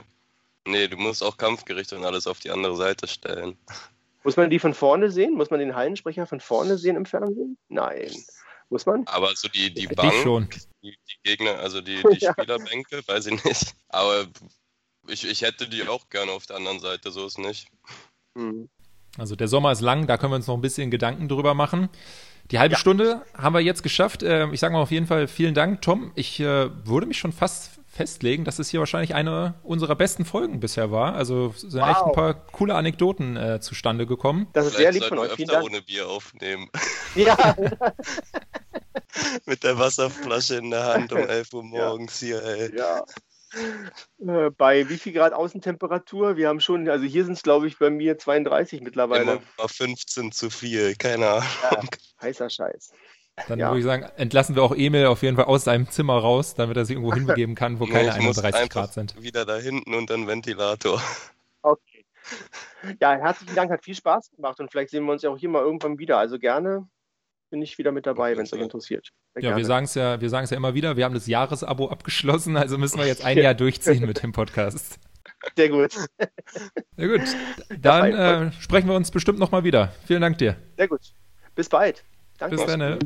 nee, 0.67 0.89
du 0.89 0.97
musst 0.97 1.23
auch 1.23 1.37
kampfgerichtet 1.37 1.97
und 1.97 2.05
alles 2.05 2.27
auf 2.27 2.41
die 2.41 2.51
andere 2.51 2.75
Seite 2.75 3.07
stellen. 3.07 3.57
Muss 4.25 4.37
man 4.37 4.51
die 4.51 4.59
von 4.59 4.75
vorne 4.75 5.13
sehen? 5.13 5.35
Muss 5.35 5.51
man 5.51 5.61
den 5.61 5.77
Hallensprecher 5.77 6.27
von 6.27 6.41
vorne 6.41 6.79
sehen 6.79 6.97
im 6.97 7.07
Fernsehen? 7.07 7.57
Nein. 7.69 8.11
Muss 8.71 8.87
man? 8.87 9.07
Aber 9.07 9.31
so 9.37 9.47
die, 9.47 9.73
die 9.73 9.87
Bank, 9.87 10.13
schon. 10.25 10.49
Die, 10.83 10.91
die 10.91 11.23
Gegner, 11.23 11.61
also 11.61 11.81
die, 11.81 12.03
die 12.13 12.19
ja. 12.19 12.33
Spielerbänke, 12.33 13.07
weiß 13.07 13.27
ich 13.27 13.45
nicht. 13.45 13.73
Aber 13.89 14.27
ich, 15.07 15.25
ich 15.25 15.43
hätte 15.43 15.69
die 15.69 15.87
auch 15.87 16.09
gerne 16.09 16.33
auf 16.33 16.47
der 16.47 16.57
anderen 16.57 16.81
Seite, 16.81 17.13
so 17.13 17.25
ist 17.25 17.39
nicht. 17.39 17.69
Mhm. 18.35 18.69
Also 19.17 19.37
der 19.37 19.47
Sommer 19.47 19.71
ist 19.71 19.81
lang, 19.81 20.09
da 20.09 20.19
können 20.19 20.33
wir 20.33 20.37
uns 20.37 20.49
noch 20.49 20.57
ein 20.57 20.61
bisschen 20.61 20.91
Gedanken 20.91 21.29
drüber 21.29 21.55
machen. 21.55 21.89
Die 22.51 22.59
halbe 22.59 22.75
ja. 22.75 22.79
Stunde 22.79 23.23
haben 23.37 23.55
wir 23.55 23.61
jetzt 23.61 23.83
geschafft. 23.83 24.23
Ähm, 24.23 24.53
ich 24.53 24.61
sage 24.61 24.73
mal 24.73 24.81
auf 24.81 24.91
jeden 24.91 25.07
Fall 25.07 25.29
vielen 25.29 25.55
Dank, 25.55 25.83
Tom. 25.83 26.13
Ich 26.15 26.41
äh, 26.41 26.69
würde 26.87 27.07
mich 27.07 27.19
schon 27.19 27.33
fast 27.33 27.71
festlegen, 27.97 28.45
dass 28.45 28.59
es 28.59 28.69
hier 28.69 28.81
wahrscheinlich 28.81 29.15
eine 29.15 29.55
unserer 29.63 29.97
besten 29.97 30.25
Folgen 30.25 30.61
bisher 30.61 30.93
war. 30.93 31.15
Also 31.15 31.55
sind 31.57 31.81
wow. 31.81 31.89
echt 31.89 32.03
ein 32.03 32.13
paar 32.13 32.35
coole 32.35 32.75
Anekdoten 32.75 33.37
äh, 33.37 33.61
zustande 33.61 34.07
gekommen. 34.07 34.47
Das 34.53 34.67
ist 34.67 34.77
Vielleicht 34.77 34.93
sehr 34.93 35.01
lieb 35.01 35.09
von 35.09 35.19
euch. 35.19 35.33
Vielen 35.33 35.49
Dank. 35.49 35.65
ohne 35.65 35.83
Bier 35.83 36.09
aufnehmen. 36.09 36.69
Ja. 37.15 37.57
Mit 39.47 39.65
der 39.65 39.79
Wasserflasche 39.79 40.57
in 40.57 40.71
der 40.71 40.85
Hand 40.85 41.13
um 41.13 41.19
11 41.29 41.53
Uhr 41.55 41.63
morgens 41.63 42.21
ja. 42.21 42.27
hier, 42.27 42.45
ey. 42.45 42.77
Ja. 42.77 43.03
Äh, 44.19 44.51
bei 44.51 44.89
wie 44.89 44.99
viel 44.99 45.13
Grad 45.13 45.33
Außentemperatur? 45.33 46.37
Wir 46.37 46.49
haben 46.49 46.61
schon, 46.61 46.89
also 46.89 47.05
hier 47.05 47.25
sind 47.25 47.35
es 47.35 47.43
glaube 47.43 47.67
ich 47.67 47.79
bei 47.79 47.91
mir 47.91 48.19
32 48.19 48.81
mittlerweile. 48.81 49.41
Immer 49.59 49.69
15 49.69 50.33
zu 50.33 50.51
viel, 50.51 50.95
keine 50.97 51.29
Ahnung. 51.29 51.49
Ja, 51.63 51.81
heißer 52.23 52.51
Scheiß. 52.51 52.93
Dann 53.49 53.59
ja. 53.59 53.69
würde 53.69 53.81
ich 53.81 53.85
sagen, 53.85 54.07
entlassen 54.17 54.57
wir 54.57 54.63
auch 54.63 54.75
Emil 54.75 55.07
auf 55.07 55.23
jeden 55.23 55.37
Fall 55.37 55.45
aus 55.45 55.65
seinem 55.65 55.91
Zimmer 55.91 56.19
raus, 56.19 56.55
damit 56.55 56.77
er 56.77 56.87
sich 56.87 56.97
irgendwo 56.97 57.15
hinbegeben 57.15 57.55
kann, 57.55 57.79
wo 57.79 57.85
nee, 57.85 57.93
keine 57.93 58.15
31 58.15 58.71
Grad 58.71 58.95
sind. 58.95 59.23
Wieder 59.23 59.45
da 59.45 59.57
hinten 59.57 59.95
unter 59.95 60.17
den 60.17 60.27
Ventilator. 60.27 61.03
Okay. 61.63 62.05
Ja, 63.01 63.15
herzlichen 63.15 63.55
Dank, 63.55 63.71
hat 63.71 63.85
viel 63.85 63.95
Spaß 63.95 64.31
gemacht 64.33 64.59
und 64.59 64.71
vielleicht 64.71 64.91
sehen 64.91 65.05
wir 65.05 65.13
uns 65.13 65.23
ja 65.23 65.31
auch 65.31 65.39
hier 65.39 65.49
mal 65.49 65.63
irgendwann 65.63 65.99
wieder. 65.99 66.19
Also 66.19 66.39
gerne 66.39 66.89
bin 67.57 67.63
ich 67.63 67.79
wieder 67.79 67.91
mit 67.91 68.05
dabei, 68.05 68.37
wenn 68.37 68.45
es 68.45 68.53
euch 68.53 68.61
interessiert. 68.61 69.13
Sehr 69.33 69.43
ja, 69.43 69.49
gerne. 69.49 69.57
wir 69.57 69.65
sagen 69.65 69.85
es 69.87 69.95
ja, 69.95 70.21
wir 70.21 70.29
sagen 70.29 70.45
es 70.45 70.51
ja 70.51 70.59
immer 70.59 70.75
wieder, 70.75 70.99
wir 70.99 71.07
haben 71.07 71.15
das 71.15 71.27
Jahresabo 71.27 71.89
abgeschlossen, 71.89 72.55
also 72.59 72.77
müssen 72.77 72.99
wir 72.99 73.07
jetzt 73.07 73.25
ein 73.25 73.39
Jahr 73.39 73.55
durchziehen 73.55 74.05
mit 74.05 74.23
dem 74.23 74.33
Podcast. 74.33 75.01
Sehr 75.57 75.71
gut. 75.71 75.93
Sehr 76.97 77.09
gut. 77.09 77.23
Dann 77.79 78.13
äh, 78.13 78.53
sprechen 78.61 78.89
wir 78.89 78.95
uns 78.95 79.11
bestimmt 79.11 79.39
nochmal 79.39 79.65
wieder. 79.65 79.93
Vielen 80.07 80.21
Dank 80.21 80.37
dir. 80.37 80.57
Sehr 80.77 80.89
gut. 80.89 81.01
Bis 81.55 81.71
bald. 81.71 82.05
Danke. 82.37 82.57
Bis 82.57 82.67
dann. 82.67 82.79
Ne? 82.79 82.99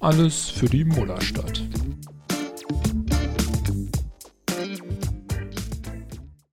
Alles 0.00 0.50
für 0.50 0.66
die 0.66 0.84
Mullerstadt. 0.84 1.65